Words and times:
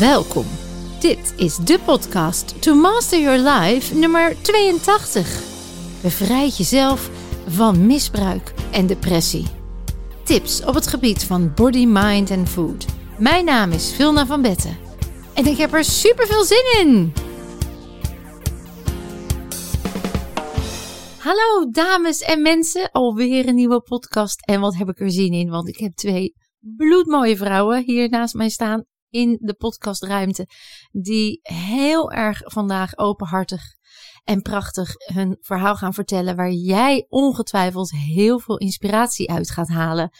Welkom. 0.00 0.46
Dit 1.00 1.34
is 1.36 1.56
de 1.56 1.78
podcast 1.84 2.62
To 2.62 2.74
Master 2.74 3.20
Your 3.20 3.38
Life 3.38 3.94
nummer 3.94 4.42
82. 4.42 5.42
Bevrijd 6.02 6.56
jezelf 6.56 7.10
van 7.48 7.86
misbruik 7.86 8.54
en 8.72 8.86
depressie. 8.86 9.46
Tips 10.24 10.64
op 10.64 10.74
het 10.74 10.86
gebied 10.86 11.24
van 11.24 11.54
body, 11.54 11.86
mind 11.86 12.30
en 12.30 12.46
food. 12.46 12.86
Mijn 13.18 13.44
naam 13.44 13.70
is 13.70 13.94
Vilna 13.94 14.26
van 14.26 14.42
Betten 14.42 14.76
en 15.34 15.46
ik 15.46 15.56
heb 15.56 15.72
er 15.72 15.84
super 15.84 16.26
veel 16.26 16.44
zin 16.44 16.78
in. 16.78 17.12
Hallo 21.18 21.70
dames 21.70 22.20
en 22.20 22.42
mensen, 22.42 22.90
alweer 22.90 23.48
een 23.48 23.54
nieuwe 23.54 23.80
podcast. 23.80 24.46
En 24.46 24.60
wat 24.60 24.76
heb 24.76 24.88
ik 24.88 25.00
er 25.00 25.10
zin 25.10 25.32
in, 25.32 25.50
want 25.50 25.68
ik 25.68 25.76
heb 25.76 25.92
twee 25.92 26.34
bloedmooie 26.60 27.36
vrouwen 27.36 27.82
hier 27.84 28.08
naast 28.08 28.34
mij 28.34 28.48
staan 28.48 28.84
in 29.10 29.38
de 29.40 29.54
podcastruimte. 29.54 30.48
Die 30.90 31.40
heel 31.42 32.12
erg 32.12 32.40
vandaag 32.44 32.98
openhartig 32.98 33.62
en 34.24 34.42
prachtig 34.42 34.94
hun 34.96 35.36
verhaal 35.40 35.76
gaan 35.76 35.94
vertellen. 35.94 36.36
Waar 36.36 36.52
jij 36.52 37.06
ongetwijfeld 37.08 37.90
heel 37.90 38.38
veel 38.38 38.58
inspiratie 38.58 39.30
uit 39.30 39.50
gaat 39.50 39.68
halen. 39.68 40.10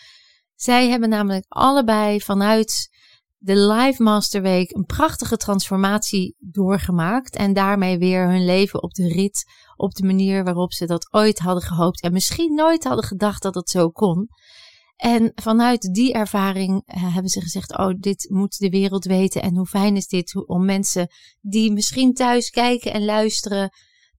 Zij 0.54 0.88
hebben 0.88 1.08
namelijk 1.08 1.44
allebei 1.48 2.20
vanuit 2.20 2.88
de 3.42 3.56
Live 3.56 4.02
Master 4.02 4.42
Week 4.42 4.70
een 4.70 4.84
prachtige 4.84 5.36
transformatie 5.36 6.36
doorgemaakt. 6.38 7.36
En 7.36 7.52
daarmee 7.52 7.98
weer 7.98 8.28
hun 8.28 8.44
leven 8.44 8.82
op 8.82 8.92
de 8.92 9.08
rit. 9.08 9.44
Op 9.76 9.94
de 9.94 10.04
manier 10.04 10.44
waarop 10.44 10.72
ze 10.72 10.86
dat 10.86 11.12
ooit 11.12 11.38
hadden 11.38 11.62
gehoopt. 11.62 12.02
En 12.02 12.12
misschien 12.12 12.54
nooit 12.54 12.84
hadden 12.84 13.04
gedacht 13.04 13.42
dat 13.42 13.54
het 13.54 13.70
zo 13.70 13.90
kon. 13.90 14.28
En 15.00 15.32
vanuit 15.34 15.94
die 15.94 16.12
ervaring 16.12 16.82
uh, 16.86 17.14
hebben 17.14 17.30
ze 17.30 17.40
gezegd: 17.40 17.78
Oh, 17.78 17.94
dit 17.98 18.26
moet 18.30 18.58
de 18.58 18.68
wereld 18.68 19.04
weten. 19.04 19.42
En 19.42 19.56
hoe 19.56 19.66
fijn 19.66 19.96
is 19.96 20.06
dit 20.06 20.46
om 20.46 20.64
mensen 20.64 21.08
die 21.40 21.72
misschien 21.72 22.14
thuis 22.14 22.50
kijken 22.50 22.92
en 22.92 23.04
luisteren, 23.04 23.70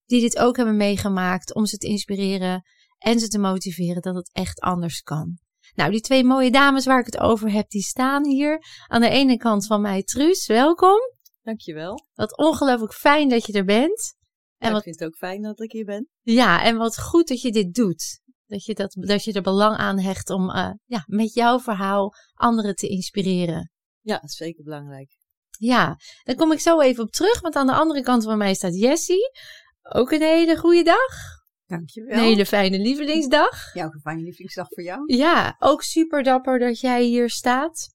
die 0.05 0.21
dit 0.21 0.37
ook 0.37 0.57
hebben 0.57 0.77
meegemaakt, 0.77 1.55
om 1.55 1.65
ze 1.65 1.77
te 1.77 1.87
inspireren 1.87 2.63
en 2.97 3.19
ze 3.19 3.27
te 3.27 3.39
motiveren 3.39 4.01
dat 4.01 4.15
het 4.15 4.29
echt 4.33 4.59
anders 4.59 5.01
kan. 5.01 5.37
Nou, 5.75 5.91
die 5.91 6.01
twee 6.01 6.23
mooie 6.23 6.51
dames 6.51 6.85
waar 6.85 6.99
ik 6.99 7.05
het 7.05 7.19
over 7.19 7.51
heb, 7.51 7.69
die 7.69 7.81
staan 7.81 8.25
hier. 8.25 8.65
Aan 8.87 9.01
de 9.01 9.09
ene 9.09 9.37
kant 9.37 9.65
van 9.65 9.81
mij, 9.81 10.03
Truus, 10.03 10.47
welkom. 10.47 10.99
Dankjewel. 11.41 12.07
Wat 12.13 12.37
ongelooflijk 12.37 12.93
fijn 12.93 13.29
dat 13.29 13.45
je 13.45 13.53
er 13.53 13.65
bent. 13.65 14.15
En 14.57 14.67
ja, 14.67 14.73
wat... 14.73 14.77
ik 14.77 14.83
vind 14.83 14.99
het 14.99 15.07
ook 15.07 15.17
fijn 15.17 15.41
dat 15.41 15.61
ik 15.61 15.71
hier 15.71 15.85
ben. 15.85 16.09
Ja, 16.21 16.63
en 16.63 16.77
wat 16.77 16.99
goed 16.99 17.27
dat 17.27 17.41
je 17.41 17.51
dit 17.51 17.73
doet. 17.73 18.20
Dat 18.51 18.65
je, 18.65 18.73
dat, 18.73 18.95
dat 18.99 19.23
je 19.23 19.33
er 19.33 19.41
belang 19.41 19.77
aan 19.77 19.99
hecht 19.99 20.29
om 20.29 20.49
uh, 20.49 20.71
ja, 20.85 21.03
met 21.05 21.33
jouw 21.33 21.59
verhaal 21.59 22.13
anderen 22.33 22.75
te 22.75 22.87
inspireren. 22.87 23.71
Ja, 23.99 24.13
dat 24.13 24.29
is 24.29 24.35
zeker 24.35 24.63
belangrijk. 24.63 25.17
Ja, 25.49 25.97
daar 26.23 26.35
kom 26.35 26.51
ik 26.51 26.59
zo 26.59 26.79
even 26.79 27.03
op 27.03 27.11
terug. 27.11 27.41
Want 27.41 27.55
aan 27.55 27.67
de 27.67 27.73
andere 27.73 28.01
kant 28.01 28.23
van 28.23 28.37
mij 28.37 28.53
staat 28.53 28.75
Jessie. 28.75 29.31
Ook 29.81 30.11
een 30.11 30.21
hele 30.21 30.57
goede 30.57 30.83
dag. 30.83 31.13
Dankjewel. 31.65 32.17
Een 32.17 32.23
hele 32.23 32.45
fijne 32.45 32.79
lievelingsdag. 32.79 33.73
Ja, 33.73 33.85
ook 33.85 33.93
een 33.93 34.01
fijne 34.01 34.21
lievelingsdag 34.21 34.67
voor 34.69 34.83
jou. 34.83 35.15
Ja, 35.15 35.55
ook 35.59 35.83
super 35.83 36.23
dapper 36.23 36.59
dat 36.59 36.79
jij 36.79 37.03
hier 37.03 37.29
staat. 37.29 37.89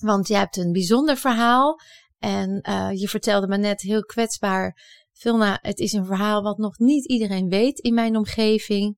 Want 0.00 0.28
jij 0.28 0.38
hebt 0.38 0.56
een 0.56 0.72
bijzonder 0.72 1.16
verhaal. 1.16 1.80
En 2.18 2.68
uh, 2.68 2.90
je 2.92 3.08
vertelde 3.08 3.46
me 3.48 3.56
net 3.56 3.80
heel 3.80 4.02
kwetsbaar. 4.02 4.76
Vilna, 5.12 5.58
het 5.62 5.78
is 5.78 5.92
een 5.92 6.06
verhaal 6.06 6.42
wat 6.42 6.58
nog 6.58 6.78
niet 6.78 7.06
iedereen 7.06 7.48
weet 7.48 7.78
in 7.78 7.94
mijn 7.94 8.16
omgeving. 8.16 8.97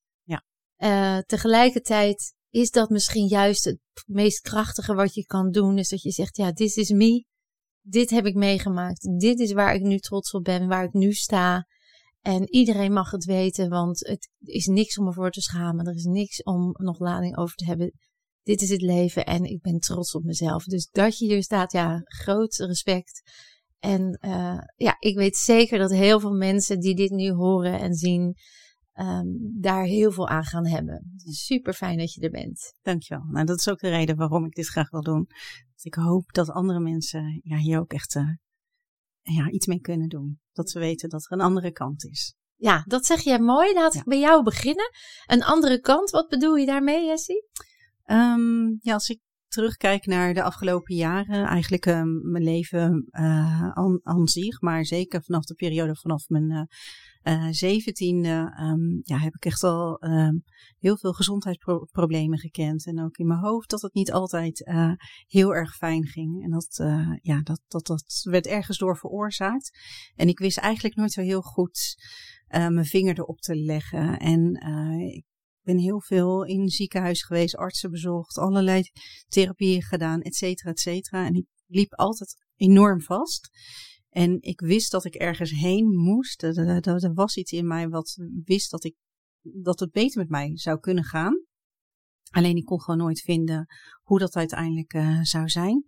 Uh, 0.82 1.18
tegelijkertijd 1.18 2.34
is 2.50 2.70
dat 2.70 2.90
misschien 2.90 3.26
juist 3.26 3.64
het 3.64 3.78
meest 4.06 4.40
krachtige 4.40 4.94
wat 4.94 5.14
je 5.14 5.24
kan 5.24 5.50
doen. 5.50 5.78
Is 5.78 5.88
dat 5.88 6.02
je 6.02 6.10
zegt, 6.10 6.36
ja, 6.36 6.52
dit 6.52 6.76
is 6.76 6.90
me. 6.90 7.24
Dit 7.82 8.10
heb 8.10 8.26
ik 8.26 8.34
meegemaakt. 8.34 9.20
Dit 9.20 9.38
is 9.38 9.52
waar 9.52 9.74
ik 9.74 9.82
nu 9.82 9.98
trots 9.98 10.32
op 10.32 10.44
ben, 10.44 10.69
waar 10.69 10.84
ik 10.84 10.92
nu 10.92 11.12
sta. 11.12 11.66
En 12.20 12.48
iedereen 12.48 12.92
mag 12.92 13.10
het 13.10 13.24
weten, 13.24 13.69
want 13.69 14.06
het 14.06 14.30
is 14.38 14.66
niks 14.66 14.98
om 14.98 15.06
ervoor 15.06 15.30
te 15.30 15.40
schamen. 15.40 15.86
Er 15.86 15.94
is 15.94 16.04
niks 16.04 16.42
om 16.42 16.70
nog 16.72 16.98
lading 16.98 17.36
over 17.36 17.56
te 17.56 17.64
hebben. 17.64 17.92
Dit 18.42 18.62
is 18.62 18.70
het 18.70 18.80
leven 18.80 19.24
en 19.24 19.44
ik 19.44 19.60
ben 19.60 19.78
trots 19.78 20.14
op 20.14 20.24
mezelf. 20.24 20.64
Dus 20.64 20.88
dat 20.90 21.19
je 21.19 21.26
hier 21.26 21.42
staat, 21.42 21.72
ja, 21.72 22.00
groot 22.04 22.56
respect. 22.56 23.22
En 23.78 24.19
uh, 24.24 24.60
ja, 24.76 24.96
ik 24.98 25.16
weet 25.16 25.36
zeker 25.36 25.78
dat 25.78 25.90
heel 25.90 26.20
veel 26.20 26.34
mensen 26.34 26.80
die 26.80 26.94
dit 26.94 27.10
nu 27.10 27.30
horen 27.30 27.80
en 27.80 27.94
zien, 27.94 28.34
um, 28.94 29.60
daar 29.60 29.84
heel 29.84 30.12
veel 30.12 30.28
aan 30.28 30.44
gaan 30.44 30.66
hebben. 30.66 31.12
Super 31.16 31.72
fijn 31.72 31.98
dat 31.98 32.12
je 32.12 32.20
er 32.20 32.30
bent. 32.30 32.74
Dankjewel. 32.82 33.24
Nou, 33.24 33.46
dat 33.46 33.58
is 33.58 33.68
ook 33.68 33.78
de 33.78 33.88
reden 33.88 34.16
waarom 34.16 34.44
ik 34.44 34.54
dit 34.54 34.68
graag 34.68 34.90
wil 34.90 35.02
doen. 35.02 35.26
Dus 35.74 35.84
ik 35.84 35.94
hoop 35.94 36.32
dat 36.32 36.50
andere 36.50 36.80
mensen 36.80 37.40
ja, 37.42 37.56
hier 37.56 37.78
ook 37.78 37.92
echt 37.92 38.14
uh, 38.14 38.34
ja, 39.20 39.50
iets 39.50 39.66
mee 39.66 39.80
kunnen 39.80 40.08
doen. 40.08 40.40
Dat 40.52 40.70
ze 40.70 40.78
weten 40.78 41.08
dat 41.08 41.24
er 41.24 41.32
een 41.32 41.44
andere 41.44 41.72
kant 41.72 42.04
is. 42.04 42.34
Ja, 42.54 42.84
dat 42.86 43.06
zeg 43.06 43.20
jij 43.20 43.38
mooi. 43.38 43.74
Laat 43.74 43.94
ja. 43.94 44.00
ik 44.00 44.06
bij 44.06 44.18
jou 44.18 44.42
beginnen. 44.42 44.90
Een 45.26 45.42
andere 45.42 45.80
kant, 45.80 46.10
wat 46.10 46.28
bedoel 46.28 46.56
je 46.56 46.66
daarmee, 46.66 47.06
Jessie? 47.06 47.48
Um, 48.04 48.78
ja, 48.80 48.92
als 48.92 49.08
ik 49.08 49.20
terugkijk 49.46 50.06
naar 50.06 50.34
de 50.34 50.42
afgelopen 50.42 50.94
jaren, 50.94 51.46
eigenlijk 51.46 51.86
uh, 51.86 52.02
mijn 52.22 52.44
leven 52.44 53.08
uh, 53.10 53.70
aan, 53.70 54.00
aan 54.02 54.28
zich, 54.28 54.60
maar 54.60 54.84
zeker 54.84 55.22
vanaf 55.22 55.44
de 55.44 55.54
periode 55.54 55.96
vanaf 55.96 56.28
mijn 56.28 56.68
uh, 57.22 57.32
uh, 57.32 57.47
zeventiende 57.50 58.56
um, 58.60 59.00
ja, 59.03 59.19
heb 59.19 59.34
ik 59.34 59.44
echt 59.44 59.62
al 59.62 60.04
um, 60.04 60.44
heel 60.78 60.97
veel 60.97 61.12
gezondheidsproblemen 61.12 62.38
gekend. 62.38 62.86
En 62.86 63.00
ook 63.00 63.16
in 63.16 63.26
mijn 63.26 63.41
hoofd 63.41 63.70
dat 63.70 63.82
het 63.82 63.94
niet 63.94 64.12
altijd 64.12 64.66
uh, 64.66 64.92
heel 65.26 65.54
erg 65.54 65.76
fijn 65.76 66.06
ging. 66.06 66.44
En 66.44 66.50
dat, 66.50 66.78
uh, 66.82 67.16
ja, 67.20 67.41
dat, 67.42 67.60
dat, 67.69 67.86
dat 67.86 68.20
werd 68.22 68.47
ergens 68.47 68.78
door 68.78 68.97
veroorzaakt. 68.97 69.78
En 70.14 70.28
ik 70.28 70.38
wist 70.38 70.58
eigenlijk 70.58 70.97
nooit 70.97 71.12
zo 71.12 71.20
heel 71.20 71.42
goed 71.42 71.97
mijn 72.48 72.84
vinger 72.84 73.19
erop 73.19 73.41
te 73.41 73.56
leggen. 73.56 74.19
En 74.19 74.54
ik 75.14 75.25
ben 75.62 75.78
heel 75.78 76.00
veel 76.00 76.44
in 76.44 76.69
ziekenhuis 76.69 77.22
geweest, 77.22 77.56
artsen 77.56 77.91
bezocht, 77.91 78.38
allerlei 78.38 78.82
therapieën 79.28 79.82
gedaan, 79.82 80.20
et 80.20 80.34
cetera, 80.34 80.70
et 80.70 80.81
cetera. 80.81 81.26
En 81.26 81.34
ik 81.34 81.47
liep 81.66 81.94
altijd 81.94 82.37
enorm 82.56 83.00
vast. 83.00 83.50
En 84.10 84.43
ik 84.43 84.60
wist 84.60 84.91
dat 84.91 85.04
ik 85.04 85.15
ergens 85.15 85.50
heen 85.50 85.87
moest. 85.87 86.43
Er, 86.43 87.15
was 87.15 87.37
iets 87.37 87.53
in 87.53 87.66
mij 87.66 87.88
wat 87.88 88.16
wist 88.44 88.71
dat, 88.71 88.84
ik, 88.84 88.94
dat 89.41 89.81
het 89.81 89.91
beter 89.91 90.21
met 90.21 90.28
mij 90.28 90.50
zou 90.54 90.81
kunnen 90.81 91.04
gaan. 91.04 91.44
Alleen 92.31 92.56
ik 92.56 92.65
kon 92.65 92.81
gewoon 92.81 93.00
nooit 93.00 93.20
vinden 93.20 93.66
hoe 94.03 94.19
dat 94.19 94.37
uiteindelijk 94.37 94.94
uh, 94.94 95.22
zou 95.22 95.49
zijn. 95.49 95.84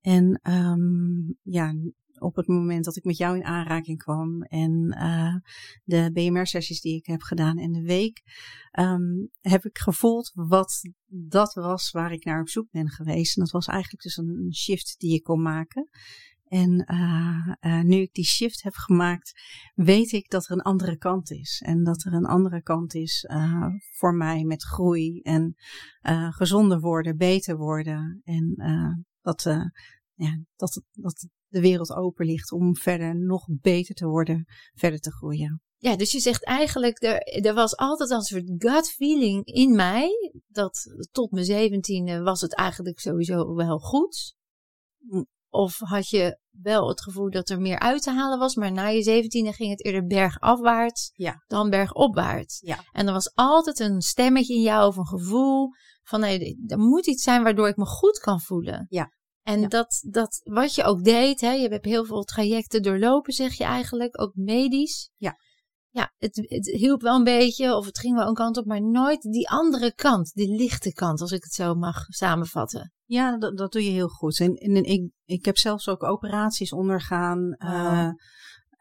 En 0.00 0.40
um, 0.42 1.38
ja, 1.42 1.74
op 2.18 2.36
het 2.36 2.46
moment 2.46 2.84
dat 2.84 2.96
ik 2.96 3.04
met 3.04 3.16
jou 3.16 3.36
in 3.36 3.44
aanraking 3.44 3.98
kwam 3.98 4.42
en 4.42 4.96
uh, 4.98 5.34
de 5.84 6.10
BMR-sessies 6.12 6.80
die 6.80 6.96
ik 6.96 7.06
heb 7.06 7.22
gedaan 7.22 7.58
in 7.58 7.72
de 7.72 7.82
week, 7.82 8.22
um, 8.78 9.30
heb 9.40 9.64
ik 9.64 9.78
gevoeld 9.78 10.30
wat 10.34 10.80
dat 11.06 11.54
was 11.54 11.90
waar 11.90 12.12
ik 12.12 12.24
naar 12.24 12.40
op 12.40 12.48
zoek 12.48 12.70
ben 12.70 12.88
geweest. 12.88 13.36
En 13.36 13.42
dat 13.42 13.52
was 13.52 13.66
eigenlijk 13.66 14.02
dus 14.02 14.16
een 14.16 14.54
shift 14.54 14.94
die 14.98 15.14
ik 15.14 15.22
kon 15.22 15.42
maken. 15.42 15.88
En 16.48 16.92
uh, 16.92 17.54
uh, 17.60 17.82
nu 17.82 17.96
ik 17.96 18.12
die 18.12 18.24
shift 18.24 18.62
heb 18.62 18.74
gemaakt, 18.74 19.32
weet 19.74 20.12
ik 20.12 20.30
dat 20.30 20.44
er 20.44 20.52
een 20.52 20.62
andere 20.62 20.96
kant 20.96 21.30
is. 21.30 21.62
En 21.66 21.84
dat 21.84 22.04
er 22.04 22.12
een 22.12 22.26
andere 22.26 22.62
kant 22.62 22.94
is 22.94 23.26
uh, 23.30 23.66
voor 23.92 24.14
mij 24.14 24.44
met 24.44 24.64
groei 24.64 25.20
en 25.20 25.54
gezonder 26.30 26.80
worden, 26.80 27.16
beter 27.16 27.56
worden. 27.56 28.20
En 28.24 28.54
dat, 29.20 29.42
ja, 30.14 30.40
dat, 30.56 30.82
dat 30.92 31.28
de 31.48 31.60
wereld 31.60 31.92
open 31.92 32.26
ligt 32.26 32.52
om 32.52 32.76
verder 32.76 33.16
nog 33.16 33.46
beter 33.48 33.94
te 33.94 34.06
worden, 34.06 34.44
verder 34.74 35.00
te 35.00 35.12
groeien. 35.12 35.60
Ja, 35.78 35.96
dus 35.96 36.12
je 36.12 36.20
zegt 36.20 36.44
eigenlijk, 36.44 37.02
er, 37.02 37.44
er 37.44 37.54
was 37.54 37.76
altijd 37.76 38.10
een 38.10 38.20
soort 38.20 38.52
gut 38.58 38.90
feeling 38.90 39.44
in 39.44 39.74
mij. 39.74 40.10
Dat 40.46 40.96
tot 41.12 41.30
mijn 41.30 41.44
zeventiende 41.44 42.22
was 42.22 42.40
het 42.40 42.54
eigenlijk 42.54 43.00
sowieso 43.00 43.54
wel 43.54 43.78
goed. 43.78 44.34
Of 45.56 45.78
had 45.78 46.08
je 46.08 46.38
wel 46.50 46.88
het 46.88 47.02
gevoel 47.02 47.30
dat 47.30 47.48
er 47.48 47.60
meer 47.60 47.78
uit 47.78 48.02
te 48.02 48.10
halen 48.10 48.38
was, 48.38 48.54
maar 48.54 48.72
na 48.72 48.86
je 48.86 49.02
zeventiende 49.02 49.52
ging 49.52 49.70
het 49.70 49.84
eerder 49.84 50.06
bergafwaarts 50.06 51.10
ja. 51.14 51.44
dan 51.46 51.70
bergopwaarts. 51.70 52.60
Ja. 52.60 52.84
En 52.92 53.06
er 53.06 53.12
was 53.12 53.34
altijd 53.34 53.80
een 53.80 54.00
stemmetje 54.00 54.54
in 54.54 54.62
jou 54.62 54.86
of 54.86 54.96
een 54.96 55.06
gevoel 55.06 55.68
van 56.02 56.20
nee, 56.20 56.64
er 56.66 56.78
moet 56.78 57.06
iets 57.06 57.22
zijn 57.22 57.42
waardoor 57.42 57.68
ik 57.68 57.76
me 57.76 57.86
goed 57.86 58.18
kan 58.18 58.40
voelen. 58.40 58.86
Ja. 58.88 59.12
En 59.42 59.60
ja. 59.60 59.68
dat, 59.68 59.98
dat 60.10 60.40
wat 60.42 60.74
je 60.74 60.84
ook 60.84 61.04
deed, 61.04 61.40
hè, 61.40 61.52
je 61.52 61.68
hebt 61.68 61.84
heel 61.84 62.04
veel 62.04 62.22
trajecten 62.22 62.82
doorlopen, 62.82 63.32
zeg 63.32 63.54
je 63.54 63.64
eigenlijk, 63.64 64.20
ook 64.20 64.32
medisch. 64.34 65.10
Ja. 65.16 65.36
Ja, 65.90 66.12
het, 66.16 66.36
het 66.36 66.66
hielp 66.66 67.00
wel 67.02 67.16
een 67.16 67.24
beetje, 67.24 67.76
of 67.76 67.86
het 67.86 67.98
ging 67.98 68.16
wel 68.16 68.28
een 68.28 68.34
kant 68.34 68.56
op, 68.56 68.64
maar 68.64 68.82
nooit 68.82 69.22
die 69.22 69.48
andere 69.48 69.94
kant, 69.94 70.32
die 70.34 70.56
lichte 70.56 70.92
kant, 70.92 71.20
als 71.20 71.32
ik 71.32 71.42
het 71.42 71.52
zo 71.52 71.74
mag 71.74 72.04
samenvatten. 72.08 72.92
Ja, 73.06 73.38
dat, 73.38 73.56
dat 73.56 73.72
doe 73.72 73.84
je 73.84 73.90
heel 73.90 74.08
goed. 74.08 74.40
En, 74.40 74.54
en, 74.54 74.84
ik, 74.84 75.10
ik 75.24 75.44
heb 75.44 75.58
zelfs 75.58 75.88
ook 75.88 76.02
operaties 76.02 76.72
ondergaan. 76.72 77.56
Wow. 77.58 77.70
Uh, 77.70 78.10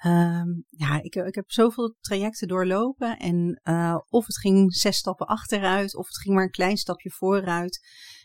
um, 0.06 0.66
ja, 0.70 1.02
ik, 1.02 1.16
ik 1.16 1.36
heb 1.36 1.52
zoveel 1.52 1.96
trajecten 2.00 2.48
doorlopen. 2.48 3.18
En 3.18 3.62
uh, 3.64 3.98
of 4.10 4.26
het 4.26 4.40
ging 4.40 4.74
zes 4.74 4.98
stappen 4.98 5.28
achteruit, 5.28 5.96
of 5.96 6.08
het 6.08 6.18
ging 6.18 6.36
maar 6.36 6.44
een 6.44 6.50
klein 6.50 6.78
stapje 6.78 7.12
vooruit. 7.12 7.80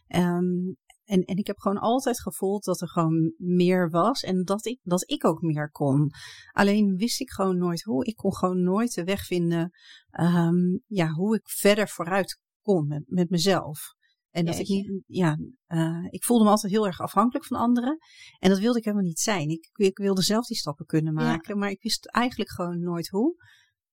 Um, 0.08 0.76
en, 1.11 1.25
en 1.25 1.37
ik 1.37 1.47
heb 1.47 1.58
gewoon 1.58 1.79
altijd 1.79 2.20
gevoeld 2.20 2.64
dat 2.64 2.81
er 2.81 2.88
gewoon 2.88 3.35
meer 3.37 3.91
was 3.91 4.23
en 4.23 4.44
dat 4.44 4.67
ik, 4.67 4.81
dat 4.82 5.11
ik 5.11 5.25
ook 5.25 5.41
meer 5.41 5.70
kon. 5.70 6.11
Alleen 6.53 6.96
wist 6.96 7.20
ik 7.20 7.31
gewoon 7.31 7.58
nooit 7.58 7.82
hoe. 7.82 8.05
Ik 8.05 8.17
kon 8.17 8.35
gewoon 8.35 8.62
nooit 8.62 8.94
de 8.94 9.05
weg 9.05 9.26
vinden 9.26 9.70
ehm, 10.11 10.79
ja, 10.87 11.08
hoe 11.08 11.37
ik 11.37 11.49
verder 11.49 11.88
vooruit 11.88 12.41
kon 12.62 12.87
met, 12.87 13.03
met 13.06 13.31
mezelf. 13.31 13.94
En 14.31 14.44
dat 14.44 14.59
ik 14.59 15.03
ja, 15.06 15.38
uh, 15.69 16.06
ik 16.11 16.25
voelde 16.25 16.44
me 16.44 16.50
altijd 16.50 16.73
heel 16.73 16.87
erg 16.87 17.00
afhankelijk 17.00 17.47
van 17.47 17.59
anderen. 17.59 17.99
En 18.38 18.50
dat 18.50 18.59
wilde 18.59 18.79
ik 18.79 18.85
helemaal 18.85 19.06
niet 19.06 19.19
zijn. 19.19 19.49
Ik, 19.49 19.71
ik 19.73 19.99
wilde 19.99 20.23
zelf 20.23 20.47
die 20.47 20.56
stappen 20.56 20.87
kunnen 20.87 21.15
maken, 21.15 21.59
maar 21.59 21.71
ik 21.71 21.82
wist 21.82 22.06
eigenlijk 22.06 22.50
gewoon 22.50 22.81
nooit 22.81 23.09
hoe. 23.09 23.35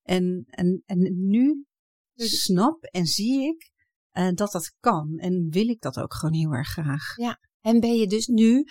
En, 0.02 0.46
en, 0.48 0.84
en 0.86 1.28
nu 1.28 1.66
dus 2.14 2.44
snap 2.44 2.84
en 2.84 3.06
zie 3.06 3.42
ik 3.42 3.72
uh, 4.14 4.30
dat 4.34 4.52
dat 4.52 4.76
kan. 4.80 5.18
En 5.18 5.48
wil 5.50 5.68
ik 5.68 5.82
dat 5.82 5.98
ook 5.98 6.14
gewoon 6.14 6.36
heel 6.36 6.52
erg 6.52 6.68
graag. 6.68 7.16
Ja, 7.16 7.40
en 7.62 7.80
ben 7.80 7.96
je 7.96 8.08
dus 8.08 8.28
nu, 8.28 8.66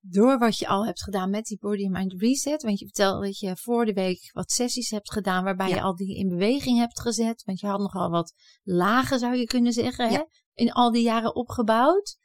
door 0.00 0.38
wat 0.38 0.58
je 0.58 0.68
al 0.68 0.86
hebt 0.86 1.02
gedaan 1.02 1.30
met 1.30 1.44
die 1.44 1.58
Body 1.58 1.88
Mind 1.88 2.12
Reset, 2.12 2.62
want 2.62 2.78
je 2.78 2.84
vertelde 2.84 3.26
dat 3.26 3.38
je 3.38 3.56
voor 3.56 3.84
de 3.84 3.92
week 3.92 4.30
wat 4.32 4.50
sessies 4.50 4.90
hebt 4.90 5.12
gedaan 5.12 5.44
waarbij 5.44 5.68
je 5.68 5.80
al 5.80 5.96
die 5.96 6.16
in 6.16 6.28
beweging 6.28 6.78
hebt 6.78 7.00
gezet, 7.00 7.42
want 7.44 7.60
je 7.60 7.66
had 7.66 7.78
nogal 7.78 8.10
wat 8.10 8.32
lagen 8.62 9.18
zou 9.18 9.36
je 9.36 9.44
kunnen 9.44 9.72
zeggen, 9.72 10.08
hè? 10.08 10.22
In 10.54 10.72
al 10.72 10.92
die 10.92 11.02
jaren 11.02 11.34
opgebouwd. 11.34 12.16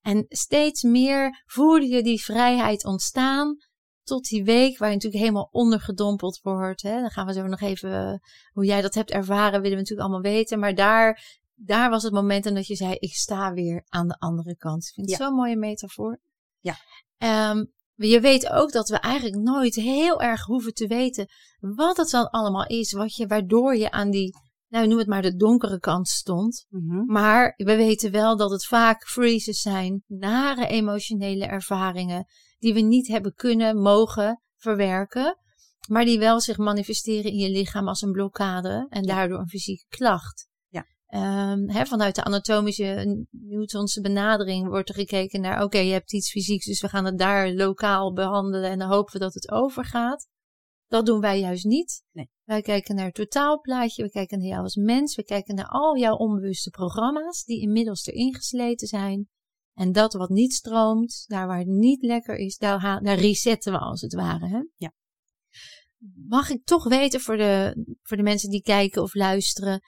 En 0.00 0.24
steeds 0.28 0.82
meer 0.82 1.42
voelde 1.46 1.86
je 1.86 2.02
die 2.02 2.22
vrijheid 2.22 2.84
ontstaan 2.84 3.56
tot 4.02 4.24
die 4.24 4.44
week 4.44 4.78
waar 4.78 4.88
je 4.88 4.94
natuurlijk 4.94 5.22
helemaal 5.22 5.48
ondergedompeld 5.50 6.40
wordt. 6.42 6.82
Hè. 6.82 7.00
Dan 7.00 7.10
gaan 7.10 7.26
we 7.26 7.32
zo 7.32 7.46
nog 7.46 7.60
even, 7.60 8.20
hoe 8.52 8.64
jij 8.64 8.80
dat 8.80 8.94
hebt 8.94 9.10
ervaren, 9.10 9.60
willen 9.60 9.76
we 9.76 9.82
natuurlijk 9.82 10.08
allemaal 10.08 10.32
weten. 10.32 10.58
Maar 10.58 10.74
daar, 10.74 11.24
daar 11.54 11.90
was 11.90 12.02
het 12.02 12.12
moment 12.12 12.46
en 12.46 12.54
dat 12.54 12.66
je 12.66 12.76
zei, 12.76 12.94
ik 12.94 13.14
sta 13.14 13.52
weer 13.52 13.84
aan 13.88 14.08
de 14.08 14.18
andere 14.18 14.56
kant. 14.56 14.84
Ik 14.84 14.94
vind 14.94 15.10
het 15.10 15.18
zo'n 15.18 15.34
mooie 15.34 15.56
metafoor. 15.56 16.20
Ja. 16.60 16.76
Um, 17.50 17.72
je 17.94 18.20
weet 18.20 18.50
ook 18.50 18.72
dat 18.72 18.88
we 18.88 18.98
eigenlijk 18.98 19.42
nooit 19.42 19.74
heel 19.74 20.20
erg 20.20 20.44
hoeven 20.44 20.74
te 20.74 20.86
weten 20.86 21.26
wat 21.60 21.96
het 21.96 22.10
dan 22.10 22.30
allemaal 22.30 22.66
is, 22.66 22.92
wat 22.92 23.14
je, 23.14 23.26
waardoor 23.26 23.76
je 23.76 23.90
aan 23.90 24.10
die, 24.10 24.34
nou 24.68 24.86
noem 24.86 24.98
het 24.98 25.06
maar 25.06 25.22
de 25.22 25.36
donkere 25.36 25.78
kant 25.78 26.08
stond. 26.08 26.66
Mm 26.68 27.04
Maar 27.06 27.52
we 27.56 27.76
weten 27.76 28.10
wel 28.10 28.36
dat 28.36 28.50
het 28.50 28.66
vaak 28.66 29.08
freezes 29.08 29.60
zijn, 29.60 30.02
nare 30.06 30.66
emotionele 30.66 31.46
ervaringen, 31.46 32.26
die 32.58 32.74
we 32.74 32.80
niet 32.80 33.08
hebben 33.08 33.34
kunnen, 33.34 33.76
mogen 33.76 34.42
verwerken, 34.56 35.38
maar 35.88 36.04
die 36.04 36.18
wel 36.18 36.40
zich 36.40 36.56
manifesteren 36.56 37.30
in 37.30 37.38
je 37.38 37.50
lichaam 37.50 37.88
als 37.88 38.02
een 38.02 38.12
blokkade 38.12 38.86
en 38.88 39.02
daardoor 39.02 39.38
een 39.38 39.48
fysieke 39.48 39.84
klacht. 39.88 40.48
Ja. 40.68 40.86
Um, 41.52 41.86
vanuit 41.86 42.14
de 42.14 42.24
anatomische 42.24 43.26
Newtonse 43.30 44.00
benadering 44.00 44.68
wordt 44.68 44.88
er 44.88 44.94
gekeken 44.94 45.40
naar, 45.40 45.62
oké, 45.62 45.78
je 45.78 45.92
hebt 45.92 46.12
iets 46.12 46.30
fysieks, 46.30 46.66
dus 46.66 46.80
we 46.80 46.88
gaan 46.88 47.04
het 47.04 47.18
daar 47.18 47.52
lokaal 47.52 48.12
behandelen 48.12 48.70
en 48.70 48.78
dan 48.78 48.88
hopen 48.88 49.12
we 49.12 49.18
dat 49.18 49.34
het 49.34 49.50
overgaat. 49.50 50.26
Dat 50.88 51.06
doen 51.06 51.20
wij 51.20 51.40
juist 51.40 51.64
niet. 51.64 52.02
Nee. 52.12 52.30
Wij 52.44 52.62
kijken 52.62 52.94
naar 52.94 53.04
het 53.04 53.14
totaalplaatje, 53.14 54.02
we 54.02 54.10
kijken 54.10 54.38
naar 54.38 54.48
jou 54.48 54.62
als 54.62 54.76
mens, 54.76 55.16
we 55.16 55.24
kijken 55.24 55.54
naar 55.54 55.68
al 55.68 55.98
jouw 55.98 56.16
onbewuste 56.16 56.70
programma's 56.70 57.44
die 57.44 57.60
inmiddels 57.60 58.06
erin 58.06 58.34
gesleten 58.34 58.86
zijn. 58.86 59.28
En 59.74 59.92
dat 59.92 60.12
wat 60.12 60.28
niet 60.28 60.52
stroomt, 60.52 61.24
daar 61.26 61.46
waar 61.46 61.58
het 61.58 61.66
niet 61.66 62.02
lekker 62.02 62.36
is, 62.36 62.56
daar, 62.56 63.02
daar 63.02 63.18
resetten 63.18 63.72
we 63.72 63.78
als 63.78 64.00
het 64.00 64.14
ware. 64.14 64.48
Hè? 64.48 64.62
Ja. 64.76 64.92
Mag 66.28 66.50
ik 66.50 66.64
toch 66.64 66.84
weten 66.84 67.20
voor 67.20 67.36
de, 67.36 67.84
voor 68.02 68.16
de 68.16 68.22
mensen 68.22 68.50
die 68.50 68.62
kijken 68.62 69.02
of 69.02 69.14
luisteren, 69.14 69.80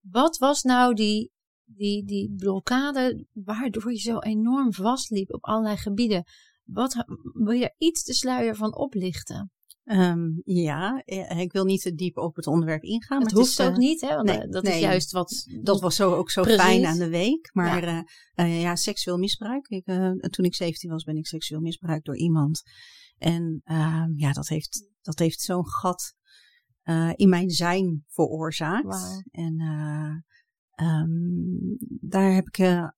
wat 0.00 0.38
was 0.38 0.62
nou 0.62 0.94
die, 0.94 1.32
die, 1.64 2.04
die 2.04 2.34
blokkade 2.36 3.26
waardoor 3.32 3.92
je 3.92 3.98
zo 3.98 4.18
enorm 4.18 4.72
vastliep 4.72 5.34
op 5.34 5.44
allerlei 5.44 5.76
gebieden? 5.76 6.24
Wat, 6.64 7.04
wil 7.32 7.54
je 7.54 7.74
iets 7.78 8.04
de 8.04 8.14
sluier 8.14 8.56
van 8.56 8.76
oplichten? 8.76 9.50
Um, 9.84 10.40
ja, 10.44 11.02
eh, 11.04 11.38
ik 11.38 11.52
wil 11.52 11.64
niet 11.64 11.82
te 11.82 11.94
diep 11.94 12.16
op 12.16 12.36
het 12.36 12.46
onderwerp 12.46 12.82
ingaan. 12.82 13.22
Het 13.22 13.32
maar 13.32 13.40
hoeft 13.40 13.58
het 13.58 13.68
ook 13.68 13.76
niet, 13.76 14.00
hè? 14.00 14.08
Want 14.08 14.26
nee, 14.26 14.38
eh, 14.38 14.50
dat 14.50 14.62
nee, 14.62 14.74
is 14.74 14.80
juist 14.80 15.12
wat. 15.12 15.46
Dat 15.62 15.80
was 15.80 15.96
zo, 15.96 16.14
ook 16.14 16.30
zo 16.30 16.42
Precies. 16.42 16.62
fijn 16.62 16.86
aan 16.86 16.98
de 16.98 17.08
week. 17.08 17.50
Maar 17.52 17.84
Ja. 17.84 18.04
ja, 18.34 18.44
ja 18.44 18.76
seksueel 18.76 19.18
misbruik. 19.18 19.68
Ik, 19.68 19.86
uh, 19.86 20.10
toen 20.10 20.44
ik 20.44 20.54
17 20.54 20.90
was, 20.90 21.04
ben 21.04 21.16
ik 21.16 21.26
seksueel 21.26 21.60
misbruikt 21.60 22.04
door 22.04 22.16
iemand. 22.16 22.62
En 23.18 23.62
uh, 23.64 24.04
ja, 24.16 24.32
dat 24.32 24.48
heeft, 24.48 24.88
dat 25.00 25.18
heeft 25.18 25.40
zo'n 25.40 25.66
gat 25.66 26.14
in 27.14 27.28
mijn 27.28 27.50
zijn 27.50 28.04
veroorzaakt. 28.08 28.84
Wauw. 28.84 29.22
En 29.30 29.60
um, 30.76 31.76
daar 32.00 32.32
heb 32.32 32.46
ik 32.46 32.90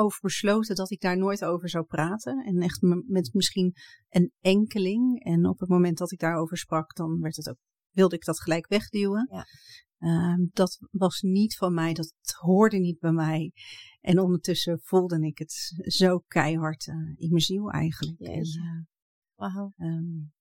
over 0.00 0.18
besloten 0.20 0.74
dat 0.76 0.90
ik 0.90 1.00
daar 1.00 1.18
nooit 1.18 1.44
over 1.44 1.68
zou 1.68 1.84
praten. 1.84 2.44
En 2.44 2.58
echt 2.58 2.80
met 3.06 3.30
misschien 3.32 3.74
een 4.08 4.32
enkeling. 4.40 5.24
En 5.24 5.46
op 5.46 5.58
het 5.60 5.68
moment 5.68 5.98
dat 5.98 6.12
ik 6.12 6.18
daarover 6.18 6.56
sprak, 6.56 6.94
dan 6.94 7.20
werd 7.20 7.36
het 7.36 7.48
ook, 7.48 7.58
wilde 7.90 8.14
ik 8.16 8.24
dat 8.24 8.40
gelijk 8.40 8.68
wegduwen. 8.68 9.28
Ja. 9.30 9.44
Uh, 9.98 10.46
dat 10.52 10.78
was 10.90 11.20
niet 11.20 11.56
van 11.56 11.74
mij, 11.74 11.92
dat 11.92 12.12
hoorde 12.38 12.78
niet 12.78 12.98
bij 12.98 13.12
mij. 13.12 13.52
En 14.00 14.18
ondertussen 14.18 14.80
voelde 14.82 15.26
ik 15.26 15.38
het 15.38 15.82
zo 15.84 16.18
keihard 16.18 16.86
uh, 16.86 16.94
in 17.16 17.28
mijn 17.28 17.40
ziel 17.40 17.70
eigenlijk. 17.70 18.20
En, 18.20 18.46
uh, 18.46 18.84
Wauw. 19.34 19.72
um, 19.76 20.32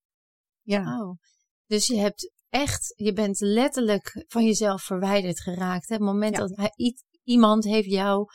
ja. 0.62 1.18
Dus 1.66 1.88
je 1.88 1.98
hebt 1.98 2.34
echt, 2.50 2.94
je 2.96 3.14
bent 3.14 3.40
letterlijk 3.40 4.26
van 4.28 4.46
jezelf 4.46 4.82
verwijderd 4.84 5.42
geraakt. 5.42 5.88
Hè? 5.90 5.96
Het 5.96 6.04
moment 6.04 6.36
Ja. 6.36 6.48
dat 6.48 6.58
hij, 6.58 6.74
iemand 7.24 7.64
heeft 7.64 7.90
jou 7.90 8.26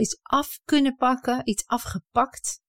iets 0.00 0.18
af 0.22 0.58
kunnen 0.64 0.96
pakken, 0.96 1.40
iets 1.44 1.66
afgepakt. 1.66 2.60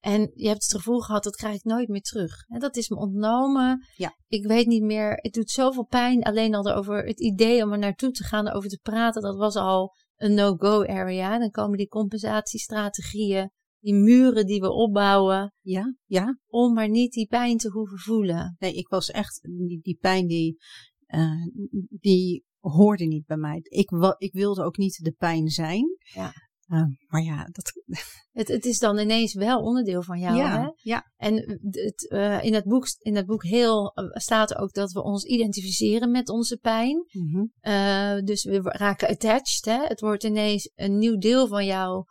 En 0.00 0.30
je 0.34 0.48
hebt 0.48 0.62
het 0.62 0.72
gevoel 0.72 1.00
gehad, 1.00 1.24
dat 1.24 1.36
krijg 1.36 1.54
ik 1.54 1.64
nooit 1.64 1.88
meer 1.88 2.00
terug. 2.00 2.44
En 2.48 2.60
dat 2.60 2.76
is 2.76 2.88
me 2.88 2.96
ontnomen. 2.96 3.86
Ja. 3.96 4.16
Ik 4.26 4.46
weet 4.46 4.66
niet 4.66 4.82
meer, 4.82 5.12
het 5.14 5.32
doet 5.32 5.50
zoveel 5.50 5.84
pijn. 5.84 6.22
Alleen 6.22 6.54
al 6.54 6.72
over 6.74 7.04
het 7.06 7.20
idee 7.20 7.62
om 7.62 7.72
er 7.72 7.78
naartoe 7.78 8.10
te 8.10 8.24
gaan, 8.24 8.52
over 8.52 8.68
te 8.68 8.78
praten, 8.82 9.22
dat 9.22 9.36
was 9.36 9.56
al 9.56 9.94
een 10.16 10.34
no-go 10.34 10.84
area. 10.84 11.38
Dan 11.38 11.50
komen 11.50 11.78
die 11.78 11.88
compensatiestrategieën, 11.88 13.50
die 13.80 13.94
muren 13.94 14.46
die 14.46 14.60
we 14.60 14.70
opbouwen, 14.72 15.54
Ja, 15.60 15.94
ja. 16.04 16.38
om 16.46 16.72
maar 16.74 16.88
niet 16.88 17.12
die 17.12 17.26
pijn 17.26 17.56
te 17.56 17.70
hoeven 17.70 17.98
voelen. 17.98 18.56
Nee, 18.58 18.74
ik 18.74 18.88
was 18.88 19.10
echt, 19.10 19.40
die, 19.42 19.80
die 19.82 19.98
pijn 20.00 20.26
die, 20.26 20.56
uh, 21.06 21.46
die 22.00 22.44
hoorde 22.58 23.04
niet 23.04 23.26
bij 23.26 23.36
mij. 23.36 23.60
Ik, 23.62 23.90
ik 24.18 24.32
wilde 24.32 24.64
ook 24.64 24.76
niet 24.76 25.04
de 25.04 25.14
pijn 25.18 25.48
zijn. 25.48 25.96
Ja. 25.98 26.32
Uh, 26.70 26.82
maar 27.08 27.22
ja, 27.22 27.48
dat. 27.52 27.72
Het, 28.30 28.48
het 28.48 28.64
is 28.64 28.78
dan 28.78 28.98
ineens 28.98 29.34
wel 29.34 29.60
onderdeel 29.60 30.02
van 30.02 30.18
jou, 30.18 30.36
ja, 30.36 30.60
hè? 30.60 30.68
Ja. 30.76 31.12
En 31.16 31.60
het, 31.70 32.10
uh, 32.12 32.44
in, 32.44 32.54
het 32.54 32.64
boek, 32.64 32.86
in 32.98 33.16
het 33.16 33.26
boek 33.26 33.44
heel, 33.44 33.92
uh, 33.94 34.04
staat 34.10 34.56
ook 34.56 34.72
dat 34.72 34.92
we 34.92 35.02
ons 35.02 35.24
identificeren 35.24 36.10
met 36.10 36.28
onze 36.28 36.56
pijn. 36.56 37.06
Mm 37.10 37.50
-hmm. 37.62 38.24
dus 38.24 38.44
we 38.44 38.60
raken 38.62 39.08
attached, 39.08 39.64
hè? 39.64 39.86
Het 39.86 40.00
wordt 40.00 40.24
ineens 40.24 40.70
een 40.74 40.98
nieuw 40.98 41.16
deel 41.16 41.46
van 41.46 41.66
jou. 41.66 42.04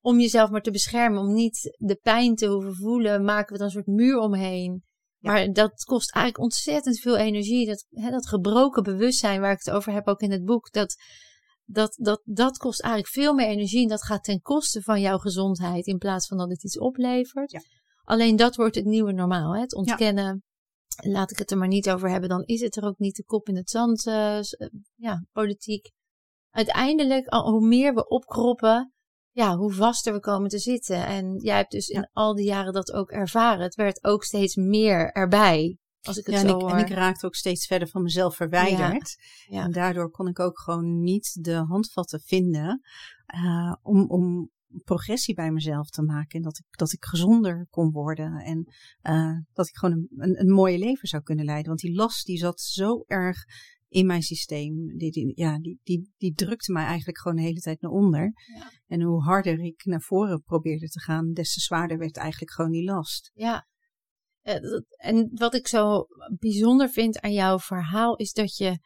Om 0.00 0.20
jezelf 0.20 0.50
maar 0.50 0.62
te 0.62 0.70
beschermen, 0.70 1.20
om 1.20 1.34
niet 1.34 1.76
de 1.78 1.98
pijn 2.02 2.34
te 2.34 2.46
hoeven 2.46 2.74
voelen, 2.74 3.24
maken 3.24 3.52
we 3.52 3.58
dan 3.58 3.66
een 3.66 3.72
soort 3.72 3.86
muur 3.86 4.18
omheen. 4.18 4.84
Ja. 5.18 5.32
Maar 5.32 5.52
dat 5.52 5.84
kost 5.84 6.12
eigenlijk 6.12 6.44
ontzettend 6.44 6.98
veel 6.98 7.16
energie. 7.16 7.66
Dat, 7.66 7.86
hè, 7.90 8.10
dat 8.10 8.28
gebroken 8.28 8.82
bewustzijn 8.82 9.40
waar 9.40 9.52
ik 9.52 9.62
het 9.64 9.74
over 9.74 9.92
heb, 9.92 10.06
ook 10.06 10.20
in 10.20 10.30
het 10.30 10.44
boek, 10.44 10.72
dat, 10.72 10.96
dat, 11.66 11.96
dat, 11.98 12.22
dat 12.24 12.58
kost 12.58 12.82
eigenlijk 12.82 13.12
veel 13.12 13.34
meer 13.34 13.46
energie. 13.46 13.82
En 13.82 13.88
dat 13.88 14.04
gaat 14.04 14.24
ten 14.24 14.40
koste 14.40 14.82
van 14.82 15.00
jouw 15.00 15.18
gezondheid, 15.18 15.86
in 15.86 15.98
plaats 15.98 16.26
van 16.26 16.38
dat 16.38 16.48
het 16.48 16.64
iets 16.64 16.78
oplevert. 16.78 17.50
Ja. 17.50 17.60
Alleen 18.04 18.36
dat 18.36 18.56
wordt 18.56 18.74
het 18.74 18.84
nieuwe 18.84 19.12
normaal. 19.12 19.54
Hè? 19.54 19.60
Het 19.60 19.74
ontkennen, 19.74 20.42
ja. 20.86 21.10
laat 21.10 21.30
ik 21.30 21.38
het 21.38 21.50
er 21.50 21.58
maar 21.58 21.68
niet 21.68 21.90
over 21.90 22.10
hebben, 22.10 22.28
dan 22.28 22.44
is 22.44 22.60
het 22.60 22.76
er 22.76 22.84
ook 22.84 22.98
niet 22.98 23.16
de 23.16 23.24
kop 23.24 23.48
in 23.48 23.56
het 23.56 23.70
zand. 23.70 24.06
Uh, 24.06 24.38
ja, 24.94 25.24
politiek. 25.32 25.90
Uiteindelijk, 26.50 27.26
al, 27.26 27.50
hoe 27.50 27.66
meer 27.66 27.94
we 27.94 28.08
opkroppen, 28.08 28.92
ja, 29.30 29.56
hoe 29.56 29.72
vaster 29.72 30.12
we 30.12 30.20
komen 30.20 30.48
te 30.48 30.58
zitten. 30.58 31.06
En 31.06 31.38
jij 31.38 31.56
hebt 31.56 31.70
dus 31.70 31.88
in 31.88 32.08
al 32.12 32.34
die 32.34 32.46
jaren 32.46 32.72
dat 32.72 32.92
ook 32.92 33.10
ervaren. 33.10 33.62
Het 33.62 33.74
werd 33.74 34.04
ook 34.04 34.24
steeds 34.24 34.54
meer 34.54 35.12
erbij. 35.12 35.78
Als 36.06 36.16
ik 36.16 36.26
het 36.26 36.34
ja, 36.34 36.40
zo 36.40 36.46
en 36.46 36.54
ik, 36.54 36.60
hoor. 36.60 36.70
en 36.70 36.78
ik 36.78 36.88
raakte 36.88 37.26
ook 37.26 37.34
steeds 37.34 37.66
verder 37.66 37.88
van 37.88 38.02
mezelf 38.02 38.36
verwijderd. 38.36 39.16
Ja. 39.48 39.56
Ja. 39.58 39.64
En 39.64 39.72
daardoor 39.72 40.10
kon 40.10 40.28
ik 40.28 40.40
ook 40.40 40.60
gewoon 40.60 41.00
niet 41.00 41.38
de 41.44 41.54
handvatten 41.54 42.20
vinden 42.20 42.80
uh, 43.34 43.74
om, 43.82 44.10
om 44.10 44.50
progressie 44.84 45.34
bij 45.34 45.50
mezelf 45.50 45.88
te 45.88 46.02
maken. 46.02 46.36
En 46.36 46.42
dat 46.42 46.58
ik, 46.58 46.64
dat 46.70 46.92
ik 46.92 47.04
gezonder 47.04 47.66
kon 47.70 47.90
worden. 47.90 48.32
En 48.32 48.72
uh, 49.02 49.38
dat 49.52 49.68
ik 49.68 49.76
gewoon 49.76 49.94
een, 49.94 50.08
een, 50.16 50.40
een 50.40 50.52
mooie 50.52 50.78
leven 50.78 51.08
zou 51.08 51.22
kunnen 51.22 51.44
leiden. 51.44 51.68
Want 51.68 51.80
die 51.80 51.94
last 51.94 52.26
die 52.26 52.38
zat 52.38 52.60
zo 52.60 53.04
erg 53.06 53.44
in 53.88 54.06
mijn 54.06 54.22
systeem. 54.22 54.96
Die, 54.96 55.10
die, 55.10 55.32
ja, 55.34 55.58
die, 55.58 55.80
die, 55.82 56.12
die 56.16 56.32
drukte 56.32 56.72
mij 56.72 56.84
eigenlijk 56.84 57.18
gewoon 57.18 57.36
de 57.36 57.42
hele 57.42 57.60
tijd 57.60 57.80
naar 57.80 57.90
onder. 57.90 58.32
Ja. 58.54 58.70
En 58.86 59.02
hoe 59.02 59.22
harder 59.22 59.60
ik 59.60 59.84
naar 59.84 60.02
voren 60.02 60.42
probeerde 60.42 60.88
te 60.88 61.00
gaan, 61.00 61.32
des 61.32 61.54
te 61.54 61.60
zwaarder 61.60 61.98
werd 61.98 62.16
eigenlijk 62.16 62.52
gewoon 62.52 62.70
die 62.70 62.84
last. 62.84 63.30
Ja. 63.34 63.66
En 64.96 65.30
wat 65.34 65.54
ik 65.54 65.68
zo 65.68 66.06
bijzonder 66.38 66.88
vind 66.88 67.20
aan 67.20 67.32
jouw 67.32 67.58
verhaal 67.58 68.16
is 68.16 68.32
dat 68.32 68.56
je 68.56 68.78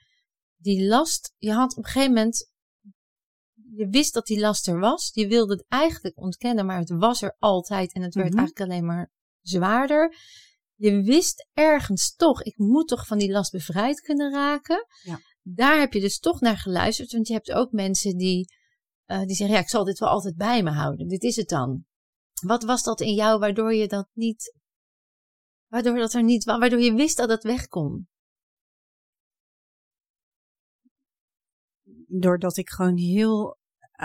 die 0.56 0.86
last, 0.86 1.34
je 1.36 1.52
had 1.52 1.70
op 1.76 1.84
een 1.84 1.90
gegeven 1.90 2.14
moment, 2.14 2.50
je 3.72 3.88
wist 3.88 4.14
dat 4.14 4.26
die 4.26 4.40
last 4.40 4.68
er 4.68 4.78
was. 4.78 5.10
Je 5.14 5.26
wilde 5.26 5.52
het 5.52 5.64
eigenlijk 5.68 6.18
ontkennen, 6.18 6.66
maar 6.66 6.78
het 6.78 6.90
was 6.90 7.22
er 7.22 7.36
altijd 7.38 7.92
en 7.92 8.02
het 8.02 8.14
werd 8.14 8.28
Mhm. 8.28 8.38
eigenlijk 8.38 8.70
alleen 8.70 8.86
maar 8.86 9.10
zwaarder. 9.40 10.16
Je 10.74 11.02
wist 11.02 11.48
ergens 11.52 12.14
toch, 12.14 12.42
ik 12.42 12.58
moet 12.58 12.88
toch 12.88 13.06
van 13.06 13.18
die 13.18 13.30
last 13.30 13.52
bevrijd 13.52 14.00
kunnen 14.00 14.32
raken. 14.32 14.86
Ja. 15.02 15.20
Daar 15.42 15.78
heb 15.78 15.92
je 15.92 16.00
dus 16.00 16.18
toch 16.18 16.40
naar 16.40 16.58
geluisterd, 16.58 17.12
want 17.12 17.26
je 17.26 17.32
hebt 17.32 17.52
ook 17.52 17.72
mensen 17.72 18.16
die, 18.16 18.54
eh, 19.04 19.20
die 19.20 19.34
zeggen, 19.36 19.56
ja, 19.56 19.62
ik 19.62 19.68
zal 19.68 19.84
dit 19.84 19.98
wel 19.98 20.08
altijd 20.08 20.36
bij 20.36 20.62
me 20.62 20.70
houden. 20.70 21.08
Dit 21.08 21.22
is 21.22 21.36
het 21.36 21.48
dan. 21.48 21.84
Wat 22.46 22.62
was 22.62 22.82
dat 22.82 23.00
in 23.00 23.14
jou 23.14 23.38
waardoor 23.38 23.74
je 23.74 23.88
dat 23.88 24.08
niet, 24.12 24.58
waardoor 25.70 25.96
dat 25.96 26.12
er 26.12 26.22
niet, 26.22 26.44
waardoor 26.44 26.80
je 26.80 26.94
wist 26.94 27.16
dat 27.16 27.30
het 27.30 27.42
weg 27.42 27.66
kon? 27.66 28.08
doordat 32.10 32.56
ik 32.56 32.70
gewoon 32.70 32.96
heel, 32.96 33.58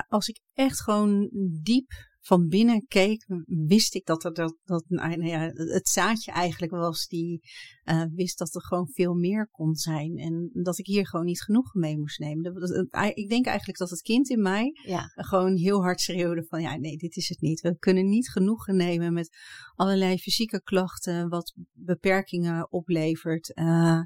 als 0.08 0.28
ik 0.28 0.42
echt 0.54 0.82
gewoon 0.82 1.30
diep 1.62 1.92
van 2.26 2.48
binnen 2.48 2.88
keek, 2.88 3.26
wist 3.46 3.96
ik 3.96 4.06
dat 4.06 4.24
er 4.24 4.34
dat, 4.34 4.56
dat 4.64 4.84
nou 4.88 5.26
ja, 5.26 5.40
het 5.54 5.88
zaadje 5.88 6.32
eigenlijk 6.32 6.72
was 6.72 7.08
die 7.08 7.42
uh, 7.86 8.04
wist 8.14 8.38
dat 8.38 8.56
er 8.56 8.62
gewoon 8.62 8.90
veel 8.94 9.14
meer 9.14 9.50
kon 9.52 9.76
zijn. 9.76 10.18
En 10.18 10.50
dat 10.54 10.78
ik 10.78 10.86
hier 10.86 11.08
gewoon 11.08 11.26
niet 11.26 11.42
genoeg 11.42 11.74
mee 11.74 11.98
moest 11.98 12.20
nemen. 12.20 12.44
Dat, 12.44 12.88
dat, 12.92 13.12
ik 13.14 13.30
denk 13.30 13.46
eigenlijk 13.46 13.78
dat 13.78 13.90
het 13.90 14.02
kind 14.02 14.30
in 14.30 14.42
mij 14.42 14.72
Ja. 14.86 15.12
gewoon 15.16 15.56
heel 15.56 15.82
hard 15.82 16.02
schreeuwde 16.02 16.46
van 16.48 16.62
ja, 16.62 16.76
nee, 16.76 16.98
dit 16.98 17.16
is 17.16 17.30
het 17.30 17.42
niet. 17.42 17.62
We 17.62 17.78
kunnen 17.78 18.10
niet 18.10 18.30
genoegen 18.30 18.76
nemen 18.76 19.14
met 19.14 19.38
allerlei 19.76 20.18
fysieke 20.18 20.62
klachten, 20.64 21.30
wat 21.30 21.54
beperkingen 21.74 22.72
oplevert. 22.72 23.52
Uh, 23.56 24.02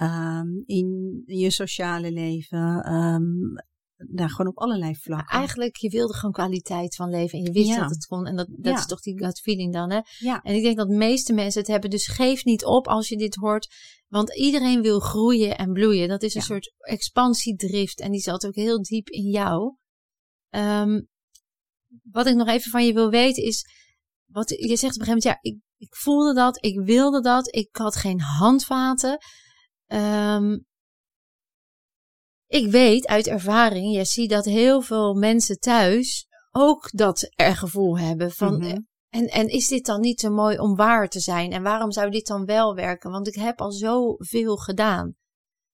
um, 0.00 0.62
in 0.66 1.22
je 1.26 1.50
sociale 1.50 2.12
leven. 2.12 2.92
Um, 2.92 3.52
nou, 3.96 4.30
gewoon 4.30 4.46
op 4.52 4.58
allerlei 4.58 4.96
vlakken. 4.96 5.38
Eigenlijk, 5.38 5.76
je 5.76 5.88
wilde 5.88 6.14
gewoon 6.14 6.32
kwaliteit 6.32 6.94
van 6.94 7.10
leven. 7.10 7.38
En 7.38 7.44
je 7.44 7.50
wist 7.52 7.68
Ja. 7.68 7.80
dat 7.80 7.90
het 7.90 8.06
kon. 8.06 8.26
En 8.26 8.36
dat, 8.36 8.46
dat 8.50 8.72
Ja. 8.72 8.78
is 8.78 8.86
toch 8.86 9.00
die 9.00 9.18
gut 9.18 9.40
feeling 9.40 9.72
dan, 9.72 9.90
hè? 9.90 10.00
Ja. 10.18 10.42
En 10.42 10.54
ik 10.54 10.62
denk 10.62 10.76
dat 10.76 10.88
de 10.88 10.96
meeste 10.96 11.32
mensen 11.32 11.60
het 11.60 11.70
hebben. 11.70 11.90
Dus 11.90 12.06
geef 12.06 12.44
niet 12.44 12.64
op 12.64 12.88
als 12.88 13.08
je 13.08 13.16
dit 13.16 13.34
hoort. 13.34 13.74
Want 14.08 14.36
iedereen 14.36 14.82
wil 14.82 15.00
groeien 15.00 15.58
en 15.58 15.72
bloeien. 15.72 16.08
Dat 16.08 16.22
is 16.22 16.34
een 16.34 16.42
soort 16.42 16.72
expansiedrift. 16.78 18.00
En 18.00 18.10
die 18.10 18.20
zat 18.20 18.46
ook 18.46 18.54
heel 18.54 18.82
diep 18.82 19.08
in 19.08 19.30
jou. 19.30 19.76
Ehm, 20.50 21.00
wat 22.02 22.26
ik 22.26 22.34
nog 22.34 22.48
even 22.48 22.70
van 22.70 22.86
je 22.86 22.92
wil 22.92 23.10
weten 23.10 23.42
is... 23.42 23.66
Wat, 24.24 24.48
je 24.48 24.76
zegt 24.76 24.94
op 24.94 25.00
een 25.00 25.06
gegeven 25.06 25.06
moment, 25.06 25.22
ja, 25.22 25.38
ik, 25.40 25.58
ik 25.76 25.94
voelde 25.96 26.34
dat, 26.34 26.64
ik 26.64 26.80
wilde 26.80 27.20
dat, 27.20 27.54
ik 27.54 27.68
had 27.72 27.96
geen 27.96 28.20
handvaten. 28.20 29.18
Ehm, 29.86 30.58
ik 32.54 32.70
weet 32.70 33.06
uit 33.06 33.26
ervaring, 33.26 33.94
je 33.94 34.04
ziet 34.04 34.30
dat 34.30 34.44
heel 34.44 34.80
veel 34.80 35.14
mensen 35.14 35.58
thuis 35.58 36.26
ook 36.50 36.90
dat 36.92 37.30
er 37.34 37.56
gevoel 37.56 37.98
hebben 37.98 38.30
van. 38.30 38.56
Mhm. 38.56 38.78
En, 39.08 39.26
en 39.26 39.48
is 39.48 39.68
dit 39.68 39.86
dan 39.86 40.00
niet 40.00 40.18
te 40.18 40.30
mooi 40.30 40.58
om 40.58 40.76
waar 40.76 41.08
te 41.08 41.20
zijn? 41.20 41.52
En 41.52 41.62
waarom 41.62 41.92
zou 41.92 42.10
dit 42.10 42.26
dan 42.26 42.44
wel 42.44 42.74
werken? 42.74 43.10
Want 43.10 43.26
ik 43.26 43.34
heb 43.34 43.60
al 43.60 43.72
zoveel 43.72 44.56
gedaan. 44.56 45.14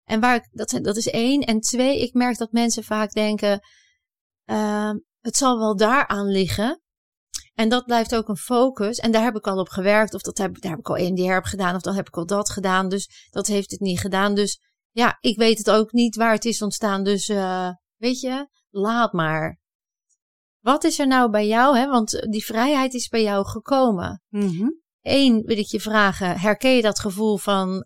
En 0.03 0.19
waar 0.19 0.35
ik, 0.35 0.47
dat, 0.51 0.79
dat 0.81 0.95
is 0.95 1.07
één. 1.09 1.41
En 1.41 1.59
twee, 1.59 2.01
ik 2.01 2.13
merk 2.13 2.37
dat 2.37 2.51
mensen 2.51 2.83
vaak 2.83 3.11
denken: 3.11 3.59
uh, 4.45 4.91
het 5.19 5.35
zal 5.35 5.59
wel 5.59 5.75
daaraan 5.75 6.27
liggen. 6.27 6.81
En 7.53 7.69
dat 7.69 7.85
blijft 7.85 8.15
ook 8.15 8.27
een 8.27 8.37
focus. 8.37 8.97
En 8.97 9.11
daar 9.11 9.23
heb 9.23 9.35
ik 9.35 9.47
al 9.47 9.59
op 9.59 9.69
gewerkt. 9.69 10.13
Of 10.13 10.21
dat 10.21 10.37
heb, 10.37 10.61
daar 10.61 10.71
heb 10.71 10.79
ik 10.79 10.89
al 10.89 10.97
EMDR 10.97 11.37
op 11.37 11.43
gedaan. 11.43 11.75
Of 11.75 11.81
dan 11.81 11.95
heb 11.95 12.07
ik 12.07 12.17
al 12.17 12.25
dat 12.25 12.49
gedaan. 12.49 12.89
Dus 12.89 13.29
dat 13.29 13.47
heeft 13.47 13.71
het 13.71 13.79
niet 13.79 13.99
gedaan. 13.99 14.35
Dus 14.35 14.59
ja, 14.95 15.17
ik 15.19 15.37
weet 15.37 15.57
het 15.57 15.69
ook 15.69 15.91
niet 15.91 16.15
waar 16.15 16.33
het 16.33 16.45
is 16.45 16.61
ontstaan. 16.61 17.03
Dus 17.03 17.29
uh, 17.29 17.69
weet 17.95 18.19
je, 18.19 18.47
laat 18.69 19.13
maar. 19.13 19.59
Wat 20.59 20.83
is 20.83 20.99
er 20.99 21.07
nou 21.07 21.29
bij 21.29 21.47
jou? 21.47 21.77
Hè? 21.77 21.87
Want 21.87 22.27
die 22.29 22.45
vrijheid 22.45 22.93
is 22.93 23.07
bij 23.07 23.23
jou 23.23 23.45
gekomen. 23.45 24.21
Mm 24.29 24.47
-hmm. 24.47 24.81
Eén 25.01 25.41
wil 25.45 25.57
ik 25.57 25.65
je 25.65 25.79
vragen, 25.79 26.39
herken 26.39 26.71
je 26.71 26.81
dat 26.81 26.99
gevoel 26.99 27.37
van, 27.37 27.69
uh, 27.69 27.77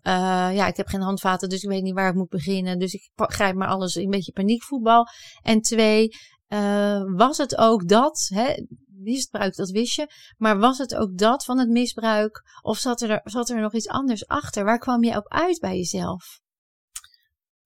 ja, 0.52 0.66
ik 0.66 0.76
heb 0.76 0.86
geen 0.86 1.00
handvaten, 1.00 1.48
dus 1.48 1.62
ik 1.62 1.68
weet 1.68 1.82
niet 1.82 1.94
waar 1.94 2.08
ik 2.08 2.14
moet 2.14 2.28
beginnen. 2.28 2.78
Dus 2.78 2.92
ik 2.92 3.10
grijp 3.14 3.54
maar 3.54 3.68
alles 3.68 3.94
een 3.94 4.10
beetje 4.10 4.32
paniekvoetbal. 4.32 5.06
En 5.42 5.60
twee, 5.60 6.08
uh, 6.48 7.02
was 7.16 7.38
het 7.38 7.56
ook 7.56 7.88
dat, 7.88 8.26
hè, 8.34 8.54
misbruik, 8.86 9.56
dat 9.56 9.70
wist 9.70 9.96
je. 9.96 10.06
Maar 10.36 10.58
was 10.58 10.78
het 10.78 10.94
ook 10.94 11.18
dat 11.18 11.44
van 11.44 11.58
het 11.58 11.68
misbruik? 11.68 12.42
Of 12.62 12.78
zat 12.78 13.00
er, 13.00 13.20
zat 13.24 13.48
er 13.48 13.60
nog 13.60 13.74
iets 13.74 13.88
anders 13.88 14.26
achter? 14.26 14.64
Waar 14.64 14.78
kwam 14.78 15.04
je 15.04 15.16
op 15.16 15.28
uit 15.28 15.58
bij 15.60 15.76
jezelf? 15.76 16.40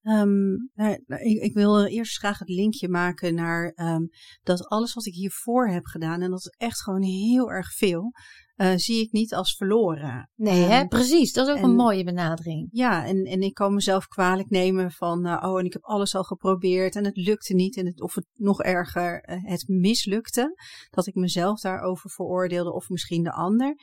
Um, 0.06 0.70
nou, 0.74 0.92
ik, 1.06 1.42
ik, 1.42 1.54
wil 1.54 1.84
eerst 1.84 2.18
graag 2.18 2.38
het 2.38 2.48
linkje 2.48 2.88
maken 2.88 3.34
naar 3.34 3.72
um, 3.76 4.08
dat 4.42 4.68
alles 4.68 4.94
wat 4.94 5.06
ik 5.06 5.14
hiervoor 5.14 5.68
heb 5.68 5.84
gedaan, 5.84 6.22
en 6.22 6.30
dat 6.30 6.38
is 6.38 6.54
echt 6.56 6.82
gewoon 6.82 7.02
heel 7.02 7.50
erg 7.50 7.72
veel, 7.72 8.12
uh, 8.56 8.72
zie 8.76 9.02
ik 9.02 9.12
niet 9.12 9.34
als 9.34 9.56
verloren. 9.56 10.30
Nee, 10.34 10.64
um, 10.64 10.70
hè? 10.70 10.86
precies. 10.86 11.32
Dat 11.32 11.46
is 11.46 11.52
ook 11.52 11.58
en, 11.58 11.64
een 11.64 11.74
mooie 11.74 12.04
benadering. 12.04 12.68
Ja, 12.70 13.06
en, 13.06 13.24
en 13.24 13.40
ik 13.40 13.54
kan 13.54 13.74
mezelf 13.74 14.06
kwalijk 14.06 14.50
nemen 14.50 14.90
van, 14.90 15.26
uh, 15.26 15.42
oh, 15.42 15.58
en 15.58 15.64
ik 15.64 15.72
heb 15.72 15.84
alles 15.84 16.14
al 16.14 16.24
geprobeerd 16.24 16.96
en 16.96 17.04
het 17.04 17.16
lukte 17.16 17.54
niet. 17.54 17.76
En 17.76 17.86
het, 17.86 18.00
of 18.00 18.14
het 18.14 18.26
nog 18.32 18.62
erger, 18.62 19.28
uh, 19.28 19.44
het 19.44 19.68
mislukte. 19.68 20.54
Dat 20.90 21.06
ik 21.06 21.14
mezelf 21.14 21.60
daarover 21.60 22.10
veroordeelde 22.10 22.72
of 22.72 22.88
misschien 22.88 23.22
de 23.22 23.32
ander. 23.32 23.76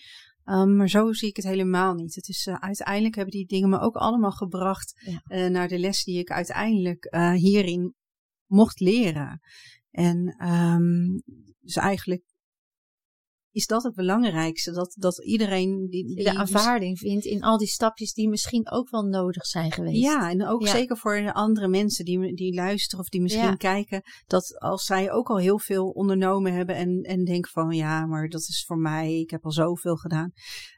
Um, 0.46 0.76
maar 0.76 0.90
zo 0.90 1.14
zie 1.14 1.30
ik 1.30 1.36
het 1.36 1.46
helemaal 1.46 1.94
niet. 1.94 2.16
Het 2.16 2.28
is 2.28 2.46
uh, 2.46 2.56
uiteindelijk 2.56 3.16
hebben 3.16 3.34
die 3.34 3.46
dingen 3.46 3.70
me 3.70 3.80
ook 3.80 3.96
allemaal 3.96 4.32
gebracht 4.32 5.02
ja. 5.06 5.22
uh, 5.28 5.52
naar 5.52 5.68
de 5.68 5.80
les 5.80 6.04
die 6.04 6.20
ik 6.20 6.32
uiteindelijk 6.32 7.08
uh, 7.12 7.34
hierin 7.34 7.96
mocht 8.46 8.80
leren. 8.80 9.42
En 9.92 10.48
um, 10.48 11.22
dus 11.60 11.76
eigenlijk 11.76 12.24
is 13.52 13.66
dat 13.66 13.84
het 13.84 13.96
belangrijkste. 13.96 14.72
Dat, 14.72 14.96
dat 15.00 15.24
iedereen 15.24 15.88
die, 15.90 16.06
die 16.06 16.24
de 16.24 16.36
aanvaarding 16.36 16.98
vindt 16.98 17.26
in 17.26 17.42
al 17.42 17.58
die 17.58 17.68
stapjes 17.68 18.14
die 18.14 18.30
misschien 18.30 18.72
ook 18.72 18.90
wel 18.90 19.04
nodig 19.04 19.46
zijn 19.46 19.72
geweest. 19.72 20.02
Ja, 20.02 20.30
en 20.30 20.48
ook 20.48 20.62
ja. 20.62 20.72
zeker 20.72 20.98
voor 20.98 21.16
de 21.16 21.34
andere 21.34 21.68
mensen 21.68 22.06
die, 22.06 22.36
die 22.36 22.54
luisteren 22.54 23.04
of 23.04 23.10
die 23.10 23.22
misschien 23.22 23.44
ja. 23.44 23.56
kijken. 23.56 24.02
Dat 24.26 24.60
als 24.60 24.86
zij 24.86 25.12
ook 25.12 25.30
al 25.30 25.38
heel 25.38 25.60
veel 25.60 25.90
ondernomen 25.90 26.54
hebben 26.54 26.76
en, 26.76 27.02
en 27.02 27.24
denken 27.24 27.52
van 27.52 27.72
ja, 27.72 28.06
maar 28.06 28.30
dat 28.30 28.42
is 28.42 28.64
voor 28.68 28.78
mij, 28.78 29.20
ik 29.20 29.30
heb 29.30 29.46
al 29.46 29.52
zoveel 29.52 29.96
gedaan. 29.96 30.32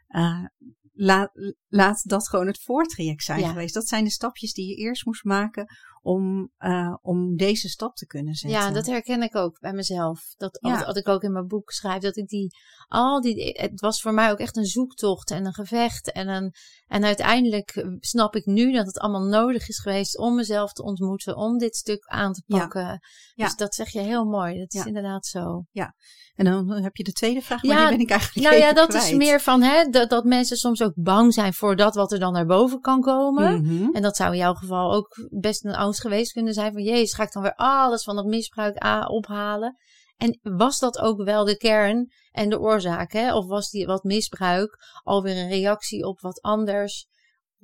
Uh, 0.10 0.46
laat, 0.94 1.32
laat 1.68 2.10
dat 2.10 2.30
gewoon 2.30 2.48
het 2.48 2.62
voortraject 2.62 3.24
zijn 3.24 3.40
ja. 3.40 3.50
geweest. 3.50 3.74
Dat 3.74 3.88
zijn 3.88 4.04
de 4.04 4.12
stapjes 4.12 4.54
die 4.54 4.68
je 4.68 4.76
eerst 4.76 5.06
moest 5.06 5.24
maken 5.24 5.66
om, 6.04 6.52
uh, 6.60 6.96
om 7.02 7.36
deze 7.36 7.70
stap 7.70 7.96
te 7.96 8.06
kunnen 8.06 8.36
zetten. 8.36 8.60
Ja, 8.60 8.72
dat 8.72 8.86
herken 8.86 9.22
ik 9.22 9.36
ook 9.36 9.60
bij 9.60 9.74
mezelf. 9.74 10.34
Dat 10.38 10.58
ja. 10.62 10.86
wat 10.86 10.98
ik 10.98 11.08
ook 11.08 11.24
in 11.24 11.32
mijn 11.32 11.48
boek 11.48 11.72
schrijf, 11.72 12.02
dat 12.02 12.18
ik 12.18 12.28
die, 12.28 12.56
al 12.88 13.22
die, 13.22 13.60
het 13.62 13.80
was 13.80 14.02
voor 14.02 14.14
mij 14.14 14.32
ook 14.32 14.40
echt 14.40 14.58
een 14.58 14.66
zoektocht 14.66 15.32
en 15.32 15.46
een 15.46 15.54
gevecht 15.54 16.12
en 16.12 16.28
een, 16.28 16.54
en 16.88 17.04
uiteindelijk 17.04 17.86
snap 18.00 18.36
ik 18.36 18.46
nu 18.46 18.72
dat 18.72 18.86
het 18.86 19.00
allemaal 19.00 19.28
nodig 19.28 19.68
is 19.68 19.80
geweest 19.80 20.18
om 20.18 20.36
mezelf 20.36 20.74
te 20.74 20.84
ontmoeten, 20.84 21.36
om 21.36 21.58
dit 21.58 21.76
stuk 21.76 22.06
aan 22.06 22.34
te 22.34 22.44
pakken. 22.48 22.82
Ja. 22.82 23.00
Dus 23.36 23.50
ja. 23.50 23.56
dat 23.56 23.76
zeg 23.76 23.90
je 23.90 24.00
heel 24.00 24.26
mooi. 24.26 24.60
Dat 24.60 24.74
is 24.74 24.86
inderdaad 24.86 25.26
zo. 25.26 25.66
Ja. 25.72 25.96
En 26.36 26.46
dan 26.46 26.72
heb 26.72 26.96
je 26.96 27.04
de 27.04 27.12
tweede 27.12 27.42
vraag, 27.42 27.64
maar 27.64 27.78
die 27.78 27.98
ben 27.98 28.00
ik 28.00 28.10
eigenlijk 28.10 28.48
Nou 28.48 28.62
ja, 28.62 28.74
dat 28.74 28.88
kwijt. 28.88 29.04
is 29.04 29.14
meer 29.14 29.42
van 29.42 29.62
hè, 29.62 29.84
dat, 29.90 30.10
dat 30.10 30.24
mensen 30.24 30.58
soms 30.58 30.82
ook 30.82 30.94
bang 30.96 31.34
zijn 31.34 31.54
voor 31.54 31.76
dat 31.76 31.96
wat 31.96 32.12
er 32.12 32.20
dan 32.20 32.34
naar 32.34 32.46
boven 32.46 32.80
kan 32.80 33.02
komen. 33.02 33.62
Mm 33.62 33.68
-hmm. 33.68 33.90
En 33.94 34.02
dat 34.02 34.16
zou 34.16 34.32
in 34.32 34.38
jouw 34.38 34.54
geval 34.54 34.94
ook 34.94 35.28
best 35.30 35.66
een 35.66 35.76
geweest 36.00 36.32
kunnen 36.32 36.54
zijn 36.54 36.74
van 36.74 36.84
jezus, 36.84 37.14
ga 37.14 37.24
ik 37.24 37.32
dan 37.32 37.42
weer 37.42 37.56
alles 37.56 38.04
van 38.04 38.16
dat 38.16 38.26
misbruik 38.26 38.84
ophalen? 39.10 39.78
En 40.18 40.40
was 40.42 40.80
dat 40.80 41.00
ook 41.00 41.24
wel 41.24 41.46
de 41.46 41.58
kern 41.58 42.12
en 42.32 42.50
de 42.50 42.60
oorzaak? 42.60 43.12
Hè? 43.12 43.36
Of 43.36 43.46
was 43.46 43.70
die 43.70 43.86
wat 43.86 44.04
misbruik 44.04 44.78
alweer 45.04 45.38
een 45.38 45.50
reactie 45.50 46.04
op 46.04 46.20
wat 46.20 46.42
anders? 46.42 47.08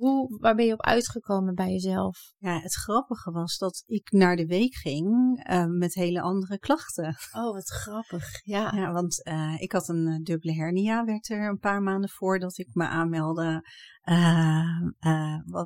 Hoe, 0.00 0.38
waar 0.38 0.54
ben 0.54 0.66
je 0.66 0.72
op 0.72 0.82
uitgekomen 0.82 1.54
bij 1.54 1.70
jezelf? 1.70 2.32
Ja, 2.38 2.60
het 2.60 2.74
grappige 2.74 3.30
was 3.30 3.58
dat 3.58 3.82
ik 3.86 4.10
naar 4.10 4.36
de 4.36 4.46
week 4.46 4.74
ging 4.74 5.06
uh, 5.50 5.64
met 5.66 5.94
hele 5.94 6.20
andere 6.20 6.58
klachten. 6.58 7.16
Oh, 7.32 7.52
wat 7.52 7.70
grappig. 7.70 8.24
Ja, 8.44 8.72
ja 8.74 8.92
want 8.92 9.26
uh, 9.26 9.60
ik 9.60 9.72
had 9.72 9.88
een 9.88 10.06
uh, 10.06 10.18
dubbele 10.22 10.54
hernia, 10.54 11.04
werd 11.04 11.28
er 11.28 11.48
een 11.48 11.58
paar 11.58 11.82
maanden 11.82 12.10
voordat 12.10 12.58
ik 12.58 12.68
me 12.72 12.86
aanmeldde. 12.86 13.64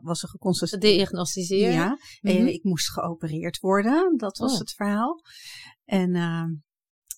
was 0.02 0.22
er 0.22 0.28
geconstateerd. 0.28 0.82
Gediagnosticeerd. 0.82 1.74
Ja, 1.74 1.88
mm 1.88 1.96
-hmm. 2.20 2.40
en 2.40 2.52
ik 2.52 2.64
moest 2.64 2.90
geopereerd 2.90 3.58
worden. 3.58 4.16
Dat 4.16 4.38
was 4.38 4.52
oh. 4.52 4.58
het 4.58 4.72
verhaal. 4.72 5.20
En 5.84 6.14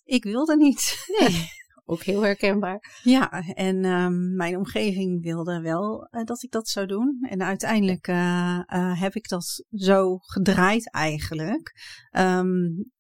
ik 0.04 0.24
wilde 0.24 0.56
niet. 0.56 1.06
Nee. 1.18 1.48
Ook 1.88 2.02
heel 2.02 2.22
herkenbaar. 2.22 3.00
Ja, 3.02 3.30
en 3.54 3.84
um, 3.84 4.36
mijn 4.36 4.56
omgeving 4.56 5.22
wilde 5.22 5.60
wel 5.60 6.08
uh, 6.10 6.24
dat 6.24 6.42
ik 6.42 6.50
dat 6.50 6.68
zou 6.68 6.86
doen. 6.86 7.26
En 7.28 7.42
uiteindelijk 7.42 8.08
uh, 8.08 8.60
uh, 8.74 9.00
heb 9.00 9.14
ik 9.14 9.28
dat 9.28 9.64
zo 9.70 10.16
gedraaid 10.16 10.90
eigenlijk. 10.90 11.72
Um, 12.12 12.90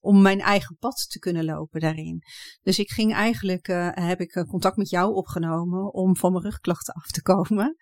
om 0.00 0.22
mijn 0.22 0.40
eigen 0.40 0.76
pad 0.78 1.06
te 1.08 1.18
kunnen 1.18 1.44
lopen 1.44 1.80
daarin. 1.80 2.22
Dus 2.62 2.78
ik 2.78 2.90
ging 2.90 3.12
eigenlijk, 3.12 3.66
heb 3.94 4.20
ik 4.20 4.44
contact 4.48 4.76
met 4.76 4.90
jou 4.90 5.14
opgenomen 5.14 5.92
om 5.92 6.16
van 6.16 6.32
mijn 6.32 6.44
rugklachten 6.44 6.94
af 6.94 7.06
te 7.06 7.22
komen. 7.22 7.76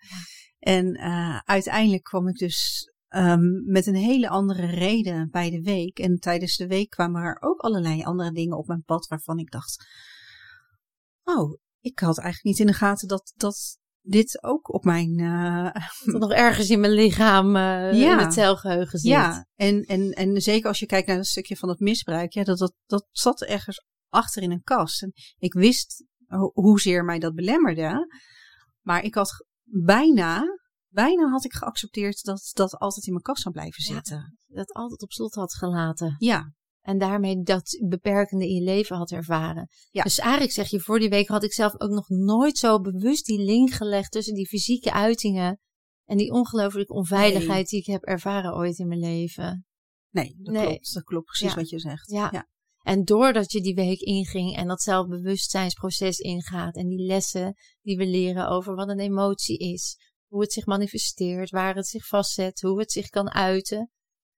En 0.59 0.97
uiteindelijk 1.45 2.03
kwam 2.03 2.27
ik 2.27 2.37
dus 2.37 2.92
um, 3.15 3.63
met 3.65 3.87
een 3.87 3.95
hele 3.95 4.29
andere 4.29 4.65
reden 4.65 5.29
bij 5.29 5.49
de 5.49 5.61
week. 5.61 5.99
En 5.99 6.19
tijdens 6.19 6.57
de 6.57 6.67
week 6.67 6.89
kwamen 6.89 7.21
er 7.21 7.37
ook 7.39 7.59
allerlei 7.59 8.03
andere 8.03 8.31
dingen 8.31 8.57
op 8.57 8.67
mijn 8.67 8.83
pad 8.83 9.07
waarvan 9.07 9.37
ik 9.37 9.51
dacht, 9.51 9.85
oh, 11.23 11.59
ik 11.79 11.99
had 11.99 12.19
eigenlijk 12.19 12.57
niet 12.57 12.67
in 12.67 12.73
de 12.73 12.77
gaten 12.77 13.07
dat, 13.07 13.33
dat 13.35 13.77
dit 14.01 14.43
ook 14.43 14.73
op 14.73 14.83
mijn. 14.83 15.19
Uh, 15.19 15.71
dat 16.05 16.21
nog 16.21 16.31
ergens 16.31 16.69
in 16.69 16.79
mijn 16.79 16.93
lichaam 16.93 17.55
uh, 17.55 17.93
ja. 17.93 18.11
in 18.11 18.17
het 18.17 18.33
celgeheugen 18.33 18.99
zit. 18.99 19.11
Ja, 19.11 19.47
en, 19.55 19.81
en, 19.81 20.11
en 20.11 20.41
zeker 20.41 20.67
als 20.67 20.79
je 20.79 20.85
kijkt 20.85 21.07
naar 21.07 21.17
een 21.17 21.23
stukje 21.23 21.57
van 21.57 21.69
het 21.69 21.79
misbruik, 21.79 22.33
ja, 22.33 22.43
dat, 22.43 22.57
dat, 22.57 22.73
dat 22.85 23.07
zat 23.11 23.41
ergens 23.41 23.85
achter 24.09 24.41
in 24.41 24.51
een 24.51 24.63
kast. 24.63 25.01
En 25.01 25.11
ik 25.37 25.53
wist 25.53 26.05
ho 26.27 26.51
hoezeer 26.53 27.05
mij 27.05 27.19
dat 27.19 27.35
belemmerde. 27.35 28.07
Maar 28.81 29.03
ik 29.03 29.15
had 29.15 29.45
bijna, 29.63 30.43
bijna 30.93 31.29
had 31.29 31.45
ik 31.45 31.53
geaccepteerd 31.53 32.23
dat 32.23 32.51
dat 32.53 32.77
altijd 32.77 33.05
in 33.05 33.11
mijn 33.11 33.23
kast 33.23 33.41
zou 33.41 33.53
blijven 33.53 33.83
zitten. 33.83 34.37
Ja, 34.47 34.55
dat 34.55 34.73
altijd 34.73 35.01
op 35.01 35.11
slot 35.11 35.33
had 35.33 35.53
gelaten. 35.53 36.15
Ja, 36.17 36.53
en 36.81 36.97
daarmee 36.97 37.41
dat 37.41 37.83
beperkende 37.87 38.47
in 38.47 38.55
je 38.55 38.63
leven 38.63 38.97
had 38.97 39.11
ervaren. 39.11 39.69
Ja. 39.91 40.03
Dus 40.03 40.19
eigenlijk 40.19 40.51
zeg 40.51 40.69
je, 40.69 40.79
voor 40.79 40.99
die 40.99 41.09
week 41.09 41.27
had 41.27 41.43
ik 41.43 41.53
zelf 41.53 41.79
ook 41.79 41.91
nog 41.91 42.09
nooit 42.09 42.57
zo 42.57 42.81
bewust 42.81 43.25
die 43.25 43.43
link 43.43 43.71
gelegd 43.71 44.11
tussen 44.11 44.33
die 44.33 44.47
fysieke 44.47 44.93
uitingen 44.93 45.59
en 46.05 46.17
die 46.17 46.31
ongelooflijke 46.31 46.93
onveiligheid 46.93 47.69
die 47.69 47.79
ik 47.79 47.85
heb 47.85 48.03
ervaren 48.03 48.55
ooit 48.55 48.77
in 48.77 48.87
mijn 48.87 48.99
leven. 48.99 49.65
Nee, 50.09 50.35
dat 50.37 50.63
klopt. 50.63 50.93
Dat 50.93 51.03
klopt 51.03 51.25
precies 51.25 51.53
wat 51.53 51.69
je 51.69 51.79
zegt. 51.79 52.11
Ja. 52.11 52.29
ja. 52.31 52.47
En 52.83 53.03
doordat 53.03 53.51
je 53.51 53.61
die 53.61 53.75
week 53.75 53.99
inging 53.99 54.55
en 54.55 54.67
dat 54.67 54.81
zelfbewustzijnsproces 54.81 56.19
ingaat 56.19 56.75
en 56.75 56.87
die 56.87 57.05
lessen 57.05 57.55
die 57.81 57.97
we 57.97 58.05
leren 58.05 58.47
over 58.47 58.75
wat 58.75 58.89
een 58.89 58.99
emotie 58.99 59.57
is, 59.57 60.12
hoe 60.33 60.41
het 60.41 60.53
zich 60.53 60.65
manifesteert, 60.65 61.49
waar 61.49 61.75
het 61.75 61.87
zich 61.87 62.07
vastzet, 62.07 62.61
hoe 62.61 62.79
het 62.79 62.91
zich 62.91 63.09
kan 63.09 63.33
uiten, 63.33 63.91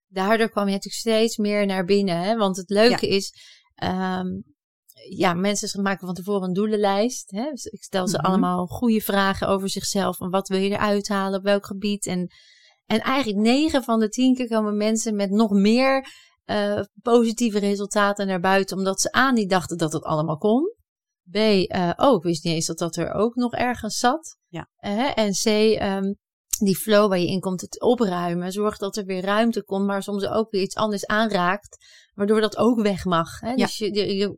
daardoor 0.07 0.49
kwam 0.49 0.65
je 0.65 0.71
natuurlijk 0.71 1.01
steeds 1.01 1.37
meer 1.37 1.65
naar 1.65 1.85
binnen. 1.85 2.17
Hè? 2.21 2.35
Want 2.35 2.57
het 2.57 2.69
leuke 2.69 3.07
is, 3.07 3.33
um, 3.83 4.43
ja, 5.09 5.33
mensen 5.33 5.81
maken 5.81 6.05
van 6.05 6.15
tevoren 6.15 6.47
een 6.47 6.53
doelenlijst. 6.53 7.31
Hè? 7.31 7.49
Dus 7.49 7.65
ik 7.65 7.83
stel 7.83 8.07
ze 8.07 8.17
mhm. 8.17 8.25
allemaal 8.25 8.65
goede 8.65 9.01
vragen 9.01 9.47
over 9.47 9.69
zichzelf. 9.69 10.19
En 10.19 10.29
wat 10.29 10.47
wil 10.47 10.59
je 10.59 10.69
eruit 10.69 11.07
halen, 11.07 11.39
op 11.39 11.45
welk 11.45 11.65
gebied. 11.65 12.05
En, 12.05 12.27
en 12.85 12.99
eigenlijk 12.99 13.39
negen 13.39 13.83
van 13.83 13.99
de 13.99 14.09
tien 14.09 14.35
keer 14.35 14.47
komen 14.47 14.77
mensen 14.77 15.15
met 15.15 15.29
nog 15.29 15.51
meer 15.51 16.07
uh, 16.45 16.81
positieve 17.01 17.59
resultaten 17.59 18.27
naar 18.27 18.39
buiten. 18.39 18.77
Omdat 18.77 19.01
ze 19.01 19.11
aan 19.11 19.35
die 19.35 19.47
dachten 19.47 19.77
dat 19.77 19.93
het 19.93 20.03
allemaal 20.03 20.37
kon. 20.37 20.73
B, 21.31 21.35
uh, 21.35 21.91
oh, 21.95 22.15
ik 22.15 22.23
wist 22.23 22.43
niet 22.43 22.53
eens 22.53 22.65
dat 22.65 22.77
dat 22.77 22.95
er 22.95 23.13
ook 23.13 23.35
nog 23.35 23.53
ergens 23.53 23.97
zat. 23.97 24.37
Ja. 24.55 24.69
Uh, 24.79 25.17
en 25.17 25.31
C, 25.31 25.45
um, 25.81 26.15
die 26.59 26.75
flow 26.75 27.09
waar 27.09 27.19
je 27.19 27.27
in 27.27 27.39
komt, 27.39 27.61
het 27.61 27.81
opruimen, 27.81 28.51
zorgt 28.51 28.79
dat 28.79 28.97
er 28.97 29.05
weer 29.05 29.21
ruimte 29.21 29.63
komt, 29.63 29.85
maar 29.85 30.03
soms 30.03 30.25
ook 30.25 30.51
weer 30.51 30.61
iets 30.61 30.75
anders 30.75 31.05
aanraakt, 31.05 31.77
waardoor 32.13 32.41
dat 32.41 32.57
ook 32.57 32.81
weg 32.81 33.05
mag. 33.05 33.39
Hè? 33.39 33.55
Dus 33.55 33.77
je, 33.77 34.15
je, 34.15 34.37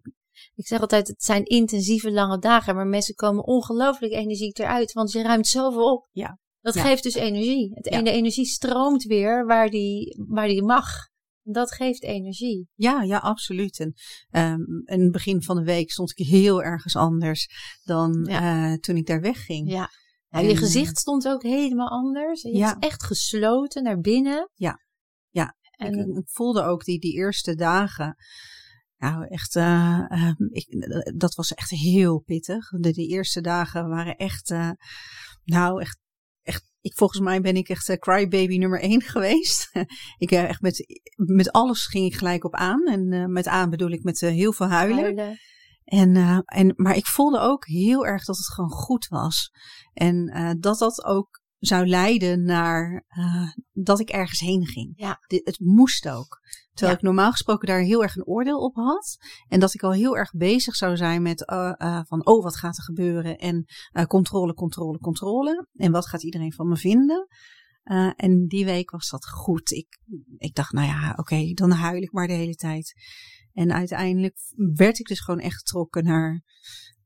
ik 0.53 0.67
zeg 0.67 0.81
altijd, 0.81 1.07
het 1.07 1.23
zijn 1.23 1.43
intensieve 1.43 2.11
lange 2.11 2.39
dagen, 2.39 2.75
maar 2.75 2.87
mensen 2.87 3.15
komen 3.15 3.45
ongelooflijk 3.45 4.13
energiek 4.13 4.57
eruit, 4.57 4.93
want 4.93 5.11
je 5.11 5.21
ruimt 5.21 5.47
zoveel 5.47 5.91
op. 5.91 6.07
Ja. 6.11 6.39
Dat 6.59 6.77
geeft 6.79 7.03
dus 7.03 7.13
energie. 7.13 7.71
Het, 7.73 8.07
energie 8.07 8.45
stroomt 8.45 9.03
weer 9.03 9.45
waar 9.45 9.69
die, 9.69 10.25
waar 10.27 10.47
die 10.47 10.63
mag. 10.63 10.87
Dat 11.43 11.71
geeft 11.71 12.03
energie. 12.03 12.67
Ja, 12.73 13.01
ja, 13.01 13.17
absoluut. 13.17 13.79
En 13.79 13.93
um, 14.31 14.81
in 14.85 15.01
het 15.01 15.11
begin 15.11 15.43
van 15.43 15.55
de 15.55 15.63
week 15.63 15.91
stond 15.91 16.13
ik 16.15 16.27
heel 16.27 16.63
ergens 16.63 16.95
anders 16.95 17.47
dan 17.83 18.25
ja. 18.29 18.71
uh, 18.71 18.77
toen 18.77 18.95
ik 18.95 19.05
daar 19.05 19.21
wegging. 19.21 19.71
Ja. 19.71 19.89
Ja, 20.29 20.39
je 20.39 20.57
gezicht 20.57 20.97
stond 20.97 21.27
ook 21.27 21.43
helemaal 21.43 21.89
anders. 21.89 22.41
Je 22.41 22.57
ja. 22.57 22.77
echt 22.79 23.03
gesloten 23.03 23.83
naar 23.83 23.99
binnen. 23.99 24.49
Ja, 24.53 24.79
ja. 25.29 25.55
En 25.71 25.93
ik, 25.93 26.17
ik 26.17 26.29
voelde 26.29 26.63
ook 26.63 26.83
die, 26.83 26.99
die 26.99 27.13
eerste 27.13 27.55
dagen. 27.55 28.15
Nou, 28.97 29.27
echt, 29.27 29.55
uh, 29.55 30.05
uh, 30.09 30.31
ik, 30.49 30.87
dat 31.17 31.35
was 31.35 31.53
echt 31.53 31.69
heel 31.69 32.19
pittig. 32.19 32.69
De, 32.69 32.91
de 32.91 33.07
eerste 33.07 33.41
dagen 33.41 33.89
waren 33.89 34.15
echt, 34.15 34.49
uh, 34.49 34.71
nou, 35.43 35.81
echt, 35.81 35.99
echt. 36.41 36.71
Ik, 36.81 36.93
volgens 36.93 37.19
mij 37.19 37.41
ben 37.41 37.55
ik 37.55 37.69
echt 37.69 37.97
crybaby 37.99 38.57
nummer 38.57 38.81
één 38.81 39.01
geweest. 39.13 39.71
ik 40.17 40.31
echt 40.31 40.61
met, 40.61 41.01
met 41.15 41.51
alles 41.51 41.85
ging 41.85 42.05
ik 42.05 42.15
gelijk 42.15 42.43
op 42.43 42.55
aan. 42.55 42.87
En 42.87 43.31
met 43.31 43.47
aan 43.47 43.69
bedoel 43.69 43.91
ik 43.91 44.03
met 44.03 44.19
heel 44.19 44.53
veel 44.53 44.67
huilen. 44.67 45.03
huilen. 45.03 45.37
En, 45.87 46.15
uh, 46.15 46.39
en, 46.45 46.73
maar 46.75 46.95
ik 46.95 47.05
voelde 47.05 47.39
ook 47.39 47.65
heel 47.65 48.05
erg 48.05 48.25
dat 48.25 48.37
het 48.37 48.53
gewoon 48.53 48.71
goed 48.71 49.07
was. 49.07 49.51
En 49.93 50.31
uh, 50.37 50.51
dat 50.59 50.79
dat 50.79 51.05
ook 51.05 51.41
zou 51.57 51.87
leiden 51.87 52.43
naar 52.43 53.05
uh, 53.17 53.51
dat 53.71 53.99
ik 53.99 54.09
ergens 54.09 54.39
heen 54.39 54.65
ging. 54.65 54.93
Ja. 54.95 55.19
het 55.27 55.59
moest 55.59 56.09
ook. 56.09 56.39
Terwijl 56.71 56.91
ja. 56.91 56.97
ik 56.97 57.01
normaal 57.01 57.31
gesproken 57.31 57.67
daar 57.67 57.79
heel 57.79 58.03
erg 58.03 58.15
een 58.15 58.25
oordeel 58.25 58.59
op 58.59 58.75
had. 58.75 59.17
En 59.47 59.59
dat 59.59 59.73
ik 59.73 59.83
al 59.83 59.91
heel 59.91 60.17
erg 60.17 60.31
bezig 60.31 60.75
zou 60.75 60.97
zijn 60.97 61.21
met 61.21 61.43
van 62.07 62.25
oh, 62.25 62.43
wat 62.43 62.57
gaat 62.57 62.77
er 62.77 62.83
gebeuren? 62.83 63.37
En 63.37 63.65
controle, 64.07 64.53
controle, 64.53 64.97
controle. 64.97 65.67
En 65.73 65.91
wat 65.91 66.07
gaat 66.07 66.23
iedereen 66.23 66.53
van 66.53 66.67
me 66.67 66.77
vinden? 66.77 67.27
En 68.15 68.47
die 68.47 68.65
week 68.65 68.91
was 68.91 69.09
dat 69.09 69.27
goed. 69.27 69.71
Ik, 69.71 69.99
ik 70.37 70.55
dacht, 70.55 70.71
nou 70.71 70.87
ja, 70.87 71.09
oké, 71.09 71.19
okay, 71.19 71.53
dan 71.53 71.71
huil 71.71 72.01
ik 72.01 72.11
maar 72.11 72.27
de 72.27 72.33
hele 72.33 72.55
tijd. 72.55 72.93
En 73.57 73.73
uiteindelijk 73.73 74.35
werd 74.75 74.99
ik 74.99 75.07
dus 75.07 75.19
gewoon 75.19 75.39
echt 75.39 75.57
getrokken 75.57 76.03
naar. 76.03 76.41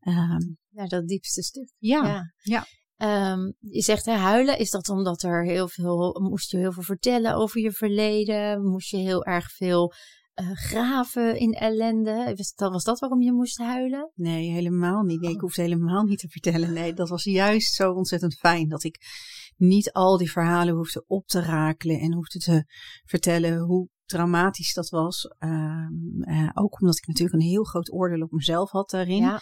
Um, 0.02 0.58
naar 0.70 0.88
dat 0.88 1.08
diepste 1.08 1.44
stuk. 1.44 1.74
Ja. 1.78 2.06
ja. 2.42 2.66
ja. 2.98 3.32
Um, 3.32 3.54
je 3.60 3.82
zegt 3.82 4.06
hè, 4.06 4.14
huilen, 4.14 4.58
is 4.58 4.70
dat 4.70 4.90
omdat 4.90 5.24
er 5.24 5.46
heel 5.46 5.68
veel, 5.68 6.20
moest 6.22 6.52
je 6.52 6.58
heel 6.58 6.72
veel 6.72 6.84
vertellen 6.84 7.36
over 7.36 7.62
je 7.62 7.72
verleden? 7.72 8.64
Moest 8.64 8.90
je 8.90 8.98
heel 8.98 9.26
erg 9.26 9.52
veel 9.52 9.94
uh, 10.42 10.52
graven 10.52 11.40
in 11.40 11.54
ellende? 11.54 12.34
Was 12.36 12.54
dat, 12.54 12.72
was 12.72 12.84
dat 12.84 13.00
waarom 13.00 13.22
je 13.22 13.32
moest 13.32 13.58
huilen? 13.58 14.12
Nee, 14.16 14.52
helemaal 14.52 15.02
niet. 15.02 15.22
Nee, 15.22 15.30
ik 15.30 15.36
oh. 15.36 15.42
hoefde 15.42 15.62
helemaal 15.62 16.04
niet 16.04 16.20
te 16.20 16.30
vertellen. 16.30 16.74
Nee, 16.74 16.94
dat 16.94 17.10
was 17.10 17.24
juist 17.24 17.74
zo 17.74 17.92
ontzettend 17.92 18.36
fijn 18.36 18.68
dat 18.68 18.84
ik 18.84 18.98
niet 19.56 19.92
al 19.92 20.18
die 20.18 20.32
verhalen 20.32 20.76
hoefde 20.76 21.04
op 21.08 21.28
te 21.28 21.42
rakelen 21.42 22.00
en 22.00 22.14
hoefde 22.14 22.40
te 22.40 22.66
vertellen 23.06 23.60
hoe 23.60 23.90
traumatisch 24.12 24.74
dat 24.74 24.90
was. 24.90 25.36
Um, 25.40 26.16
uh, 26.20 26.50
ook 26.54 26.82
omdat 26.82 26.98
ik 26.98 27.08
natuurlijk 27.08 27.42
een 27.42 27.50
heel 27.50 27.64
groot 27.64 27.94
oordeel 27.94 28.22
op 28.22 28.32
mezelf 28.32 28.72
had 28.72 28.90
daarin. 28.90 29.24
Ja. 29.24 29.42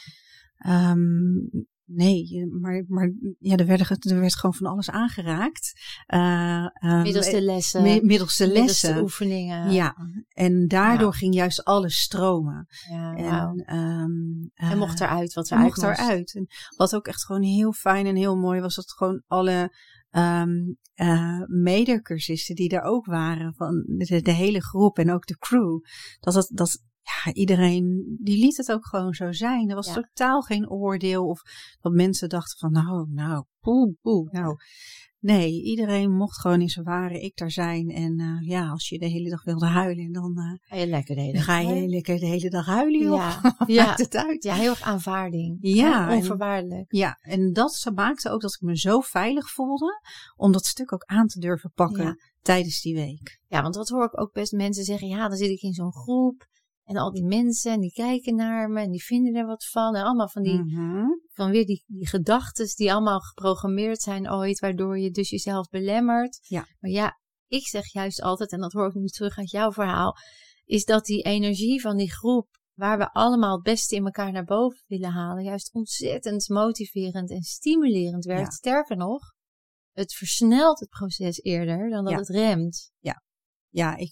Um, 0.91 1.49
nee, 1.85 2.47
maar, 2.61 2.83
maar 2.87 3.11
ja, 3.39 3.55
er, 3.55 3.65
werd, 3.65 4.11
er 4.11 4.19
werd 4.19 4.35
gewoon 4.35 4.55
van 4.55 4.67
alles 4.67 4.89
aangeraakt. 4.89 5.73
Uh, 6.07 6.65
um, 6.83 7.01
middels 7.01 7.29
de 7.29 7.41
lessen. 7.41 7.81
Mi 7.81 8.01
middels 8.01 8.37
de 8.37 8.47
lessen. 8.47 8.63
Middels 8.63 8.81
de 8.81 9.01
oefeningen. 9.01 9.71
Ja, 9.71 9.95
en 10.29 10.67
daardoor 10.67 11.11
ja. 11.11 11.17
ging 11.17 11.33
juist 11.33 11.63
alles 11.63 12.01
stromen. 12.01 12.67
Ja, 12.89 13.53
en, 13.65 14.51
en 14.53 14.77
mocht 14.77 14.99
eruit 14.99 15.33
wat 15.33 15.51
eruit 15.51 15.75
mocht. 15.75 15.81
eruit. 15.81 16.35
En 16.35 16.47
wat 16.75 16.95
ook 16.95 17.07
echt 17.07 17.25
gewoon 17.25 17.43
heel 17.43 17.73
fijn 17.73 18.05
en 18.05 18.15
heel 18.15 18.37
mooi 18.37 18.61
was, 18.61 18.75
dat 18.75 18.91
gewoon 18.91 19.23
alle 19.27 19.71
um, 20.11 20.77
uh, 20.95 21.41
die 22.55 22.69
er 22.69 22.81
ook 22.81 23.05
waren, 23.05 23.53
van 23.53 23.83
de, 23.87 24.21
de, 24.21 24.31
hele 24.31 24.61
groep 24.61 24.97
en 24.97 25.11
ook 25.11 25.25
de 25.25 25.37
crew, 25.37 25.79
dat, 26.19 26.33
dat, 26.33 26.49
dat 26.53 26.83
ja, 27.01 27.33
iedereen, 27.33 28.17
die 28.21 28.37
liet 28.37 28.57
het 28.57 28.71
ook 28.71 28.85
gewoon 28.85 29.13
zo 29.13 29.31
zijn. 29.31 29.69
Er 29.69 29.75
was 29.75 29.87
ja. 29.87 29.93
totaal 29.93 30.41
geen 30.41 30.69
oordeel 30.69 31.27
of 31.27 31.41
dat 31.81 31.91
mensen 31.91 32.29
dachten 32.29 32.57
van 32.57 32.71
nou, 32.71 33.07
nou, 33.09 33.43
poe, 33.59 33.95
poe, 34.01 34.29
nou. 34.31 34.55
Nee, 35.21 35.63
iedereen 35.63 36.11
mocht 36.11 36.39
gewoon 36.39 36.61
in 36.61 36.69
zijn 36.69 36.85
ware 36.85 37.21
ik 37.21 37.37
daar 37.37 37.51
zijn. 37.51 37.89
En 37.89 38.19
uh, 38.19 38.47
ja, 38.47 38.69
als 38.69 38.89
je 38.89 38.99
de 38.99 39.05
hele 39.05 39.29
dag 39.29 39.43
wilde 39.43 39.65
huilen, 39.65 40.11
dan 40.11 40.33
uh, 40.37 40.53
ga 40.59 40.75
je 40.75 40.87
lekker 40.87 41.15
de 41.15 41.21
hele 41.21 41.33
dag, 41.33 41.43
ga 41.43 41.59
je 41.59 41.87
lekker 41.87 42.19
de 42.19 42.25
hele 42.25 42.49
dag 42.49 42.65
huilen. 42.65 42.99
Joh. 42.99 43.15
Ja, 43.15 43.53
ja. 43.67 43.93
het 43.95 44.15
uit. 44.15 44.43
ja, 44.43 44.55
heel 44.55 44.69
erg 44.69 44.81
aanvaarding. 44.81 45.57
Ja, 45.61 46.15
onvoorwaardelijk. 46.15 46.91
En, 46.91 46.97
ja, 46.97 47.17
en 47.21 47.53
dat 47.53 47.91
maakte 47.95 48.29
ook 48.29 48.41
dat 48.41 48.53
ik 48.53 48.61
me 48.61 48.77
zo 48.77 48.99
veilig 48.99 49.49
voelde 49.49 50.01
om 50.35 50.51
dat 50.51 50.65
stuk 50.65 50.93
ook 50.93 51.03
aan 51.03 51.27
te 51.27 51.39
durven 51.39 51.71
pakken 51.73 52.03
ja. 52.03 52.15
tijdens 52.41 52.81
die 52.81 52.95
week. 52.95 53.39
Ja, 53.47 53.61
want 53.61 53.75
wat 53.75 53.89
hoor 53.89 54.05
ik 54.05 54.21
ook 54.21 54.33
best 54.33 54.51
mensen 54.51 54.83
zeggen, 54.83 55.07
ja, 55.07 55.27
dan 55.27 55.37
zit 55.37 55.49
ik 55.49 55.61
in 55.61 55.73
zo'n 55.73 55.93
groep. 55.93 56.47
En 56.89 56.97
al 56.97 57.11
die 57.11 57.25
mensen, 57.25 57.71
en 57.71 57.79
die 57.79 57.91
kijken 57.91 58.35
naar 58.35 58.69
me 58.69 58.81
en 58.81 58.91
die 58.91 59.03
vinden 59.03 59.35
er 59.35 59.45
wat 59.45 59.65
van. 59.65 59.95
En 59.95 60.03
allemaal 60.03 60.29
van 60.29 60.43
die, 60.43 60.61
mm 60.61 60.69
-hmm. 60.69 61.21
van 61.33 61.51
weer 61.51 61.65
die, 61.65 61.83
die 61.87 62.07
gedachten 62.07 62.75
die 62.75 62.93
allemaal 62.93 63.19
geprogrammeerd 63.19 64.01
zijn 64.01 64.31
ooit, 64.31 64.59
waardoor 64.59 64.99
je 64.99 65.11
dus 65.11 65.29
jezelf 65.29 65.69
belemmert. 65.69 66.39
Ja. 66.41 66.65
Maar 66.79 66.91
ja, 66.91 67.19
ik 67.47 67.67
zeg 67.67 67.91
juist 67.91 68.21
altijd, 68.21 68.51
en 68.51 68.59
dat 68.59 68.71
hoor 68.71 68.87
ik 68.87 68.93
nu 68.93 69.07
terug 69.07 69.37
uit 69.37 69.51
jouw 69.51 69.71
verhaal, 69.71 70.15
is 70.65 70.85
dat 70.85 71.05
die 71.05 71.23
energie 71.23 71.81
van 71.81 71.97
die 71.97 72.11
groep, 72.11 72.47
waar 72.73 72.97
we 72.97 73.11
allemaal 73.11 73.53
het 73.53 73.63
beste 73.63 73.95
in 73.95 74.05
elkaar 74.05 74.31
naar 74.31 74.43
boven 74.43 74.83
willen 74.87 75.11
halen, 75.11 75.43
juist 75.43 75.73
ontzettend 75.73 76.49
motiverend 76.49 77.29
en 77.29 77.41
stimulerend 77.41 78.25
werkt. 78.25 78.51
Ja. 78.51 78.51
Sterker 78.51 78.97
nog, 78.97 79.21
het 79.91 80.13
versnelt 80.13 80.79
het 80.79 80.89
proces 80.89 81.41
eerder 81.41 81.89
dan 81.89 82.03
dat 82.03 82.13
ja. 82.13 82.19
het 82.19 82.29
remt. 82.29 82.91
Ja, 82.99 83.23
ja, 83.69 83.97
ik, 83.97 84.11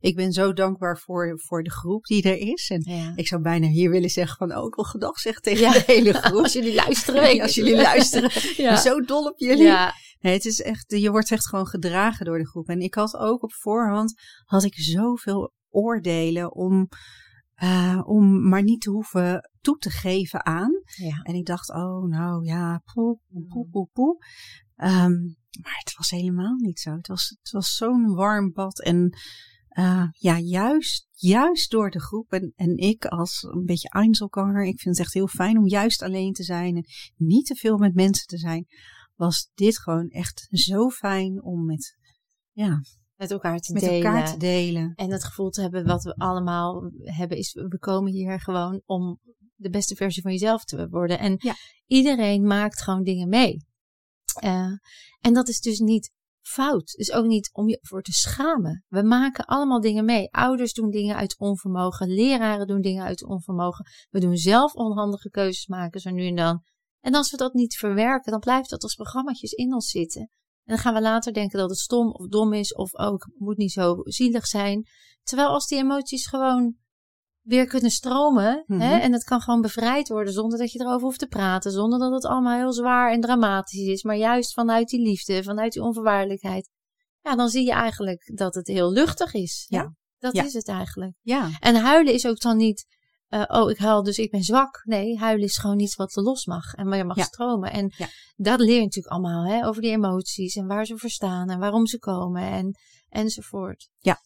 ik 0.00 0.16
ben 0.16 0.32
zo 0.32 0.52
dankbaar 0.52 0.98
voor, 0.98 1.40
voor 1.40 1.62
de 1.62 1.70
groep 1.70 2.04
die 2.04 2.22
er 2.22 2.38
is. 2.38 2.70
En 2.70 2.82
ja. 2.84 3.12
ik 3.14 3.26
zou 3.26 3.42
bijna 3.42 3.66
hier 3.66 3.90
willen 3.90 4.10
zeggen 4.10 4.36
van 4.36 4.52
ook 4.52 4.76
wel 4.76 4.84
gedag 4.84 5.18
zeggen 5.18 5.42
tegen 5.42 5.60
ja. 5.60 5.72
de 5.72 5.82
hele 5.86 6.12
groep. 6.22 6.42
als 6.42 6.52
jullie 6.52 6.74
luisteren. 6.74 7.40
als 7.42 7.54
jullie 7.54 7.76
luisteren. 7.76 8.30
ja. 8.64 8.76
Zo 8.76 9.00
dol 9.00 9.26
op 9.26 9.38
jullie. 9.38 9.72
Nee, 10.20 10.32
het 10.32 10.44
is 10.44 10.60
echt, 10.60 10.84
je 10.86 11.10
wordt 11.10 11.30
echt 11.30 11.48
gewoon 11.48 11.66
gedragen 11.66 12.24
door 12.24 12.38
de 12.38 12.46
groep. 12.46 12.68
En 12.68 12.80
ik 12.80 12.94
had 12.94 13.16
ook 13.16 13.42
op 13.42 13.52
voorhand, 13.52 14.14
had 14.44 14.64
ik 14.64 14.74
zoveel 14.74 15.52
oordelen 15.70 16.54
om, 16.54 16.88
uh, 17.62 18.02
om 18.04 18.48
maar 18.48 18.62
niet 18.62 18.80
te 18.80 18.90
hoeven 18.90 19.50
toe 19.60 19.76
te 19.76 19.90
geven 19.90 20.46
aan. 20.46 20.72
En 21.22 21.34
ik 21.34 21.46
dacht, 21.46 21.70
oh 21.70 22.08
nou 22.08 22.44
ja, 22.44 22.82
poe, 22.92 23.18
poe, 23.48 23.68
poe, 23.70 23.88
poe. 23.92 24.24
Um, 24.76 25.36
maar 25.62 25.80
het 25.84 25.96
was 25.96 26.10
helemaal 26.10 26.54
niet 26.56 26.80
zo. 26.80 26.96
Het 26.96 27.06
was, 27.06 27.36
het 27.42 27.50
was 27.50 27.76
zo'n 27.76 28.14
warm 28.14 28.52
bad. 28.52 28.82
En 28.82 29.18
uh, 29.78 30.08
ja, 30.12 30.38
juist, 30.38 31.08
juist 31.10 31.70
door 31.70 31.90
de 31.90 32.00
groep 32.00 32.32
en, 32.32 32.52
en 32.56 32.76
ik 32.76 33.04
als 33.06 33.42
een 33.42 33.64
beetje 33.64 33.88
Einzelganger, 33.88 34.64
ik 34.64 34.80
vind 34.80 34.96
het 34.96 35.04
echt 35.04 35.14
heel 35.14 35.28
fijn 35.28 35.58
om 35.58 35.66
juist 35.68 36.02
alleen 36.02 36.32
te 36.32 36.42
zijn 36.42 36.76
en 36.76 36.84
niet 37.16 37.46
te 37.46 37.54
veel 37.54 37.76
met 37.76 37.94
mensen 37.94 38.26
te 38.26 38.38
zijn, 38.38 38.66
was 39.14 39.50
dit 39.54 39.78
gewoon 39.78 40.08
echt 40.08 40.48
zo 40.50 40.88
fijn 40.90 41.42
om 41.42 41.64
met, 41.64 41.98
ja, 42.52 42.80
met 43.16 43.30
elkaar 43.30 43.58
te 43.58 43.72
met 43.72 43.82
delen. 43.82 44.04
elkaar 44.04 44.32
te 44.32 44.38
delen. 44.38 44.92
En 44.94 45.10
het 45.10 45.24
gevoel 45.24 45.50
te 45.50 45.60
hebben 45.60 45.84
wat 45.86 46.02
we 46.02 46.14
allemaal 46.16 46.90
hebben 46.98 47.36
is, 47.36 47.52
we 47.52 47.78
komen 47.78 48.12
hier 48.12 48.40
gewoon 48.40 48.82
om 48.84 49.18
de 49.54 49.70
beste 49.70 49.94
versie 49.94 50.22
van 50.22 50.32
jezelf 50.32 50.64
te 50.64 50.88
worden. 50.88 51.18
En 51.18 51.34
Ja. 51.38 51.54
iedereen 51.86 52.46
maakt 52.46 52.82
gewoon 52.82 53.02
dingen 53.02 53.28
mee. 53.28 53.64
Uh, 54.44 54.72
en 55.20 55.32
dat 55.32 55.48
is 55.48 55.60
dus 55.60 55.78
niet 55.78 56.12
fout. 56.46 56.94
Dus 56.96 57.12
ook 57.12 57.26
niet 57.26 57.50
om 57.52 57.68
je 57.68 57.78
voor 57.82 58.02
te 58.02 58.12
schamen. 58.12 58.84
We 58.88 59.02
maken 59.02 59.44
allemaal 59.44 59.80
dingen 59.80 60.04
mee. 60.04 60.30
Ouders 60.30 60.72
doen 60.72 60.90
dingen 60.90 61.16
uit 61.16 61.38
onvermogen. 61.38 62.08
Leraren 62.08 62.66
doen 62.66 62.80
dingen 62.80 63.04
uit 63.04 63.24
onvermogen. 63.24 63.86
We 64.10 64.20
doen 64.20 64.36
zelf 64.36 64.74
onhandige 64.74 65.30
keuzes 65.30 65.66
maken 65.66 66.00
zo 66.00 66.10
nu 66.10 66.26
en 66.26 66.36
dan. 66.36 66.62
En 67.00 67.14
als 67.14 67.30
we 67.30 67.36
dat 67.36 67.54
niet 67.54 67.76
verwerken, 67.76 68.30
dan 68.30 68.40
blijft 68.40 68.70
dat 68.70 68.82
als 68.82 68.94
programmaatjes 68.94 69.52
in 69.52 69.74
ons 69.74 69.90
zitten. 69.90 70.20
En 70.64 70.74
dan 70.74 70.78
gaan 70.78 70.94
we 70.94 71.00
later 71.00 71.32
denken 71.32 71.58
dat 71.58 71.70
het 71.70 71.78
stom 71.78 72.10
of 72.10 72.28
dom 72.28 72.52
is 72.52 72.74
of 72.74 72.94
ook 72.94 73.30
moet 73.38 73.56
niet 73.56 73.72
zo 73.72 73.96
zielig 74.02 74.46
zijn. 74.46 74.86
Terwijl 75.22 75.48
als 75.48 75.66
die 75.66 75.78
emoties 75.78 76.26
gewoon 76.26 76.76
weer 77.44 77.66
kunnen 77.66 77.90
stromen 77.90 78.64
Mhm. 78.66 78.80
hè, 78.80 78.96
en 78.98 79.12
het 79.12 79.24
kan 79.24 79.40
gewoon 79.40 79.60
bevrijd 79.60 80.08
worden 80.08 80.32
zonder 80.32 80.58
dat 80.58 80.72
je 80.72 80.80
erover 80.80 81.00
hoeft 81.02 81.18
te 81.18 81.26
praten, 81.26 81.70
zonder 81.72 81.98
dat 81.98 82.12
het 82.12 82.24
allemaal 82.24 82.56
heel 82.58 82.72
zwaar 82.72 83.12
en 83.12 83.20
dramatisch 83.20 83.86
is, 83.86 84.02
maar 84.02 84.16
juist 84.16 84.52
vanuit 84.52 84.88
die 84.88 85.00
liefde, 85.00 85.42
vanuit 85.42 85.72
die 85.72 85.82
onvoorwaardelijkheid. 85.82 86.70
Ja, 87.20 87.36
dan 87.36 87.48
zie 87.48 87.64
je 87.64 87.72
eigenlijk 87.72 88.30
dat 88.36 88.54
het 88.54 88.66
heel 88.66 88.92
luchtig 88.92 89.32
is. 89.34 89.64
Ja. 89.68 89.94
Dat 90.18 90.34
Ja. 90.34 90.44
is 90.44 90.52
het 90.52 90.68
eigenlijk. 90.68 91.12
Ja, 91.20 91.50
En 91.60 91.74
huilen 91.76 92.12
is 92.12 92.26
ook 92.26 92.40
dan 92.40 92.56
niet, 92.56 92.86
eh, 93.28 93.42
oh 93.46 93.70
ik 93.70 93.78
huil 93.78 94.02
dus 94.02 94.18
ik 94.18 94.30
ben 94.30 94.42
zwak. 94.42 94.82
Nee, 94.84 95.18
huilen 95.18 95.44
is 95.44 95.58
gewoon 95.58 95.78
iets 95.80 95.94
wat 95.94 96.14
los 96.16 96.46
mag 96.46 96.72
en 96.74 96.88
waar 96.88 97.06
mag 97.06 97.16
Ja. 97.16 97.22
stromen. 97.24 97.72
En 97.72 97.92
dat 98.36 98.60
leer 98.60 98.74
je 98.76 98.82
natuurlijk 98.82 99.14
allemaal 99.14 99.44
hè, 99.46 99.66
over 99.66 99.82
die 99.82 99.90
emoties 99.90 100.54
en 100.56 100.66
waar 100.66 100.84
ze 100.86 100.98
voor 100.98 101.10
staan 101.10 101.50
en 101.50 101.58
waarom 101.58 101.86
ze 101.86 101.98
komen 101.98 102.42
en, 102.42 102.78
enzovoort. 103.08 103.88
Ja. 103.98 104.18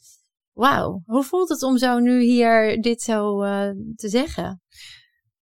Wauw, 0.58 1.02
hoe 1.06 1.24
voelt 1.24 1.48
het 1.48 1.62
om 1.62 1.78
zo 1.78 1.98
nu 1.98 2.22
hier 2.22 2.80
dit 2.80 3.02
zo 3.02 3.42
eh, 3.42 3.70
te 3.94 4.08
zeggen? 4.08 4.62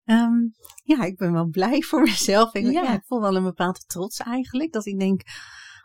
Um, 0.05 0.53
ja, 0.85 1.05
ik 1.05 1.17
ben 1.17 1.33
wel 1.33 1.49
blij 1.49 1.81
voor 1.81 2.03
mezelf. 2.03 2.55
Ik, 2.55 2.65
Ja. 2.65 2.71
ja. 2.71 2.95
ik 2.95 3.05
voel 3.05 3.21
wel 3.21 3.37
een 3.37 3.43
bepaalde 3.43 3.79
trots 3.87 4.19
eigenlijk. 4.19 4.73
Dat 4.73 4.87
ik 4.87 4.99
denk, 4.99 5.23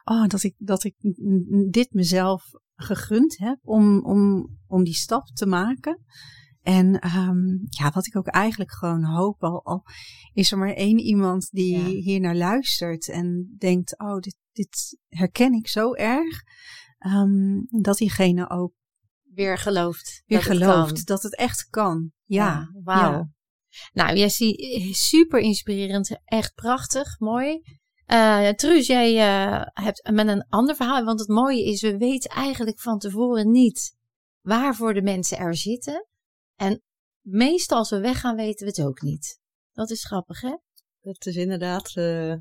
oh, 0.04 0.28
dat 0.28 0.44
ik, 0.44 0.56
dat 0.58 0.84
ik 0.84 0.96
dit 1.72 1.94
mezelf 1.94 2.44
gegund 2.76 3.38
heb 3.38 3.58
om, 3.62 4.06
om, 4.06 4.50
om 4.68 4.84
die 4.84 4.94
stap 4.94 5.26
te 5.26 5.46
maken. 5.46 6.04
En 6.62 7.18
um, 7.18 7.68
ja, 7.70 7.92
wat 7.94 8.06
ik 8.06 8.16
ook 8.16 8.28
eigenlijk 8.28 8.72
gewoon 8.72 9.04
hoop, 9.04 9.44
al, 9.44 9.66
al 9.66 9.84
is 10.34 10.52
er 10.52 10.58
maar 10.58 10.74
één 10.74 11.00
iemand 11.00 11.50
die 11.52 11.78
Ja. 11.78 11.86
hier 11.86 12.20
naar 12.20 12.36
luistert 12.36 13.10
en 13.10 13.56
denkt, 13.58 14.00
oh, 14.00 14.18
dit, 14.20 14.36
dit 14.52 14.98
herken 15.08 15.54
ik 15.54 15.68
zo 15.68 15.94
erg. 15.94 16.42
Um, 17.06 17.66
dat 17.82 17.98
diegene 17.98 18.50
ook 18.50 18.74
Weer 19.38 19.58
gelooft. 19.58 20.24
weer 20.26 20.38
dat 20.38 20.48
gelooft 20.48 21.08
dat 21.08 21.24
het 21.24 21.36
echt 21.36 21.68
kan. 21.70 22.12
Ja, 22.26 22.72
wauw. 22.84 23.12
ja. 23.12 23.30
Nou, 23.92 24.18
Jessie, 24.18 24.94
super 24.96 25.40
inspirerend. 25.40 26.20
Echt 26.26 26.54
prachtig, 26.54 27.20
mooi. 27.20 27.62
Eh 28.06 28.50
Truus, 28.50 28.88
jij 28.88 29.18
eh, 29.18 29.62
hebt 29.74 30.10
met 30.12 30.28
een 30.28 30.46
ander 30.50 30.76
verhaal. 30.76 31.04
Want 31.04 31.20
het 31.20 31.28
mooie 31.28 31.64
is, 31.64 31.82
we 31.82 31.98
weten 31.98 32.30
eigenlijk 32.30 32.80
van 32.80 33.00
tevoren 33.00 33.52
niet 33.52 33.96
waarvoor 34.42 34.94
de 34.94 35.02
mensen 35.02 35.38
er 35.38 35.56
zitten. 35.56 36.08
En 36.56 36.84
meestal 37.22 37.78
als 37.78 37.90
we 37.90 38.00
weggaan, 38.00 38.36
weten 38.36 38.66
we 38.66 38.74
het 38.76 38.88
ook 38.88 39.02
niet. 39.02 39.40
Dat 39.72 39.90
is 39.90 40.06
grappig, 40.06 40.42
hè? 40.42 40.56
Dat 41.02 41.26
is 41.26 41.36
inderdaad 41.36 41.96
eh, 41.96 42.34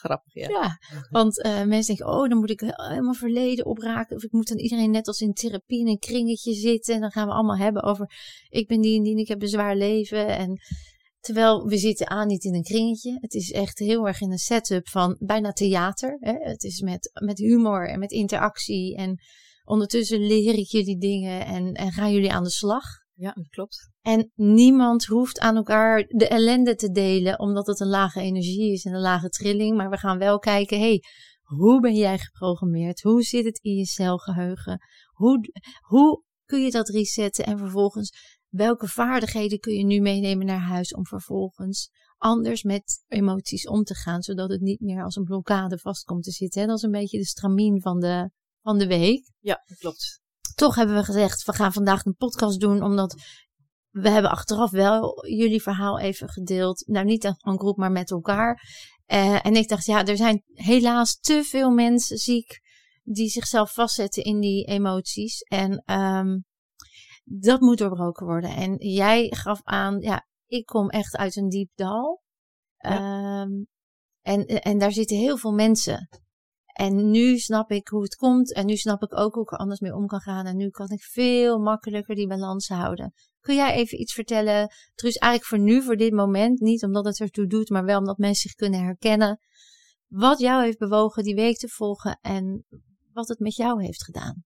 grappig, 0.00 0.34
ja. 0.34 0.48
Ja, 0.48 0.78
want 1.10 1.42
eh, 1.42 1.64
mensen 1.64 1.96
denken, 1.96 2.14
oh, 2.14 2.28
dan 2.28 2.38
moet 2.38 2.50
ik 2.50 2.60
helemaal 2.60 3.14
verleden 3.14 3.66
opraken. 3.66 4.16
Of 4.16 4.22
ik 4.22 4.32
moet 4.32 4.48
dan 4.48 4.58
iedereen 4.58 4.90
net 4.90 5.06
als 5.06 5.20
in 5.20 5.32
therapie 5.32 5.80
in 5.80 5.88
een 5.88 5.98
kringetje 5.98 6.52
zitten. 6.52 6.94
En 6.94 7.00
dan 7.00 7.10
gaan 7.10 7.26
we 7.26 7.32
allemaal 7.32 7.56
hebben 7.56 7.82
over, 7.82 8.12
ik 8.48 8.68
ben 8.68 8.80
die 8.80 8.96
en 8.96 9.02
die 9.02 9.12
en 9.12 9.18
ik 9.18 9.28
heb 9.28 9.42
een 9.42 9.48
zwaar 9.48 9.76
leven. 9.76 10.26
En 10.26 10.60
terwijl 11.20 11.66
we 11.66 11.76
zitten 11.76 12.10
aan 12.10 12.26
niet 12.26 12.44
in 12.44 12.54
een 12.54 12.62
kringetje. 12.62 13.18
Het 13.20 13.34
is 13.34 13.52
echt 13.52 13.78
heel 13.78 14.06
erg 14.06 14.20
in 14.20 14.30
een 14.32 14.38
setup 14.38 14.88
van 14.88 15.16
bijna 15.18 15.52
theater. 15.52 16.16
Hè? 16.20 16.32
Het 16.32 16.62
is 16.62 16.80
met, 16.80 17.10
met 17.24 17.38
humor 17.38 17.88
en 17.88 17.98
met 17.98 18.10
interactie. 18.10 18.96
En 18.96 19.20
ondertussen 19.64 20.26
leer 20.26 20.54
ik 20.54 20.66
jullie 20.66 20.98
dingen 20.98 21.46
en, 21.46 21.72
en 21.72 21.92
gaan 21.92 22.12
jullie 22.12 22.32
aan 22.32 22.44
de 22.44 22.50
slag. 22.50 22.84
Ja, 23.20 23.32
dat 23.32 23.48
klopt. 23.48 23.90
En 24.00 24.32
niemand 24.34 25.04
hoeft 25.04 25.38
aan 25.38 25.56
elkaar 25.56 26.04
de 26.06 26.28
ellende 26.28 26.74
te 26.74 26.90
delen, 26.90 27.38
omdat 27.38 27.66
het 27.66 27.80
een 27.80 27.88
lage 27.88 28.20
energie 28.20 28.72
is 28.72 28.84
en 28.84 28.94
een 28.94 29.00
lage 29.00 29.28
trilling. 29.28 29.76
Maar 29.76 29.90
we 29.90 29.96
gaan 29.96 30.18
wel 30.18 30.38
kijken, 30.38 30.78
hé, 30.78 30.84
hey, 30.84 31.02
hoe 31.42 31.80
ben 31.80 31.94
jij 31.94 32.18
geprogrammeerd? 32.18 33.00
Hoe 33.00 33.22
zit 33.22 33.44
het 33.44 33.58
in 33.62 33.74
je 33.74 33.84
celgeheugen? 33.84 34.78
Hoe, 35.10 35.52
hoe 35.80 36.24
kun 36.44 36.62
je 36.62 36.70
dat 36.70 36.88
resetten? 36.88 37.44
En 37.44 37.58
vervolgens, 37.58 38.38
welke 38.48 38.88
vaardigheden 38.88 39.58
kun 39.58 39.74
je 39.74 39.84
nu 39.84 40.00
meenemen 40.00 40.46
naar 40.46 40.60
huis 40.60 40.94
om 40.94 41.06
vervolgens 41.06 41.90
anders 42.16 42.62
met 42.62 43.04
emoties 43.08 43.68
om 43.68 43.82
te 43.82 43.94
gaan, 43.94 44.22
zodat 44.22 44.50
het 44.50 44.60
niet 44.60 44.80
meer 44.80 45.04
als 45.04 45.16
een 45.16 45.24
blokkade 45.24 45.78
vast 45.78 46.04
komt 46.04 46.22
te 46.22 46.30
zitten. 46.30 46.60
Hè? 46.60 46.66
Dat 46.66 46.76
is 46.76 46.82
een 46.82 46.90
beetje 46.90 47.18
de 47.18 47.26
stramien 47.26 47.80
van 47.80 48.00
de, 48.00 48.30
van 48.62 48.78
de 48.78 48.86
week 48.86 49.32
Ja, 49.38 49.62
dat 49.66 49.78
klopt. 49.78 50.20
Toch 50.60 50.74
hebben 50.74 50.96
we 50.96 51.04
gezegd, 51.04 51.44
we 51.44 51.52
gaan 51.52 51.72
vandaag 51.72 52.04
een 52.04 52.16
podcast 52.16 52.60
doen, 52.60 52.82
omdat 52.82 53.22
we 53.90 54.08
hebben 54.08 54.30
achteraf 54.30 54.70
wel 54.70 55.26
jullie 55.26 55.62
verhaal 55.62 55.98
even 55.98 56.28
gedeeld. 56.28 56.86
Nou, 56.86 57.04
niet 57.04 57.26
aan 57.26 57.36
een 57.38 57.58
groep, 57.58 57.76
maar 57.76 57.92
met 57.92 58.10
elkaar. 58.10 58.62
Uh, 59.06 59.46
en 59.46 59.54
ik 59.54 59.68
dacht, 59.68 59.84
ja, 59.84 60.04
er 60.04 60.16
zijn 60.16 60.42
helaas 60.52 61.18
te 61.18 61.44
veel 61.44 61.70
mensen 61.70 62.16
ziek 62.16 62.60
die 63.02 63.28
zichzelf 63.28 63.72
vastzetten 63.72 64.22
in 64.22 64.40
die 64.40 64.64
emoties. 64.64 65.40
En 65.40 65.82
um, 65.92 66.44
dat 67.24 67.60
moet 67.60 67.78
doorbroken 67.78 68.26
worden. 68.26 68.50
En 68.50 68.76
jij 68.76 69.26
gaf 69.30 69.60
aan, 69.62 70.00
ja, 70.00 70.26
ik 70.46 70.66
kom 70.66 70.88
echt 70.88 71.16
uit 71.16 71.36
een 71.36 71.48
diep 71.48 71.70
dal. 71.74 72.22
Ja. 72.76 73.40
Um, 73.40 73.66
en, 74.20 74.46
en 74.46 74.78
daar 74.78 74.92
zitten 74.92 75.16
heel 75.16 75.36
veel 75.36 75.52
mensen. 75.52 76.08
En 76.80 77.10
nu 77.10 77.38
snap 77.38 77.70
ik 77.70 77.88
hoe 77.88 78.02
het 78.02 78.16
komt. 78.16 78.54
En 78.54 78.66
nu 78.66 78.76
snap 78.76 79.02
ik 79.02 79.18
ook 79.18 79.34
hoe 79.34 79.42
ik 79.42 79.52
er 79.52 79.58
anders 79.58 79.80
mee 79.80 79.94
om 79.94 80.06
kan 80.06 80.20
gaan. 80.20 80.46
En 80.46 80.56
nu 80.56 80.70
kan 80.70 80.90
ik 80.90 81.02
veel 81.02 81.58
makkelijker 81.58 82.14
die 82.14 82.26
balans 82.26 82.68
houden. 82.68 83.12
Kun 83.40 83.54
jij 83.54 83.74
even 83.74 84.00
iets 84.00 84.12
vertellen? 84.12 84.68
Truus, 84.94 85.16
eigenlijk 85.16 85.50
voor 85.50 85.58
nu, 85.58 85.82
voor 85.82 85.96
dit 85.96 86.12
moment. 86.12 86.60
Niet 86.60 86.84
omdat 86.84 87.04
het 87.04 87.20
ertoe 87.20 87.46
doet, 87.46 87.68
maar 87.68 87.84
wel 87.84 87.98
omdat 87.98 88.18
mensen 88.18 88.48
zich 88.48 88.54
kunnen 88.54 88.84
herkennen. 88.84 89.38
Wat 90.06 90.38
jou 90.38 90.64
heeft 90.64 90.78
bewogen 90.78 91.22
die 91.22 91.34
week 91.34 91.56
te 91.56 91.68
volgen. 91.68 92.18
En 92.20 92.64
wat 93.12 93.28
het 93.28 93.38
met 93.38 93.56
jou 93.56 93.84
heeft 93.84 94.04
gedaan. 94.04 94.44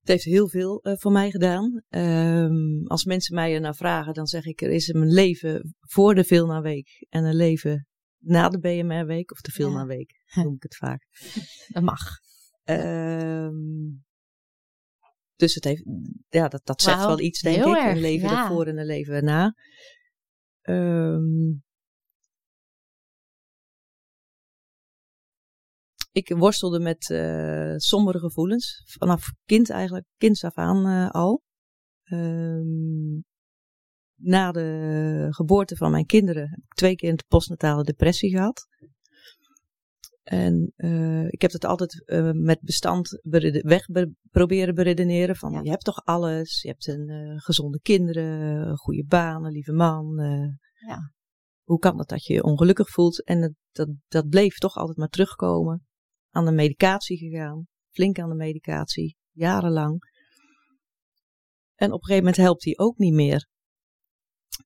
Het 0.00 0.08
heeft 0.08 0.24
heel 0.24 0.48
veel 0.48 0.80
uh, 0.82 0.94
voor 0.96 1.12
mij 1.12 1.30
gedaan. 1.30 1.82
Um, 1.88 2.86
als 2.86 3.04
mensen 3.04 3.34
mij 3.34 3.54
ernaar 3.54 3.76
vragen, 3.76 4.14
dan 4.14 4.26
zeg 4.26 4.44
ik: 4.44 4.62
er 4.62 4.70
is 4.70 4.88
een 4.88 5.12
leven 5.12 5.74
voor 5.80 6.14
de 6.14 6.24
Vilna-week 6.24 7.06
en 7.08 7.24
een 7.24 7.36
leven 7.36 7.86
na 8.24 8.48
de 8.48 8.58
BMR-week, 8.58 9.30
of 9.30 9.40
de 9.40 9.50
Vilna-week, 9.50 10.22
ja. 10.24 10.42
noem 10.44 10.54
ik 10.54 10.62
het 10.62 10.76
vaak. 10.76 11.06
Dat 11.74 11.82
mag. 11.82 12.00
Um, 12.64 14.04
dus 15.36 15.54
het 15.54 15.64
heeft, 15.64 15.84
ja, 16.28 16.48
dat, 16.48 16.66
dat 16.66 16.82
zegt 16.82 16.98
wow, 16.98 17.06
wel 17.06 17.20
iets, 17.20 17.40
denk 17.40 17.56
ik. 17.56 17.64
Erg, 17.64 17.94
een 17.94 18.00
leven 18.00 18.28
ja. 18.28 18.42
ervoor 18.42 18.66
en 18.66 18.78
een 18.78 18.86
leven 18.86 19.14
erna. 19.14 19.54
Um, 20.62 21.62
ik 26.12 26.28
worstelde 26.28 26.80
met 26.80 27.08
uh, 27.08 27.74
sombere 27.76 28.18
gevoelens. 28.18 28.82
Vanaf 28.98 29.32
kind 29.44 29.70
eigenlijk, 29.70 30.06
kinds 30.16 30.44
af 30.44 30.54
aan 30.54 30.86
uh, 30.86 31.10
al. 31.10 31.42
Um, 32.04 33.24
na 34.14 34.52
de 34.52 35.26
geboorte 35.30 35.76
van 35.76 35.90
mijn 35.90 36.06
kinderen 36.06 36.48
heb 36.50 36.58
ik 36.58 36.74
twee 36.74 36.94
keer 36.94 37.10
een 37.10 37.18
postnatale 37.28 37.82
depressie 37.82 38.30
gehad. 38.30 38.66
En 40.22 40.72
uh, 40.76 41.26
ik 41.26 41.42
heb 41.42 41.52
het 41.52 41.64
altijd 41.64 42.02
uh, 42.06 42.30
met 42.32 42.60
bestand 42.60 43.20
weg 43.62 43.86
be 43.86 44.12
proberen 44.30 44.74
beredeneren. 44.74 45.36
Van 45.36 45.52
Ja. 45.52 45.60
je 45.62 45.70
hebt 45.70 45.84
toch 45.84 46.04
alles, 46.04 46.62
je 46.62 46.68
hebt 46.68 46.86
een 46.86 47.08
uh, 47.08 47.40
gezonde 47.40 47.80
kinderen, 47.80 48.76
goede 48.76 49.04
baan, 49.04 49.44
een 49.44 49.52
lieve 49.52 49.72
man. 49.72 50.16
Ja. 50.86 51.12
hoe 51.62 51.78
kan 51.78 51.98
het 51.98 52.08
dat 52.08 52.24
je 52.24 52.32
je 52.32 52.42
ongelukkig 52.42 52.90
voelt? 52.90 53.24
En 53.24 53.40
dat, 53.40 53.52
dat, 53.72 53.88
dat 54.08 54.28
bleef 54.28 54.58
toch 54.58 54.76
altijd 54.76 54.96
maar 54.96 55.08
terugkomen. 55.08 55.86
Aan 56.30 56.44
de 56.44 56.52
medicatie 56.52 57.18
gegaan, 57.18 57.66
flink 57.90 58.18
aan 58.18 58.28
de 58.28 58.34
medicatie, 58.34 59.16
jarenlang. 59.30 59.98
En 61.74 61.92
op 61.92 62.00
een 62.00 62.06
gegeven 62.06 62.24
moment 62.24 62.36
helpt 62.36 62.62
die 62.62 62.78
ook 62.78 62.98
niet 62.98 63.14
meer. 63.14 63.48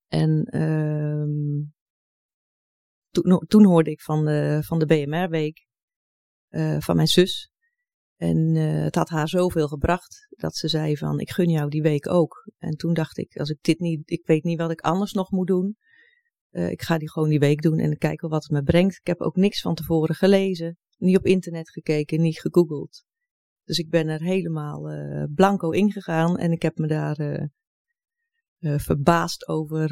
En 0.08 0.44
ehm 0.44 1.76
toen, 3.10 3.44
toen 3.46 3.64
hoorde 3.64 3.90
ik 3.90 4.00
van 4.00 4.24
de, 4.24 4.58
van 4.62 4.78
de 4.78 4.86
BMR-week 4.86 5.66
uh, 6.50 6.80
van 6.80 6.96
mijn 6.96 7.08
zus. 7.08 7.50
En 8.16 8.54
uh, 8.54 8.82
het 8.82 8.94
had 8.94 9.08
haar 9.08 9.28
zoveel 9.28 9.68
gebracht 9.68 10.26
dat 10.30 10.56
ze 10.56 10.68
zei 10.68 10.96
van 10.96 11.20
ik 11.20 11.30
gun 11.30 11.50
jou 11.50 11.68
die 11.68 11.82
week 11.82 12.08
ook. 12.08 12.50
En 12.58 12.76
toen 12.76 12.94
dacht 12.94 13.18
ik, 13.18 13.36
als 13.36 13.50
ik 13.50 13.58
dit 13.60 13.78
niet, 13.78 14.10
ik 14.10 14.26
weet 14.26 14.44
niet 14.44 14.58
wat 14.58 14.70
ik 14.70 14.80
anders 14.80 15.12
nog 15.12 15.30
moet 15.30 15.46
doen. 15.46 15.76
Uh, 16.50 16.70
ik 16.70 16.82
ga 16.82 16.98
die 16.98 17.10
gewoon 17.10 17.28
die 17.28 17.38
week 17.38 17.62
doen 17.62 17.78
en 17.78 17.98
kijken 17.98 18.28
wat 18.28 18.42
het 18.42 18.52
me 18.52 18.62
brengt. 18.62 18.96
Ik 18.96 19.06
heb 19.06 19.20
ook 19.20 19.36
niks 19.36 19.60
van 19.60 19.74
tevoren 19.74 20.14
gelezen, 20.14 20.78
niet 20.96 21.16
op 21.16 21.26
internet 21.26 21.70
gekeken, 21.70 22.20
niet 22.20 22.40
gegoogeld. 22.40 23.04
Dus 23.64 23.78
ik 23.78 23.90
ben 23.90 24.08
er 24.08 24.22
helemaal 24.22 24.82
blanco 25.34 25.70
ingegaan 25.70 26.38
en 26.38 26.52
ik 26.52 26.62
heb 26.62 26.78
me 26.78 26.86
daar 26.86 27.48
verbaasd 28.60 29.48
over 29.48 29.88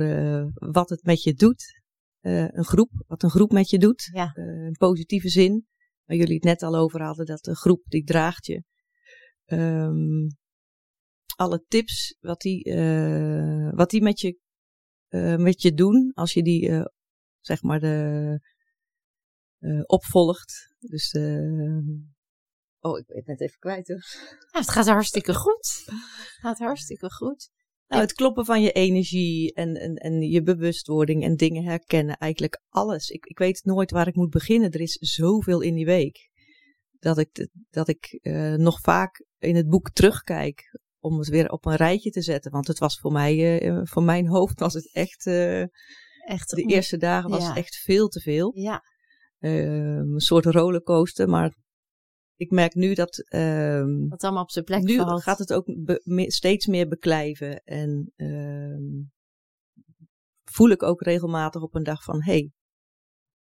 wat 0.55 0.89
het 0.89 1.03
met 1.03 1.23
je 1.23 1.35
doet. 1.35 1.81
een 2.21 2.65
groep, 2.65 2.91
wat 3.07 3.23
een 3.23 3.31
groep 3.31 3.53
met 3.53 3.71
je 3.71 3.79
doet. 3.79 4.09
Ja. 4.13 4.35
in 4.35 4.75
positieve 4.79 5.29
zin 5.29 5.67
waar 6.07 6.17
jullie 6.17 6.35
het 6.35 6.45
net 6.45 6.63
al 6.63 6.77
over 6.77 7.03
hadden, 7.03 7.27
dat 7.27 7.45
de 7.45 7.57
groep 7.57 7.85
die 7.85 8.05
draagt 8.05 8.47
je. 8.47 8.63
Um, 9.47 10.29
alle 11.37 11.65
tips 11.69 12.17
wat 12.21 12.41
die, 12.41 12.69
uh, 12.69 13.71
wat 13.73 13.91
die 13.91 14.03
met 14.03 14.21
je, 14.21 14.39
uh, 15.09 15.37
met 15.37 15.63
je 15.63 15.75
doen, 15.75 16.13
als 16.15 16.33
je 16.33 16.43
die, 16.43 16.69
uh, 16.69 16.85
zeg 17.41 17.63
maar, 17.63 17.81
de, 17.81 18.55
opvolgt. 19.87 20.75
Dus, 20.79 21.15
oh, 22.81 22.99
ik 22.99 23.07
ben 23.07 23.17
het 23.17 23.27
net 23.27 23.41
even 23.41 23.59
kwijt 23.59 23.89
hoor. 23.89 24.05
Ja, 24.53 24.61
het 24.61 24.71
gaat 24.71 24.87
hartstikke 24.87 25.35
goed. 25.35 25.83
Het 25.87 26.39
gaat 26.41 26.59
hartstikke 26.59 27.11
goed. 27.11 27.51
Nou, 27.87 28.03
het 28.03 28.13
kloppen 28.13 28.45
van 28.45 28.63
je 28.63 28.73
energie 28.73 29.55
en, 29.55 29.75
en, 29.75 29.95
en 29.95 30.21
je 30.21 30.43
bewustwording 30.43 31.23
en 31.23 31.37
dingen 31.37 31.65
herkennen. 31.65 32.17
Eigenlijk 32.17 32.61
alles. 32.69 33.09
Ik, 33.09 33.27
ik 33.27 33.39
weet 33.39 33.65
nooit 33.65 33.91
waar 33.91 34.07
ik 34.07 34.15
moet 34.15 34.31
beginnen. 34.31 34.71
Er 34.71 34.81
is 34.81 34.93
zoveel 35.01 35.61
in 35.61 35.75
die 35.75 35.85
week. 35.85 36.31
Dat 36.99 37.19
ik, 37.19 37.49
dat 37.71 37.89
ik 37.89 38.19
uh, 38.23 38.55
nog 38.55 38.81
vaak 38.81 39.25
in 39.39 39.57
het 39.57 39.69
boek 39.69 39.91
terugkijk 39.91 40.79
om 40.99 41.19
het 41.19 41.29
weer 41.29 41.51
op 41.51 41.67
een 41.67 41.77
rijtje 41.77 42.11
te 42.11 42.23
zetten. 42.23 42.51
Want 42.51 42.67
het 42.67 42.79
was 42.79 42.99
voor 42.99 43.13
mij, 43.13 43.63
uh, 43.63 43.81
voor 43.83 44.03
mijn 44.03 44.27
hoofd 44.29 44.61
was 44.61 44.75
het 44.75 44.93
echt, 44.93 45.27
uh, 45.27 45.61
echt 46.27 46.51
de 46.51 46.63
eerste 46.63 46.97
dagen 46.97 47.31
was 47.31 47.43
ja. 47.43 47.49
het 47.49 47.57
echt 47.57 47.77
veel 47.77 48.09
te 48.09 48.21
veel. 48.21 48.53
Ja. 48.55 48.83
een 49.39 50.21
soort 50.21 50.45
rollercoaster, 50.45 51.29
maar 51.29 51.55
ik 52.37 52.51
merk 52.51 52.75
nu 52.75 52.95
dat. 52.95 53.27
Um, 53.35 54.09
dat 54.09 54.23
allemaal 54.25 54.43
op 54.43 54.51
zijn 54.51 54.65
plek 54.65 54.83
nu 54.83 54.97
valt. 54.97 55.23
gaat 55.23 55.39
het 55.39 55.53
ook 55.53 55.67
me, 56.05 56.33
steeds 56.33 56.67
meer 56.67 56.89
beklijven. 56.89 57.63
En 57.65 58.13
um, 58.17 59.13
voel 60.45 60.71
ik 60.71 60.83
ook 60.83 61.03
regelmatig 61.03 61.63
op 61.63 61.75
een 61.75 61.83
dag 61.83 62.03
van: 62.03 62.23
hé, 62.23 62.33
hey, 62.33 62.51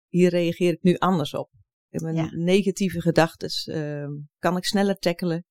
hier 0.07 0.29
reageer 0.29 0.71
ik 0.71 0.83
nu 0.83 0.95
anders 0.95 1.33
op. 1.33 1.49
Mijn 1.89 2.15
Ja. 2.15 2.29
negatieve 2.31 3.01
gedachten 3.01 3.77
um, 3.77 4.29
kan 4.39 4.57
ik 4.57 4.65
sneller 4.65 4.95
tackelen. 4.95 5.45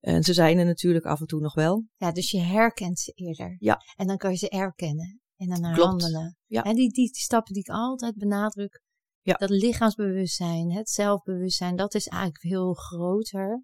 En 0.00 0.22
ze 0.22 0.32
zijn 0.32 0.58
er 0.58 0.64
natuurlijk 0.64 1.04
af 1.04 1.20
en 1.20 1.26
toe 1.26 1.40
nog 1.40 1.54
wel. 1.54 1.86
Ja, 1.96 2.12
dus 2.12 2.30
je 2.30 2.40
herkent 2.40 2.98
ze 2.98 3.12
eerder. 3.12 3.56
Ja. 3.58 3.80
En 3.96 4.06
dan 4.06 4.16
kan 4.16 4.30
je 4.30 4.36
ze 4.36 4.48
erkennen. 4.48 5.20
En 5.36 5.48
dan 5.48 5.60
naar 5.60 5.78
handelen. 5.78 6.36
Ja. 6.46 6.62
En 6.62 6.74
die, 6.74 6.92
die, 6.92 7.12
die 7.12 7.22
stappen 7.22 7.52
die 7.52 7.62
ik 7.62 7.68
altijd 7.68 8.16
benadruk. 8.16 8.82
Ja. 9.28 9.34
Dat 9.34 9.50
lichaamsbewustzijn, 9.50 10.72
het 10.72 10.88
zelfbewustzijn, 10.88 11.76
dat 11.76 11.94
is 11.94 12.06
eigenlijk 12.06 12.40
veel 12.40 12.74
groter. 12.74 13.62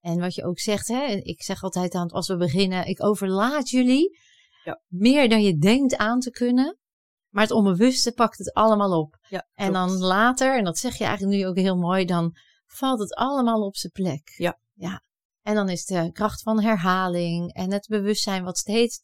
En 0.00 0.20
wat 0.20 0.34
je 0.34 0.44
ook 0.44 0.58
zegt, 0.58 0.88
hè, 0.88 1.04
ik 1.06 1.42
zeg 1.42 1.62
altijd 1.62 1.94
aan 1.94 2.08
als 2.08 2.28
we 2.28 2.36
beginnen, 2.36 2.86
ik 2.86 3.04
overlaat 3.04 3.70
jullie 3.70 4.18
Ja. 4.64 4.80
meer 4.86 5.28
dan 5.28 5.42
je 5.42 5.58
denkt 5.58 5.96
aan 5.96 6.20
te 6.20 6.30
kunnen. 6.30 6.78
Maar 7.28 7.42
het 7.42 7.52
onbewuste 7.52 8.12
pakt 8.12 8.38
het 8.38 8.52
allemaal 8.52 9.00
op. 9.00 9.18
Ja, 9.28 9.48
En 9.54 9.72
dan 9.72 9.90
later, 9.98 10.56
en 10.56 10.64
dat 10.64 10.78
zeg 10.78 10.96
je 10.98 11.04
eigenlijk 11.04 11.36
nu 11.38 11.46
ook 11.46 11.56
heel 11.56 11.76
mooi, 11.76 12.04
dan 12.04 12.36
valt 12.66 13.00
het 13.00 13.14
allemaal 13.14 13.66
op 13.66 13.76
zijn 13.76 13.92
plek. 13.92 14.28
Ja. 14.36 14.60
ja. 14.74 15.02
En 15.42 15.54
dan 15.54 15.68
is 15.68 15.84
de 15.84 16.12
kracht 16.12 16.42
van 16.42 16.62
herhaling 16.62 17.52
en 17.52 17.72
het 17.72 17.86
bewustzijn 17.86 18.44
wat 18.44 18.58
steeds. 18.58 19.00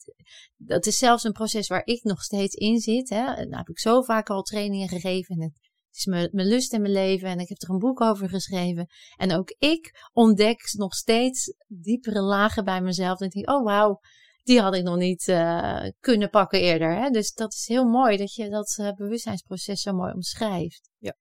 Dat 0.56 0.86
is 0.86 0.98
zelfs 0.98 1.24
een 1.24 1.32
proces 1.32 1.68
waar 1.68 1.84
ik 1.84 2.02
nog 2.02 2.22
steeds 2.22 2.54
in 2.54 2.78
zit. 2.78 3.08
Hè. 3.08 3.24
Daar 3.24 3.58
heb 3.58 3.68
ik 3.68 3.78
zo 3.78 4.02
vaak 4.02 4.30
al 4.30 4.42
trainingen 4.42 4.88
gegeven. 4.88 5.34
En 5.36 5.42
het 5.42 5.65
is 5.96 6.04
mijn, 6.04 6.28
mijn 6.32 6.48
lust 6.48 6.72
in 6.72 6.80
mijn 6.80 6.92
leven. 6.92 7.28
En 7.28 7.38
ik 7.38 7.48
heb 7.48 7.62
er 7.62 7.70
een 7.70 7.78
boek 7.78 8.00
over 8.00 8.28
geschreven. 8.28 8.86
En 9.16 9.32
ook 9.32 9.54
ik 9.58 10.08
ontdek 10.12 10.72
nog 10.72 10.94
steeds 10.94 11.54
diepere 11.66 12.20
lagen 12.20 12.64
bij 12.64 12.80
mezelf. 12.80 13.20
En 13.20 13.26
ik 13.26 13.32
denk, 13.32 13.50
oh 13.50 13.64
wauw, 13.64 14.00
die 14.42 14.60
had 14.60 14.74
ik 14.74 14.82
nog 14.82 14.96
niet 14.96 15.28
uh, 15.28 15.82
kunnen 16.00 16.30
pakken 16.30 16.60
eerder. 16.60 16.96
Hè. 16.96 17.10
Dus 17.10 17.32
dat 17.32 17.52
is 17.52 17.66
heel 17.66 17.84
mooi 17.84 18.16
dat 18.16 18.34
je 18.34 18.48
dat 18.48 18.76
uh, 18.80 18.92
bewustzijnsproces 18.92 19.80
zo 19.80 19.92
mooi 19.92 20.12
omschrijft. 20.12 20.90
Ja. 20.98 21.16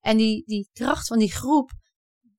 En 0.00 0.16
die, 0.16 0.42
die 0.46 0.68
kracht 0.72 1.06
van 1.06 1.18
die 1.18 1.32
groep 1.32 1.70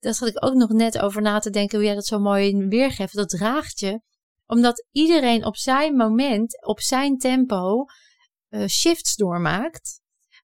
daar 0.00 0.14
zat 0.14 0.28
ik 0.28 0.44
ook 0.44 0.54
nog 0.54 0.70
net 0.70 0.98
over 0.98 1.22
na 1.22 1.38
te 1.38 1.50
denken 1.50 1.76
hoe 1.76 1.86
jij 1.86 1.94
dat 1.94 2.06
zo 2.06 2.18
mooi 2.18 2.66
weergeeft. 2.68 3.14
Dat 3.14 3.28
draagt 3.28 3.78
je. 3.78 4.00
Omdat 4.46 4.86
iedereen 4.90 5.44
op 5.44 5.56
zijn 5.56 5.96
moment, 5.96 6.66
op 6.66 6.80
zijn 6.80 7.18
tempo, 7.18 7.84
uh, 8.48 8.66
shifts 8.66 9.16
doormaakt. 9.16 10.00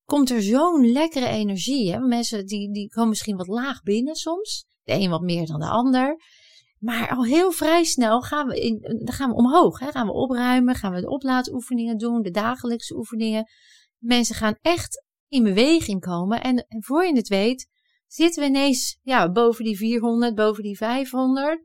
Komt 0.06 0.30
er 0.30 0.42
zo'n 0.42 0.92
lekkere 0.92 1.26
energie. 1.26 1.92
Hè? 1.92 1.98
Mensen 1.98 2.46
die, 2.46 2.72
die 2.72 2.88
komen 2.88 3.08
misschien 3.08 3.36
wat 3.36 3.46
laag 3.46 3.82
binnen 3.82 4.14
soms. 4.14 4.66
De 4.82 4.92
een 4.92 5.10
wat 5.10 5.22
meer 5.22 5.46
dan 5.46 5.60
de 5.60 5.68
ander. 5.68 6.16
Maar 6.78 7.08
al 7.08 7.24
heel 7.24 7.52
vrij 7.52 7.84
snel 7.84 8.20
gaan 8.20 8.46
we, 8.46 8.60
in, 8.60 8.80
dan 8.80 9.14
gaan 9.14 9.30
we 9.30 9.36
omhoog. 9.36 9.78
Hè? 9.78 9.90
Gaan 9.90 10.06
we 10.06 10.12
opruimen, 10.12 10.74
gaan 10.74 10.92
we 10.92 11.00
de 11.00 11.08
oplaadoefeningen 11.08 11.98
doen, 11.98 12.22
de 12.22 12.30
dagelijkse 12.30 12.96
oefeningen. 12.96 13.48
Mensen 13.98 14.34
gaan 14.34 14.56
echt 14.60 15.04
in 15.28 15.42
beweging 15.42 16.00
komen. 16.00 16.42
En, 16.42 16.66
voor 16.68 17.04
je 17.04 17.16
het 17.16 17.28
weet, 17.28 17.68
zitten 18.06 18.42
we 18.42 18.48
ineens 18.48 18.98
ja, 19.02 19.30
boven 19.32 19.64
die 19.64 19.76
400, 19.76 20.34
boven 20.34 20.62
die 20.62 20.76
500. 20.76 21.60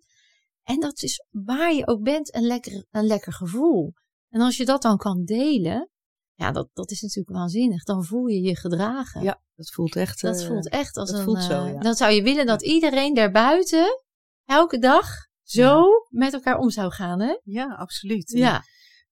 En 0.64 0.80
dat 0.80 1.02
is 1.02 1.26
waar 1.30 1.74
je 1.74 1.88
ook 1.88 2.04
bent 2.04 2.36
een 2.36 2.46
lekker, 2.46 2.86
een 2.92 3.06
lekker 3.06 3.34
gevoel. 3.34 3.94
En 4.30 4.42
als 4.42 4.58
je 4.58 4.66
dat 4.66 4.82
dan 4.82 4.98
kan 4.98 5.24
delen, 5.24 5.91
ja, 6.34 6.52
dat, 6.52 6.70
dat 6.74 6.91
is 6.91 7.02
natuurlijk 7.02 7.38
waanzinnig. 7.38 7.84
Dan 7.84 8.06
voel 8.06 8.26
je 8.26 8.41
je 8.41 8.56
gedragen. 8.56 9.22
Ja, 9.22 9.41
dat 9.56 9.72
voelt 9.72 9.96
echt. 9.96 10.22
Dat 10.22 10.41
uh, 10.41 10.48
voelt 10.48 10.70
echt 10.70 10.98
als 10.98 11.10
dat 11.10 11.20
een. 11.20 11.26
Voelt 11.26 11.44
zo, 11.44 11.65
uh, 11.65 11.74
ja. 11.74 11.80
Dan 11.80 11.94
zou 11.94 12.12
je 12.12 12.24
willen 12.24 12.46
dat 12.46 12.63
iedereen 12.63 13.13
daarbuiten 13.13 14.04
elke 14.46 14.78
dag 14.78 15.08
zo 15.44 15.62
ja. 15.62 16.08
met 16.10 16.34
elkaar 16.34 16.58
om 16.58 16.70
zou 16.70 16.91
gaan, 16.91 17.22
hè? 17.22 17.39
Ja, 17.44 17.76
absoluut. 17.76 18.32
Ja. 18.32 18.63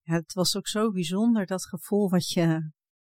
ja. 0.02 0.14
Het 0.14 0.32
was 0.32 0.56
ook 0.56 0.68
zo 0.68 0.90
bijzonder, 0.90 1.46
dat 1.46 1.66
gevoel 1.66 2.08
wat 2.08 2.30
je. 2.30 2.72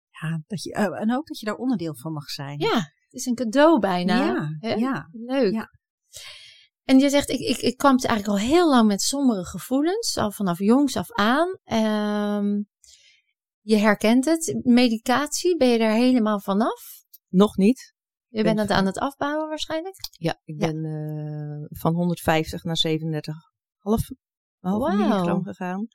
Ja, 0.10 0.42
dat 0.48 0.64
je, 0.64 0.70
uh, 0.70 1.02
en 1.02 1.14
ook 1.16 1.28
dat 1.28 1.40
je 1.40 1.46
daar 1.46 1.56
onderdeel 1.56 1.96
van 1.96 2.14
mag 2.14 2.30
zijn. 2.30 2.60
Ja, 2.60 2.76
het 2.76 3.14
is 3.14 3.26
een 3.26 3.36
cadeau 3.36 3.80
bijna. 3.80 4.26
Ja, 4.26 4.56
hè? 4.60 4.74
ja. 4.74 5.10
Leuk. 5.12 5.54
Ja. 5.54 5.70
En 6.84 7.00
je 7.00 7.10
zegt, 7.10 7.30
ik, 7.30 7.40
ik, 7.40 7.58
ik 7.58 7.78
kwam 7.78 7.98
eigenlijk 7.98 8.28
al 8.28 8.48
heel 8.48 8.70
lang 8.70 8.88
met 8.88 9.02
sombere 9.02 9.46
gevoelens, 9.46 10.18
al 10.18 10.32
vanaf 10.32 10.60
jongs 10.60 10.96
af 10.96 11.12
aan. 11.12 11.48
Um, 12.44 12.68
je 13.68 13.78
herkent 13.78 14.26
het. 14.26 14.60
Medicatie, 14.64 15.58
ben 15.58 15.68
je 15.68 15.78
daar 15.78 15.96
helemaal 15.96 16.40
vanaf? 16.40 17.06
Nog 17.28 17.58
niet. 17.58 17.96
Je 18.28 18.44
bent 18.44 18.60
het 18.60 18.70
aan 18.70 18.86
het 18.86 18.98
afbouwen 18.98 19.48
waarschijnlijk? 19.48 19.96
Ja, 20.12 20.42
ik 20.44 20.58
ben 20.58 20.82
ja. 20.82 21.60
uh, 21.60 21.66
van 21.70 21.94
150 21.94 22.64
naar 22.64 22.82
37,5 22.88 22.98
half 23.78 24.10
wow. 24.60 24.96
milligram 24.96 25.44
gegaan. 25.44 25.88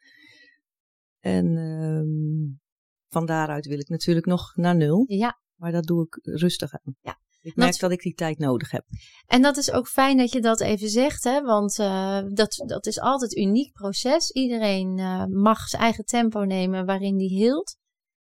En 1.19 1.57
um, 1.57 2.61
van 3.09 3.27
daaruit 3.27 3.67
wil 3.67 3.79
ik 3.79 3.89
natuurlijk 3.89 4.27
nog 4.27 4.57
naar 4.57 4.77
nul. 4.77 5.05
Ja. 5.07 5.41
Maar 5.55 5.73
dat 5.73 5.85
doe 5.85 6.07
ik 6.07 6.19
rustig 6.23 6.73
aan. 6.73 6.97
Ja. 7.01 7.19
Ik 7.43 7.57
merk 7.57 7.71
dat, 7.71 7.81
dat 7.81 7.91
ik 7.91 8.03
die 8.03 8.15
tijd 8.15 8.39
nodig 8.39 8.71
heb. 8.71 8.85
En 9.27 9.43
dat 9.43 9.57
is 9.57 9.73
ook 9.73 9.89
fijn 9.89 10.17
dat 10.17 10.33
je 10.33 10.41
dat 10.41 10.61
even 10.61 10.89
zegt, 10.89 11.25
hè? 11.25 11.43
want 11.43 11.79
uh, 11.79 12.21
dat, 12.29 12.63
dat 12.67 12.87
is 12.87 13.01
altijd 13.01 13.37
een 13.37 13.43
uniek 13.43 13.73
proces. 13.73 14.31
Iedereen 14.31 14.99
uh, 14.99 15.25
mag 15.25 15.69
zijn 15.69 15.83
eigen 15.83 16.05
tempo 16.05 16.41
nemen 16.41 16.87
waarin 16.87 17.17
die 17.17 17.29
hield. 17.29 17.77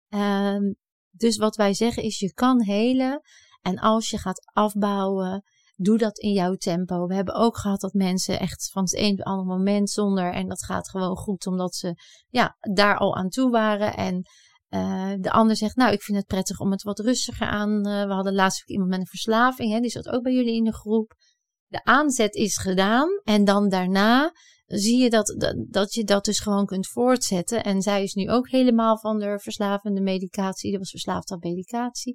Uh, 0.09 0.57
dus 1.11 1.37
wat 1.37 1.57
wij 1.57 1.75
zeggen 1.75 2.03
is, 2.03 2.19
je 2.19 2.33
kan 2.33 2.63
helen. 2.63 3.21
En 3.63 3.79
als 3.79 4.11
je 4.11 4.19
gaat 4.19 4.51
afbouwen, 4.53 5.45
doe 5.77 5.99
dat 5.99 6.19
in 6.19 6.33
jouw 6.33 6.55
tempo. 6.55 7.07
We 7.07 7.15
hebben 7.15 7.35
ook 7.35 7.59
gehad 7.59 7.81
dat 7.81 7.93
mensen 7.93 8.41
echt 8.41 8.71
van 8.73 8.83
het 8.83 8.95
een 8.97 9.11
op 9.11 9.17
het 9.17 9.27
andere 9.27 9.57
moment 9.57 9.91
zonder. 9.91 10.33
En 10.33 10.49
dat 10.49 10.65
gaat 10.65 10.91
gewoon 10.91 11.17
goed, 11.17 11.47
omdat 11.47 11.75
ze 11.75 11.95
ja, 12.29 12.57
daar 12.61 12.97
al 12.99 13.17
aan 13.17 13.29
toe 13.29 13.51
waren. 13.51 13.97
En 13.97 14.23
uh, 14.71 15.13
de 15.21 15.31
ander 15.31 15.57
zegt, 15.57 15.77
nou, 15.77 15.93
ik 15.93 16.03
vind 16.03 16.19
het 16.19 16.27
prettig 16.27 16.61
om 16.61 16.71
het 16.71 16.83
wat 16.83 16.99
rustiger 16.99 17.47
aan. 17.47 17.89
Uh, 17.89 18.05
we 18.07 18.13
hadden 18.13 18.35
laatst 18.35 18.63
ook 18.63 18.69
iemand 18.69 18.91
met 18.91 18.99
een 18.99 19.07
verslaving, 19.07 19.73
hè, 19.73 19.81
die 19.81 19.91
zat 19.91 20.09
ook 20.09 20.23
bij 20.23 20.33
jullie 20.33 20.55
in 20.55 20.65
de 20.65 20.75
groep. 20.75 21.15
De 21.67 21.85
aanzet 21.85 22.35
is 22.35 22.59
gedaan 22.59 23.09
en 23.25 23.45
dan 23.45 23.69
daarna 23.69 24.33
zie 24.67 25.03
je 25.03 25.11
dat, 25.11 25.35
dat, 25.39 25.57
dat 25.69 25.95
je 25.95 26.05
dat 26.05 26.25
dus 26.25 26.41
gewoon 26.41 26.67
kunt 26.67 26.87
voortzetten. 26.87 27.65
En 27.65 27.83
zij 27.83 28.03
is 28.03 28.15
nu 28.15 28.31
ook 28.31 28.49
helemaal 28.49 28.99
van 28.99 29.19
de 29.19 29.39
verslavende 29.39 30.01
medicatie. 30.01 30.71
Die 30.71 30.79
was 30.79 30.91
verslaafd 30.91 31.31
aan 31.31 31.39
medicatie. 31.41 32.15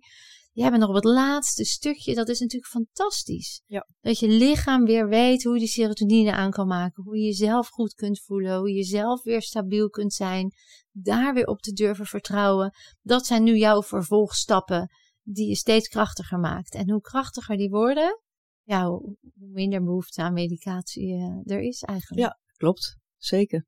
Jij 0.51 0.69
bent 0.69 0.81
nog 0.81 0.89
op 0.89 0.95
het 0.95 1.03
laatste 1.03 1.65
stukje. 1.65 2.15
Dat 2.15 2.29
is 2.29 2.39
natuurlijk 2.39 2.71
fantastisch. 2.71 3.61
Ja. 3.65 3.87
Dat 3.99 4.19
je 4.19 4.27
lichaam 4.27 4.85
weer 4.85 5.07
weet 5.07 5.43
hoe 5.43 5.53
je 5.53 5.59
die 5.59 5.67
serotonine 5.67 6.31
aan 6.31 6.51
kan 6.51 6.67
maken. 6.67 7.03
Hoe 7.03 7.17
je 7.17 7.25
jezelf 7.25 7.67
goed 7.67 7.93
kunt 7.93 8.19
voelen. 8.19 8.57
Hoe 8.57 8.69
je 8.69 8.75
jezelf 8.75 9.23
weer 9.23 9.41
stabiel 9.41 9.89
kunt 9.89 10.13
zijn. 10.13 10.51
Daar 10.91 11.33
weer 11.33 11.45
op 11.45 11.61
te 11.61 11.71
durven 11.71 12.05
vertrouwen. 12.05 12.73
Dat 13.01 13.25
zijn 13.25 13.43
nu 13.43 13.57
jouw 13.57 13.83
vervolgstappen 13.83 14.89
die 15.23 15.47
je 15.47 15.55
steeds 15.55 15.87
krachtiger 15.87 16.39
maakt. 16.39 16.73
En 16.73 16.89
hoe 16.89 17.01
krachtiger 17.01 17.57
die 17.57 17.69
worden, 17.69 18.19
ja, 18.63 18.87
hoe 18.87 19.17
minder 19.33 19.83
behoefte 19.83 20.21
aan 20.21 20.33
medicatie 20.33 21.13
uh, 21.13 21.55
er 21.55 21.61
is 21.61 21.81
eigenlijk. 21.81 22.21
Ja, 22.21 22.39
klopt. 22.57 22.97
Zeker. 23.17 23.65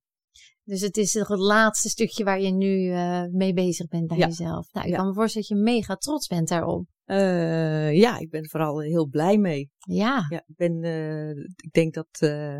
Dus 0.65 0.82
het 0.82 0.97
is 0.97 1.13
het 1.13 1.30
laatste 1.30 1.89
stukje 1.89 2.23
waar 2.23 2.41
je 2.41 2.52
nu 2.52 2.67
uh, 2.89 3.23
mee 3.32 3.54
bezig 3.54 3.88
bent 3.88 4.08
bij 4.08 4.17
Ja. 4.17 4.28
jezelf. 4.28 4.73
Nou, 4.73 4.86
ik 4.86 4.91
Ja. 4.91 4.97
kan 4.97 5.08
me 5.08 5.13
voorstellen 5.13 5.47
dat 5.47 5.58
je 5.58 5.63
mega 5.63 5.95
trots 5.95 6.28
bent 6.28 6.47
daarop. 6.47 6.86
Eh, 7.06 7.93
ja, 7.97 8.17
ik 8.19 8.30
ben 8.30 8.49
vooral 8.49 8.80
heel 8.82 9.08
blij 9.08 9.38
mee. 9.38 9.71
Ja, 9.78 10.26
Ja, 10.30 10.43
ik 10.47 10.56
ben, 10.56 10.84
eh, 10.84 11.30
ik 11.56 11.71
denk 11.71 11.93
dat, 11.93 12.08
eh, 12.19 12.60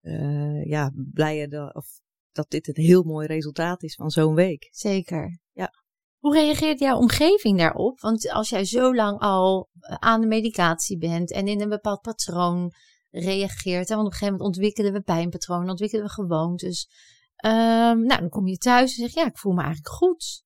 eh, 0.00 0.64
ja, 0.64 0.92
blijer 1.12 1.48
dat, 1.48 1.74
of 1.74 1.86
dat 2.32 2.50
dit 2.50 2.68
een 2.68 2.84
heel 2.84 3.02
mooi 3.02 3.26
resultaat 3.26 3.82
is 3.82 3.94
van 3.94 4.10
zo'n 4.10 4.34
week. 4.34 4.68
zeker. 4.70 5.38
Ja. 5.52 5.70
Hoe 6.18 6.34
reageert 6.34 6.78
jouw 6.78 6.98
omgeving 6.98 7.58
daarop? 7.58 8.00
Want 8.00 8.30
als 8.30 8.48
jij 8.48 8.64
zo 8.64 8.94
lang 8.94 9.18
al 9.20 9.68
eh, 9.80 9.94
aan 9.98 10.20
de 10.20 10.26
medicatie 10.26 10.98
bent 10.98 11.32
en 11.32 11.48
in 11.48 11.60
een 11.60 11.68
bepaald 11.68 12.00
patroon 12.00 12.72
reageert, 13.18 13.88
hè, 13.88 13.94
want 13.94 14.06
op 14.06 14.12
een 14.12 14.18
gegeven 14.18 14.36
moment 14.38 14.42
ontwikkelen 14.56 14.92
we 14.92 15.00
pijnpatronen, 15.00 15.70
ontwikkelen 15.70 16.04
we 16.04 16.10
gewoontes. 16.10 16.88
Ehm, 17.36 18.00
nou, 18.02 18.20
dan 18.20 18.28
kom 18.28 18.46
je 18.46 18.56
thuis 18.56 18.90
en 18.90 19.02
zeg 19.02 19.14
je, 19.14 19.20
ja, 19.20 19.26
ik 19.26 19.38
voel 19.38 19.52
me 19.52 19.62
eigenlijk 19.62 19.94
goed. 19.94 20.44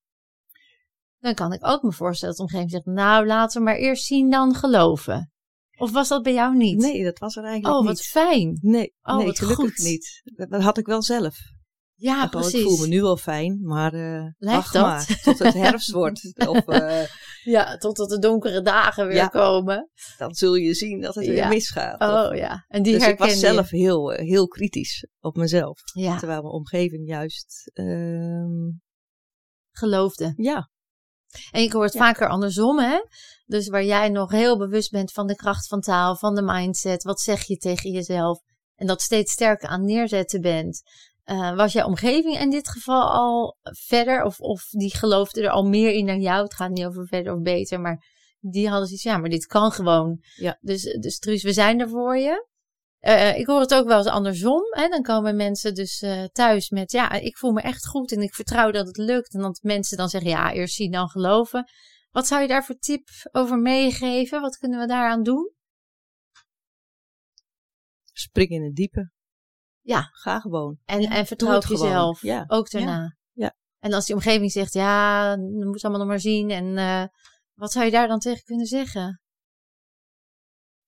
Dan 1.19 1.35
kan 1.35 1.53
ik 1.53 1.67
ook 1.67 1.83
me 1.83 1.93
voorstellen 1.93 2.35
dat 2.37 2.45
omgeving 2.45 2.71
zegt, 2.71 2.85
nou, 2.85 3.27
laten 3.27 3.59
we 3.59 3.65
maar 3.65 3.77
eerst 3.77 4.05
zien 4.05 4.31
dan 4.31 4.55
geloven. 4.55 5.33
Of 5.79 5.91
was 5.93 6.09
dat 6.09 6.23
bij 6.23 6.33
jou 6.33 6.57
niet? 6.57 6.79
Nee, 6.79 7.05
dat 7.05 7.19
was 7.19 7.37
er 7.37 7.45
eigenlijk 7.45 7.75
Oh, 7.75 7.81
niet. 7.81 7.89
wat 7.91 8.07
fijn. 8.07 8.59
Nee, 8.61 8.95
Oh, 9.03 9.17
nee 9.17 9.27
wat 9.27 9.39
gelukkig 9.39 9.67
goed. 9.67 9.79
niet. 9.85 10.23
Dat, 10.49 10.63
had 10.63 10.79
ik 10.79 10.87
wel 10.87 11.03
zelf. 11.03 11.37
Ja, 11.95 12.27
precies. 12.27 12.61
Ik 12.61 12.67
voel 12.67 12.79
me 12.79 12.87
nu 12.87 13.03
wel 13.03 13.17
fijn, 13.17 13.61
maar 13.63 13.93
eh 13.93 14.27
wacht 14.39 14.73
dat? 14.73 14.83
maar 14.83 15.21
tot 15.23 15.39
het 15.39 15.55
herfst 15.65 15.91
wordt. 15.91 16.47
Of 16.49 16.67
eh, 16.67 17.03
Ja, 17.57 17.77
totdat 17.77 18.09
de 18.09 18.19
donkere 18.19 18.63
dagen 18.63 19.07
weer 19.07 19.17
Ja. 19.17 19.27
komen. 19.29 19.91
dan 20.19 20.35
zul 20.35 20.55
je 20.55 20.75
zien 20.75 21.01
dat 21.01 21.15
het 21.15 21.25
Ja. 21.25 21.33
weer 21.33 21.49
misgaat. 21.49 22.01
Of- 22.01 22.09
Oh 22.31 22.37
ja, 22.37 22.65
en 22.69 22.83
die 22.83 22.99
dus 22.99 23.07
ik 23.07 23.19
was 23.19 23.31
je. 23.31 23.37
zelf 23.37 23.71
heel, 23.71 24.13
eh, 24.13 24.27
heel 24.29 24.47
kritisch 24.49 25.07
op 25.21 25.37
mezelf. 25.37 25.81
Ja, 25.93 26.19
Terwijl 26.19 26.41
mijn 26.43 26.55
omgeving 26.55 27.09
juist, 27.09 27.71
ehm, 27.73 28.71
geloofde. 29.71 30.33
ja, 30.37 30.71
En 31.51 31.63
ik 31.63 31.73
hoor 31.73 31.85
het 31.85 31.97
vaker 31.97 32.29
andersom, 32.29 32.79
hè? 32.79 32.99
Dus 33.45 33.69
waar 33.69 33.85
jij 33.85 34.09
nog 34.09 34.31
heel 34.31 34.59
bewust 34.59 34.91
bent 34.91 35.13
van 35.13 35.27
de 35.27 35.37
kracht 35.37 35.67
van 35.67 35.81
taal, 35.81 36.17
van 36.17 36.35
de 36.35 36.43
mindset, 36.43 37.03
wat 37.03 37.21
zeg 37.21 37.43
je 37.47 37.57
tegen 37.57 37.91
jezelf, 37.91 38.41
en 38.75 38.87
dat 38.87 39.01
steeds 39.03 39.33
sterker 39.33 39.69
aan 39.69 39.85
neerzetten 39.85 40.41
bent. 40.41 40.83
Eh, 41.31 41.57
was 41.57 41.73
jouw 41.73 41.87
omgeving 41.87 42.39
in 42.39 42.51
dit 42.51 42.69
geval 42.69 43.11
al 43.11 43.57
verder? 43.63 44.23
Of, 44.23 44.41
of 44.41 44.63
die 44.71 44.97
geloofde 44.97 45.43
er 45.43 45.51
al 45.51 45.69
meer 45.69 45.93
in 45.93 46.07
dan 46.07 46.21
jou? 46.21 46.43
Het 46.43 46.55
gaat 46.55 46.71
niet 46.71 46.85
over 46.85 47.07
verder 47.07 47.35
of 47.35 47.41
beter, 47.41 47.81
maar 47.81 48.05
die 48.41 48.69
hadden 48.69 48.87
zoiets, 48.87 49.05
ja, 49.05 49.19
maar 49.19 49.31
dit 49.31 49.47
kan 49.47 49.73
gewoon. 49.73 50.23
Ja. 50.37 50.59
Dus, 50.61 50.83
dus 50.83 51.19
Truus, 51.19 51.43
we 51.43 51.53
zijn 51.53 51.81
er 51.81 51.89
voor 51.89 52.17
je. 52.17 52.49
Eh, 52.99 53.39
ik 53.39 53.47
hoor 53.47 53.61
het 53.61 53.75
ook 53.75 53.87
wel 53.87 53.99
eens 53.99 54.07
andersom. 54.07 54.63
Hè? 54.71 54.89
Dan 54.89 55.03
komen 55.03 55.37
mensen 55.37 55.75
dus 55.75 56.01
eh, 56.01 56.25
thuis 56.25 56.71
met, 56.71 56.93
ja, 56.93 57.13
ik 57.13 57.37
voel 57.37 57.53
me 57.53 57.61
echt 57.61 57.87
goed 57.87 58.13
en 58.13 58.23
ik 58.23 58.35
vertrouw 58.35 58.71
dat 58.71 58.87
het 58.87 58.97
lukt. 58.97 59.35
En 59.35 59.41
dat 59.41 59.61
mensen 59.63 59.97
dan 59.97 60.09
zeggen, 60.09 60.31
ja, 60.31 60.53
eerst 60.53 60.75
zien 60.75 60.93
dan 60.93 61.09
geloven. 61.09 61.65
Wat 62.11 62.27
zou 62.27 62.43
je 62.43 62.49
daar 62.49 62.65
voor 62.65 62.79
tip 62.79 63.09
over 63.33 63.59
meegeven? 63.59 64.41
Wat 64.41 64.57
kunnen 64.57 64.81
we 64.81 64.87
daaraan 64.87 65.23
doen? 65.23 65.53
spring 68.13 68.51
in 68.51 68.63
het 68.63 68.75
diepe. 68.75 69.11
Ja. 69.81 70.09
Ga 70.13 70.41
gewoon. 70.41 70.79
En, 70.85 71.01
en 71.01 71.27
vertrouw 71.27 71.57
op 71.57 71.65
jezelf. 71.65 72.23
Ja. 72.23 72.45
Ook 72.47 72.71
daarna. 72.71 73.17
Ja. 73.33 73.55
En 73.79 73.93
als 73.93 74.07
die 74.07 74.15
omgeving 74.15 74.53
zegt, 74.53 74.73
ja, 74.73 75.37
dat 75.37 75.67
moet 75.67 75.83
allemaal 75.83 76.01
nog 76.01 76.09
maar 76.09 76.21
zien. 76.21 76.51
En 76.51 76.77
eh, 76.77 77.05
wat 77.55 77.73
zou 77.73 77.85
je 77.85 77.91
daar 77.91 78.09
dan 78.09 78.19
tegen 78.19 78.45
kunnen 78.45 78.67
zeggen? 78.67 79.21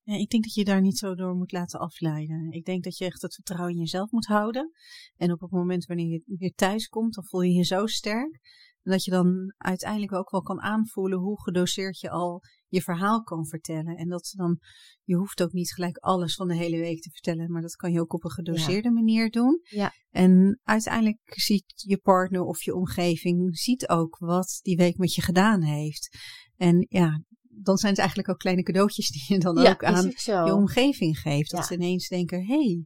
Ja, 0.05 0.15
ik 0.15 0.31
denk 0.31 0.43
dat 0.43 0.55
je 0.55 0.65
daar 0.65 0.81
niet 0.81 0.99
zo 0.99 1.15
door 1.15 1.35
moet 1.35 1.53
laten 1.53 1.81
afleiden. 1.81 2.51
Ik 2.51 2.65
denk 2.65 2.85
dat 2.85 2.97
je 2.97 3.05
echt 3.05 3.23
het 3.23 3.35
vertrouwen 3.35 3.73
in 3.73 3.81
jezelf 3.81 4.11
moet 4.11 4.27
houden. 4.27 4.71
En 5.17 5.33
op 5.33 5.41
het 5.41 5.51
moment 5.51 5.85
wanneer 5.85 6.09
je 6.09 6.23
weer 6.39 6.55
thuis 6.55 6.89
komt, 6.89 7.15
dan 7.15 7.27
voel 7.27 7.41
je 7.41 7.53
je 7.53 7.65
zo 7.65 7.87
sterk. 7.87 8.39
Dat 8.83 9.05
je 9.05 9.11
dan 9.11 9.55
uiteindelijk 9.57 10.13
ook 10.13 10.31
wel 10.31 10.43
kan 10.43 10.61
aanvoelen 10.61 11.19
hoe 11.19 11.43
gedoseerd 11.43 12.01
je 12.01 12.11
al 12.11 12.43
je 12.69 12.83
verhaal 12.83 13.23
kan 13.23 13.47
vertellen. 13.47 13.97
En 13.97 14.09
dat 14.09 14.27
ze 14.27 14.37
dan, 14.37 14.59
je 15.05 15.17
hoeft 15.17 15.43
ook 15.43 15.53
niet 15.53 15.73
gelijk 15.73 15.97
alles 15.99 16.35
van 16.35 16.49
de 16.49 16.57
hele 16.57 16.79
week 16.79 17.01
te 17.01 17.11
vertellen, 17.11 17.53
maar 17.53 17.63
dat 17.63 17.77
kan 17.77 17.93
je 17.93 18.01
ook 18.01 18.13
op 18.13 18.25
een 18.25 18.31
gedoseerde 18.31 18.91
manier 18.91 19.31
doen. 19.31 19.61
Ja. 19.63 19.93
En 20.11 20.61
uiteindelijk 20.63 21.21
ziet 21.25 21.73
je 21.77 21.99
partner 21.99 22.43
of 22.43 22.63
je 22.63 22.75
omgeving 22.75 23.59
ziet 23.59 23.89
ook 23.89 24.19
wat 24.19 24.59
die 24.63 24.77
week 24.77 24.97
met 24.97 25.15
je 25.15 25.23
gedaan 25.23 25.63
heeft. 25.63 26.19
En 26.57 26.87
ja, 26.89 27.23
dan 27.49 27.77
zijn 27.77 27.91
het 27.91 28.01
eigenlijk 28.01 28.29
ook 28.29 28.39
kleine 28.39 28.63
cadeautjes 28.63 29.11
die 29.11 29.25
je 29.29 29.39
dan 29.39 29.63
ja, 29.63 29.71
ook 29.71 29.85
aan 29.85 30.07
ook 30.07 30.47
je 30.47 30.55
omgeving 30.55 31.19
geeft. 31.19 31.51
Dat 31.51 31.67
ze 31.67 31.75
ineens 31.75 32.09
denken, 32.09 32.47
hé, 32.47 32.55
hey, 32.55 32.85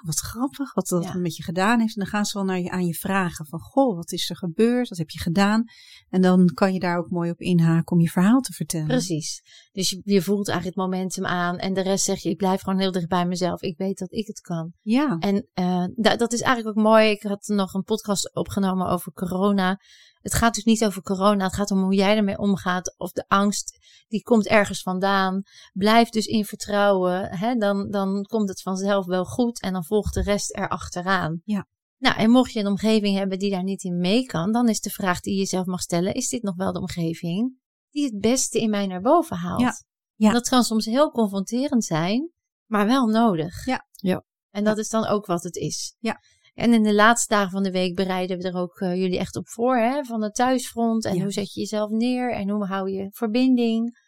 oh, 0.00 0.06
wat 0.06 0.18
grappig 0.18 0.74
wat 0.74 0.88
dat 0.88 1.04
Ja. 1.04 1.14
met 1.14 1.36
je 1.36 1.42
gedaan 1.42 1.80
heeft. 1.80 1.96
En 1.96 2.00
dan 2.02 2.10
gaan 2.10 2.24
ze 2.24 2.38
wel 2.38 2.46
naar 2.46 2.60
je, 2.60 2.70
aan 2.70 2.86
je 2.86 2.94
vragen 2.94 3.46
van, 3.46 3.60
goh, 3.60 3.96
wat 3.96 4.12
is 4.12 4.30
er 4.30 4.36
gebeurd? 4.36 4.88
Wat 4.88 4.98
heb 4.98 5.10
je 5.10 5.18
gedaan? 5.18 5.64
En 6.08 6.22
dan 6.22 6.50
kan 6.54 6.72
je 6.72 6.78
daar 6.78 6.98
ook 6.98 7.10
mooi 7.10 7.30
op 7.30 7.40
inhaken 7.40 7.96
om 7.96 8.00
je 8.00 8.08
verhaal 8.08 8.40
te 8.40 8.52
vertellen. 8.52 8.86
Precies. 8.86 9.42
Dus 9.74 9.90
je, 9.90 10.00
je 10.04 10.22
voelt 10.22 10.48
eigenlijk 10.48 10.76
het 10.78 10.86
momentum 10.86 11.26
aan. 11.26 11.58
En 11.58 11.74
de 11.74 11.80
rest 11.80 12.04
zeg 12.04 12.22
je, 12.22 12.28
ik 12.30 12.36
blijf 12.36 12.62
gewoon 12.62 12.78
heel 12.78 12.92
dicht 12.92 13.08
bij 13.08 13.26
mezelf. 13.26 13.62
Ik 13.62 13.76
weet 13.76 13.98
dat 13.98 14.12
ik 14.12 14.26
het 14.26 14.40
kan. 14.40 14.72
Ja, 14.82 15.16
En 15.18 15.48
da- 15.96 16.16
dat 16.16 16.32
is 16.32 16.40
eigenlijk 16.40 16.78
ook 16.78 16.84
mooi. 16.84 17.10
Ik 17.10 17.22
had 17.22 17.46
nog 17.46 17.74
een 17.74 17.82
podcast 17.82 18.34
opgenomen 18.34 18.88
over 18.88 19.12
corona. 19.12 19.80
Het 20.20 20.34
gaat 20.34 20.54
dus 20.54 20.64
niet 20.64 20.84
over 20.84 21.02
corona. 21.02 21.44
Het 21.44 21.54
gaat 21.54 21.70
om 21.70 21.82
hoe 21.82 21.94
jij 21.94 22.16
ermee 22.16 22.38
omgaat. 22.38 22.94
Of 22.96 23.12
de 23.12 23.24
angst, 23.28 23.78
die 24.08 24.22
komt 24.22 24.46
ergens 24.46 24.82
vandaan. 24.82 25.42
Blijf 25.72 26.08
dus 26.08 26.26
in 26.26 26.44
vertrouwen. 26.44 27.36
Hè? 27.36 27.54
Dan, 27.54 27.90
dan 27.90 28.22
komt 28.22 28.48
het 28.48 28.62
vanzelf 28.62 29.06
wel 29.06 29.24
goed. 29.24 29.60
En 29.60 29.72
dan 29.72 29.84
volgt 29.84 30.14
de 30.14 30.22
rest 30.22 30.56
erachteraan. 30.56 31.40
Ja. 31.44 31.66
Nou, 31.98 32.16
en 32.16 32.30
mocht 32.30 32.52
je 32.52 32.60
een 32.60 32.66
omgeving 32.66 33.16
hebben 33.16 33.38
die 33.38 33.50
daar 33.50 33.62
niet 33.62 33.82
in 33.84 33.98
mee 33.98 34.26
kan. 34.26 34.52
Dan 34.52 34.68
is 34.68 34.80
de 34.80 34.90
vraag 34.90 35.20
die 35.20 35.32
je 35.32 35.38
jezelf 35.38 35.66
mag 35.66 35.80
stellen. 35.80 36.14
Is 36.14 36.28
dit 36.28 36.42
nog 36.42 36.56
wel 36.56 36.72
de 36.72 36.80
omgeving 36.80 37.62
die 37.94 38.04
het 38.04 38.20
beste 38.20 38.60
in 38.60 38.70
mij 38.70 38.86
naar 38.86 39.00
boven 39.00 39.36
haalt? 39.36 39.60
Ja. 39.60 39.72
Ja. 40.16 40.32
Dat 40.32 40.48
kan 40.48 40.62
soms 40.62 40.84
heel 40.84 41.10
confronterend 41.10 41.84
zijn. 41.84 42.30
Maar 42.66 42.86
wel 42.86 43.06
nodig. 43.06 43.64
Ja. 43.66 43.86
Ja. 43.92 44.24
En 44.50 44.64
dat 44.64 44.78
is 44.78 44.88
dan 44.88 45.06
ook 45.06 45.26
wat 45.26 45.42
het 45.42 45.56
is. 45.56 45.94
Ja. 45.98 46.20
En 46.54 46.72
in 46.72 46.82
de 46.82 46.94
laatste 46.94 47.34
dagen 47.34 47.50
van 47.50 47.62
de 47.62 47.70
week 47.70 47.94
bereiden 47.94 48.38
we 48.38 48.48
er 48.48 48.56
ook 48.56 48.80
eh, 48.80 48.94
jullie 48.94 49.18
echt 49.18 49.36
op 49.36 49.48
voor, 49.48 49.76
hè? 49.76 50.04
Van 50.04 50.22
het 50.22 50.34
thuisfront. 50.34 51.04
En 51.04 51.14
Ja. 51.16 51.22
hoe 51.22 51.32
zet 51.32 51.52
je 51.52 51.60
jezelf 51.60 51.90
neer? 51.90 52.32
En 52.32 52.48
hoe 52.50 52.64
hou 52.66 52.90
je 52.90 53.08
verbinding? 53.10 53.98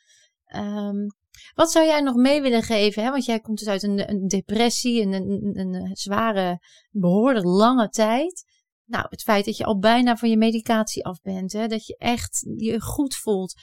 Ehm, 0.44 1.06
wat 1.54 1.70
zou 1.70 1.86
jij 1.86 2.00
nog 2.00 2.14
mee 2.14 2.40
willen 2.40 2.62
geven? 2.62 3.02
Hè? 3.02 3.10
Want 3.10 3.24
jij 3.24 3.40
komt 3.40 3.58
dus 3.58 3.68
uit 3.68 3.82
een, 3.82 4.10
een 4.10 4.26
depressie, 4.26 5.02
een, 5.02 5.12
een, 5.12 5.58
een, 5.58 5.74
een 5.74 5.96
zware, 5.96 6.58
behoorlijk 6.90 7.44
lange 7.44 7.88
tijd. 7.88 8.44
Nou, 8.86 9.06
het 9.08 9.22
feit 9.22 9.44
dat 9.44 9.56
je 9.56 9.64
al 9.64 9.78
bijna 9.78 10.16
van 10.16 10.30
je 10.30 10.36
medicatie 10.36 11.04
af 11.04 11.20
bent, 11.20 11.52
hè? 11.52 11.66
dat 11.66 11.86
je 11.86 11.96
echt 11.96 12.46
je 12.56 12.80
goed 12.80 13.14
voelt. 13.14 13.54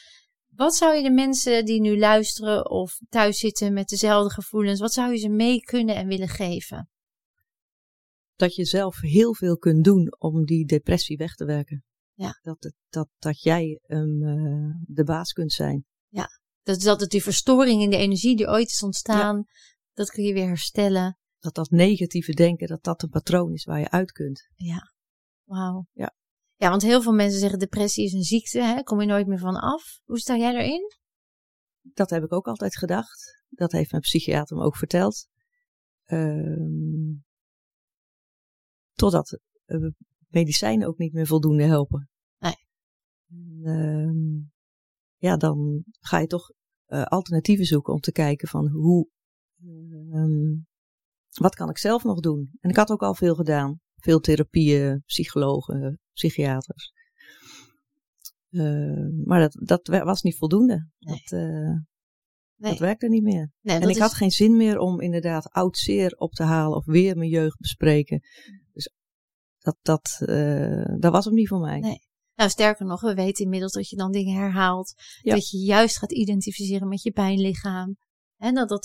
Wat 0.55 0.75
zou 0.75 0.95
je 0.95 1.03
de 1.03 1.11
mensen 1.11 1.65
die 1.65 1.81
nu 1.81 1.97
luisteren 1.97 2.69
of 2.69 2.99
thuis 3.09 3.37
zitten 3.37 3.73
met 3.73 3.87
dezelfde 3.87 4.33
gevoelens, 4.33 4.79
wat 4.79 4.93
zou 4.93 5.11
je 5.11 5.17
ze 5.17 5.29
mee 5.29 5.59
kunnen 5.59 5.95
en 5.95 6.07
willen 6.07 6.27
geven? 6.27 6.89
Dat 8.35 8.55
je 8.55 8.65
zelf 8.65 8.99
heel 8.99 9.35
veel 9.35 9.57
kunt 9.57 9.83
doen 9.83 10.15
om 10.19 10.45
die 10.45 10.65
depressie 10.65 11.17
weg 11.17 11.35
te 11.35 11.45
werken. 11.45 11.83
Ja. 12.13 12.39
Dat, 12.41 12.73
dat, 12.89 13.09
dat 13.17 13.41
jij 13.41 13.79
eh, 13.83 13.99
de 14.85 15.03
baas 15.03 15.31
kunt 15.31 15.51
zijn. 15.51 15.85
Dat, 16.63 16.81
dat 16.81 16.99
het 16.99 17.09
die 17.09 17.23
verstoring 17.23 17.81
in 17.81 17.89
de 17.89 17.97
energie 17.97 18.35
die 18.35 18.47
ooit 18.47 18.69
is 18.69 18.83
ontstaan, 18.83 19.45
dat 19.93 20.09
kun 20.09 20.23
je 20.23 20.33
weer 20.33 20.47
herstellen. 20.47 21.17
Dat 21.39 21.55
dat 21.55 21.69
negatieve 21.69 22.31
denken, 22.31 22.67
dat 22.67 22.83
dat 22.83 23.03
een 23.03 23.09
patroon 23.09 23.53
is 23.53 23.63
waar 23.63 23.79
je 23.79 23.89
uit 23.89 24.11
kunt. 24.11 24.49
Wauw. 25.43 25.85
Ja. 25.91 26.15
Ja, 26.55 26.69
want 26.69 26.81
heel 26.81 27.01
veel 27.01 27.13
mensen 27.13 27.39
zeggen 27.39 27.59
depressie 27.59 28.05
is 28.05 28.13
een 28.13 28.23
ziekte, 28.23 28.61
hè? 28.61 28.83
kom 28.83 29.01
je 29.01 29.07
nooit 29.07 29.27
meer 29.27 29.39
van 29.39 29.55
af. 29.55 29.99
Hoe 30.03 30.19
sta 30.19 30.37
jij 30.37 30.53
erin? 30.53 30.91
Dat 31.81 32.09
heb 32.09 32.23
ik 32.23 32.33
ook 32.33 32.47
altijd 32.47 32.77
gedacht. 32.77 33.43
Dat 33.49 33.71
heeft 33.71 33.91
mijn 33.91 34.03
psychiater 34.03 34.57
me 34.57 34.63
ook 34.63 34.77
verteld. 34.77 35.27
Ehm, 36.03 37.13
totdat 38.93 39.39
eh, 39.65 39.87
medicijnen 40.27 40.87
ook 40.87 40.97
niet 40.97 41.13
meer 41.13 41.27
voldoende 41.27 41.63
helpen. 41.63 42.09
Nee. 42.37 42.55
Ehm, 43.63 44.37
ja, 45.17 45.37
dan 45.37 45.83
ga 45.99 46.19
je 46.19 46.27
toch 46.27 46.51
eh, 46.85 47.03
alternatieven 47.03 47.65
zoeken 47.65 47.93
om 47.93 47.99
te 47.99 48.11
kijken 48.11 48.47
van 48.47 48.67
hoe, 48.67 49.09
ehm, 50.11 50.55
wat 51.31 51.55
kan 51.55 51.69
ik 51.69 51.77
zelf 51.77 52.03
nog 52.03 52.19
doen? 52.19 52.51
En 52.59 52.69
ik 52.69 52.75
had 52.75 52.89
ook 52.89 53.01
al 53.01 53.15
veel 53.15 53.35
gedaan. 53.35 53.81
Veel 54.03 54.19
therapieën, 54.19 55.03
psychologen, 55.05 55.99
psychiaters. 56.13 56.91
Uh, 58.49 59.25
maar 59.25 59.39
dat, 59.39 59.57
dat 59.59 60.03
was 60.03 60.21
niet 60.21 60.37
voldoende. 60.37 60.89
Nee. 60.99 61.15
Dat, 61.15 61.39
uh, 61.39 61.69
nee. 62.55 62.71
dat 62.71 62.79
werkte 62.79 63.09
niet 63.09 63.23
meer. 63.23 63.51
Nee, 63.61 63.79
en 63.79 63.89
ik 63.89 63.95
is... 63.95 64.01
had 64.01 64.13
geen 64.13 64.31
zin 64.31 64.57
meer 64.57 64.77
om 64.77 65.01
inderdaad 65.01 65.49
oud 65.49 65.77
zeer 65.77 66.11
op 66.17 66.31
te 66.31 66.43
halen 66.43 66.77
of 66.77 66.85
weer 66.85 67.17
mijn 67.17 67.29
jeugd 67.29 67.57
bespreken. 67.57 68.21
Dus 68.73 68.93
dat, 69.59 69.77
dat, 69.81 70.21
uh, 70.25 70.95
dat 70.99 71.11
was 71.11 71.25
hem 71.25 71.33
niet 71.33 71.47
voor 71.47 71.59
mij. 71.59 71.79
Nee. 71.79 72.07
Nou, 72.35 72.49
sterker 72.49 72.85
nog, 72.85 73.01
we 73.01 73.13
weten 73.13 73.43
inmiddels 73.43 73.71
dat 73.71 73.89
je 73.89 73.95
dan 73.95 74.11
dingen 74.11 74.35
herhaalt. 74.35 74.93
Ja. 75.21 75.33
Dat 75.33 75.49
je 75.49 75.57
juist 75.57 75.97
gaat 75.97 76.11
identificeren 76.11 76.87
met 76.87 77.01
je 77.01 77.11
pijnlichaam. 77.11 77.95
En 78.37 78.53
dat 78.53 78.69
dat, 78.69 78.83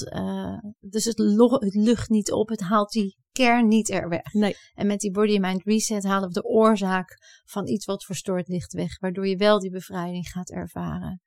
dus 0.80 1.04
het, 1.04 1.18
het 1.60 1.74
lucht 1.74 2.08
niet 2.08 2.32
op, 2.32 2.48
het 2.48 2.60
haalt 2.60 2.90
die 2.90 3.16
kern 3.38 3.68
niet 3.68 3.90
er 3.90 4.08
weg. 4.08 4.32
Nee. 4.32 4.56
En 4.74 4.86
met 4.86 5.00
die 5.00 5.10
body 5.10 5.38
mind 5.38 5.62
reset 5.64 6.04
halen 6.04 6.28
we 6.28 6.34
de 6.34 6.44
oorzaak 6.44 7.18
van 7.44 7.68
iets 7.68 7.84
wat 7.84 8.04
verstoord 8.04 8.48
ligt 8.48 8.72
weg, 8.72 8.98
waardoor 8.98 9.26
je 9.26 9.36
wel 9.36 9.58
die 9.58 9.70
bevrijding 9.70 10.28
gaat 10.28 10.50
ervaren. 10.50 11.20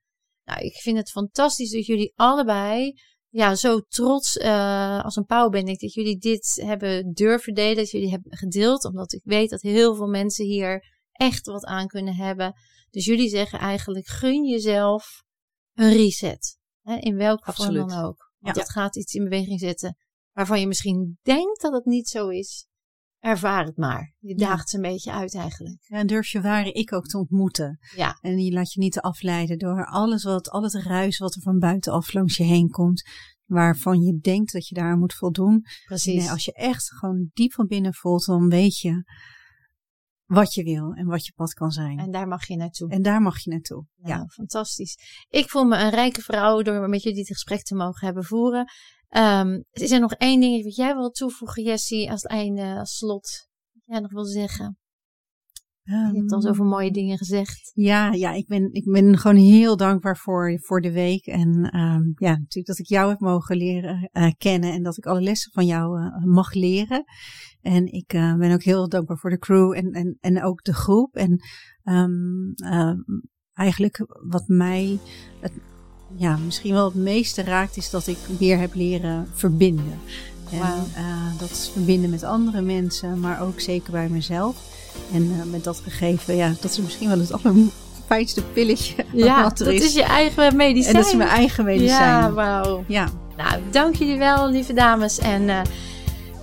Nou, 0.43 0.61
ik 0.61 0.75
vind 0.75 0.97
het 0.97 1.11
fantastisch 1.11 1.71
dat 1.71 1.85
jullie 1.85 2.13
allebei 2.15 2.93
ja, 3.29 3.55
zo 3.55 3.79
trots 3.79 4.37
uh, 4.37 5.03
als 5.03 5.15
een 5.15 5.25
pauw 5.25 5.49
ben 5.49 5.65
ik 5.65 5.79
dat 5.79 5.93
jullie 5.93 6.17
dit 6.17 6.61
hebben 6.65 7.13
durven 7.13 7.53
delen, 7.53 7.75
dat 7.75 7.91
jullie 7.91 8.09
hebben 8.09 8.37
gedeeld, 8.37 8.85
omdat 8.85 9.13
ik 9.13 9.21
weet 9.23 9.49
dat 9.49 9.61
heel 9.61 9.95
veel 9.95 10.07
mensen 10.07 10.45
hier 10.45 10.83
echt 11.11 11.45
wat 11.45 11.65
aan 11.65 11.87
kunnen 11.87 12.15
hebben. 12.15 12.53
Dus 12.89 13.05
jullie 13.05 13.29
zeggen 13.29 13.59
eigenlijk 13.59 14.07
gun 14.07 14.45
jezelf 14.45 15.23
een 15.73 15.93
reset. 15.93 16.57
Hè, 16.81 16.95
in 16.95 17.15
welke 17.15 17.45
Absoluut. 17.45 17.79
vorm 17.79 17.89
dan 17.89 18.05
ook. 18.05 18.31
Want 18.39 18.55
ja. 18.55 18.61
dat 18.61 18.71
gaat 18.71 18.95
iets 18.95 19.13
in 19.13 19.23
beweging 19.23 19.59
zetten 19.59 19.97
waarvan 20.31 20.59
je 20.59 20.67
misschien 20.67 21.17
denkt 21.21 21.61
dat 21.61 21.73
het 21.73 21.85
niet 21.85 22.07
zo 22.07 22.27
is. 22.27 22.65
Ervaar 23.19 23.65
het 23.65 23.77
maar. 23.77 24.13
Je 24.19 24.35
daagt 24.35 24.69
ze 24.69 24.75
een 24.75 24.81
beetje 24.81 25.11
uit 25.11 25.35
eigenlijk. 25.35 25.77
Ja, 25.81 25.97
en 25.97 26.07
durf 26.07 26.27
je 26.27 26.41
ware 26.41 26.71
ik 26.71 26.93
ook 26.93 27.05
te 27.05 27.17
ontmoeten. 27.17 27.79
Ja. 27.95 28.17
En 28.21 28.37
je 28.37 28.51
laat 28.51 28.73
je 28.73 28.79
niet 28.79 28.99
afleiden 28.99 29.57
door 29.57 29.85
alles 29.85 30.23
wat, 30.23 30.49
al 30.49 30.63
het 30.63 30.73
ruis 30.73 31.17
wat 31.17 31.35
er 31.35 31.41
van 31.41 31.59
buitenaf 31.59 32.13
langs 32.13 32.37
je 32.37 32.43
heen 32.43 32.69
komt. 32.69 33.09
Waarvan 33.45 34.01
je 34.01 34.19
denkt 34.19 34.51
dat 34.51 34.67
je 34.67 34.75
daar 34.75 34.97
moet 34.97 35.13
voldoen. 35.13 35.65
Precies. 35.85 36.15
Nee, 36.15 36.29
als 36.29 36.45
je 36.45 36.53
echt 36.53 36.93
gewoon 36.93 37.29
diep 37.33 37.53
van 37.53 37.67
binnen 37.67 37.93
voelt, 37.93 38.25
dan 38.25 38.49
weet 38.49 38.77
je 38.77 39.03
wat 40.25 40.53
je 40.53 40.63
wil 40.63 40.93
en 40.93 41.05
wat 41.05 41.25
je 41.25 41.33
pad 41.35 41.53
kan 41.53 41.71
zijn. 41.71 41.99
En 41.99 42.11
daar 42.11 42.27
mag 42.27 42.47
je 42.47 42.55
naartoe. 42.55 42.89
En 42.89 43.01
daar 43.01 43.21
mag 43.21 43.43
je 43.43 43.49
naartoe. 43.49 43.85
Nou, 43.95 44.19
ja, 44.19 44.25
fantastisch. 44.27 44.97
Ik 45.29 45.49
voel 45.49 45.63
me 45.63 45.77
een 45.77 45.89
rijke 45.89 46.21
vrouw 46.21 46.61
door 46.61 46.89
met 46.89 47.03
jullie 47.03 47.17
dit 47.17 47.27
gesprek 47.27 47.63
te 47.63 47.75
mogen 47.75 48.05
hebben 48.05 48.23
voeren. 48.23 48.65
Um, 49.17 49.63
is 49.71 49.91
er 49.91 49.99
nog 49.99 50.13
één 50.13 50.39
ding 50.39 50.63
wat 50.63 50.75
jij 50.75 50.95
wil 50.95 51.09
toevoegen, 51.09 51.63
Jessie, 51.63 52.11
als 52.11 52.21
het 52.21 52.31
einde, 52.31 52.75
als 52.79 52.97
slot? 52.97 53.47
Wat 53.71 53.83
jij 53.85 53.99
nog 53.99 54.11
wil 54.11 54.25
zeggen? 54.25 54.75
Je 55.83 56.17
hebt 56.19 56.31
al 56.31 56.41
zoveel 56.41 56.65
mooie 56.65 56.91
dingen 56.91 57.17
gezegd. 57.17 57.71
Ja, 57.73 58.11
ja 58.11 58.31
ik, 58.31 58.47
ben, 58.47 58.73
ik 58.73 58.91
ben 58.91 59.17
gewoon 59.17 59.37
heel 59.37 59.77
dankbaar 59.77 60.17
voor, 60.17 60.59
voor 60.59 60.81
de 60.81 60.91
week. 60.91 61.25
En 61.25 61.77
um, 61.79 62.13
ja, 62.15 62.29
natuurlijk 62.29 62.65
dat 62.65 62.79
ik 62.79 62.87
jou 62.87 63.09
heb 63.09 63.19
mogen 63.19 63.57
leren 63.57 64.09
uh, 64.13 64.31
kennen 64.37 64.71
en 64.71 64.83
dat 64.83 64.97
ik 64.97 65.05
alle 65.05 65.21
lessen 65.21 65.51
van 65.51 65.65
jou 65.65 66.01
uh, 66.01 66.23
mag 66.25 66.53
leren. 66.53 67.03
En 67.61 67.85
ik 67.85 68.13
uh, 68.13 68.35
ben 68.35 68.51
ook 68.51 68.63
heel 68.63 68.89
dankbaar 68.89 69.17
voor 69.17 69.29
de 69.29 69.37
crew 69.37 69.73
en, 69.73 69.91
en, 69.91 70.17
en 70.19 70.43
ook 70.43 70.63
de 70.63 70.73
groep. 70.73 71.15
En 71.15 71.39
um, 71.83 72.53
eigenlijk 73.53 74.05
wat 74.29 74.47
mij 74.47 74.99
het, 75.39 75.53
ja, 76.15 76.37
misschien 76.45 76.73
wel 76.73 76.85
het 76.85 76.95
meeste 76.95 77.43
raakt, 77.43 77.77
is 77.77 77.89
dat 77.89 78.07
ik 78.07 78.17
weer 78.37 78.59
heb 78.59 78.73
leren 78.73 79.27
verbinden. 79.33 79.99
En 80.51 80.57
wow. 80.57 81.39
dat 81.39 81.49
is 81.49 81.69
verbinden 81.73 82.09
met 82.09 82.23
andere 82.23 82.61
mensen, 82.61 83.19
maar 83.19 83.41
ook 83.41 83.59
zeker 83.59 83.91
bij 83.91 84.09
mezelf. 84.09 84.55
En 85.13 85.23
uh, 85.23 85.51
met 85.51 85.63
dat 85.63 85.81
gegeven, 85.83 86.35
ja, 86.35 86.53
dat 86.61 86.71
is 86.71 86.79
misschien 86.79 87.07
wel 87.07 87.19
het 87.19 87.33
allerfijnste 87.33 88.43
pilletje. 88.53 88.95
Ja, 89.13 89.43
wat 89.43 89.59
er 89.59 89.65
dat 89.65 89.73
is. 89.73 89.83
is 89.83 89.93
je 89.93 90.03
eigen 90.03 90.55
medicijn. 90.55 90.95
En 90.95 91.01
dat 91.01 91.11
is 91.11 91.17
mijn 91.17 91.29
eigen 91.29 91.65
medicijn. 91.65 92.09
Ja, 92.09 92.31
wauw. 92.31 92.83
Ja. 92.87 93.09
Nou, 93.37 93.61
dank 93.71 93.95
jullie 93.95 94.17
wel, 94.17 94.49
lieve 94.49 94.73
dames. 94.73 95.19
En 95.19 95.41
uh, 95.41 95.61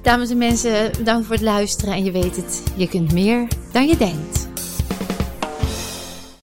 dames 0.02 0.30
en 0.30 0.38
mensen, 0.38 1.04
dank 1.04 1.24
voor 1.24 1.34
het 1.34 1.44
luisteren. 1.44 1.94
En 1.94 2.04
je 2.04 2.10
weet 2.10 2.36
het, 2.36 2.62
je 2.76 2.88
kunt 2.88 3.12
meer 3.12 3.48
dan 3.72 3.86
je 3.86 3.96
denkt. 3.96 4.48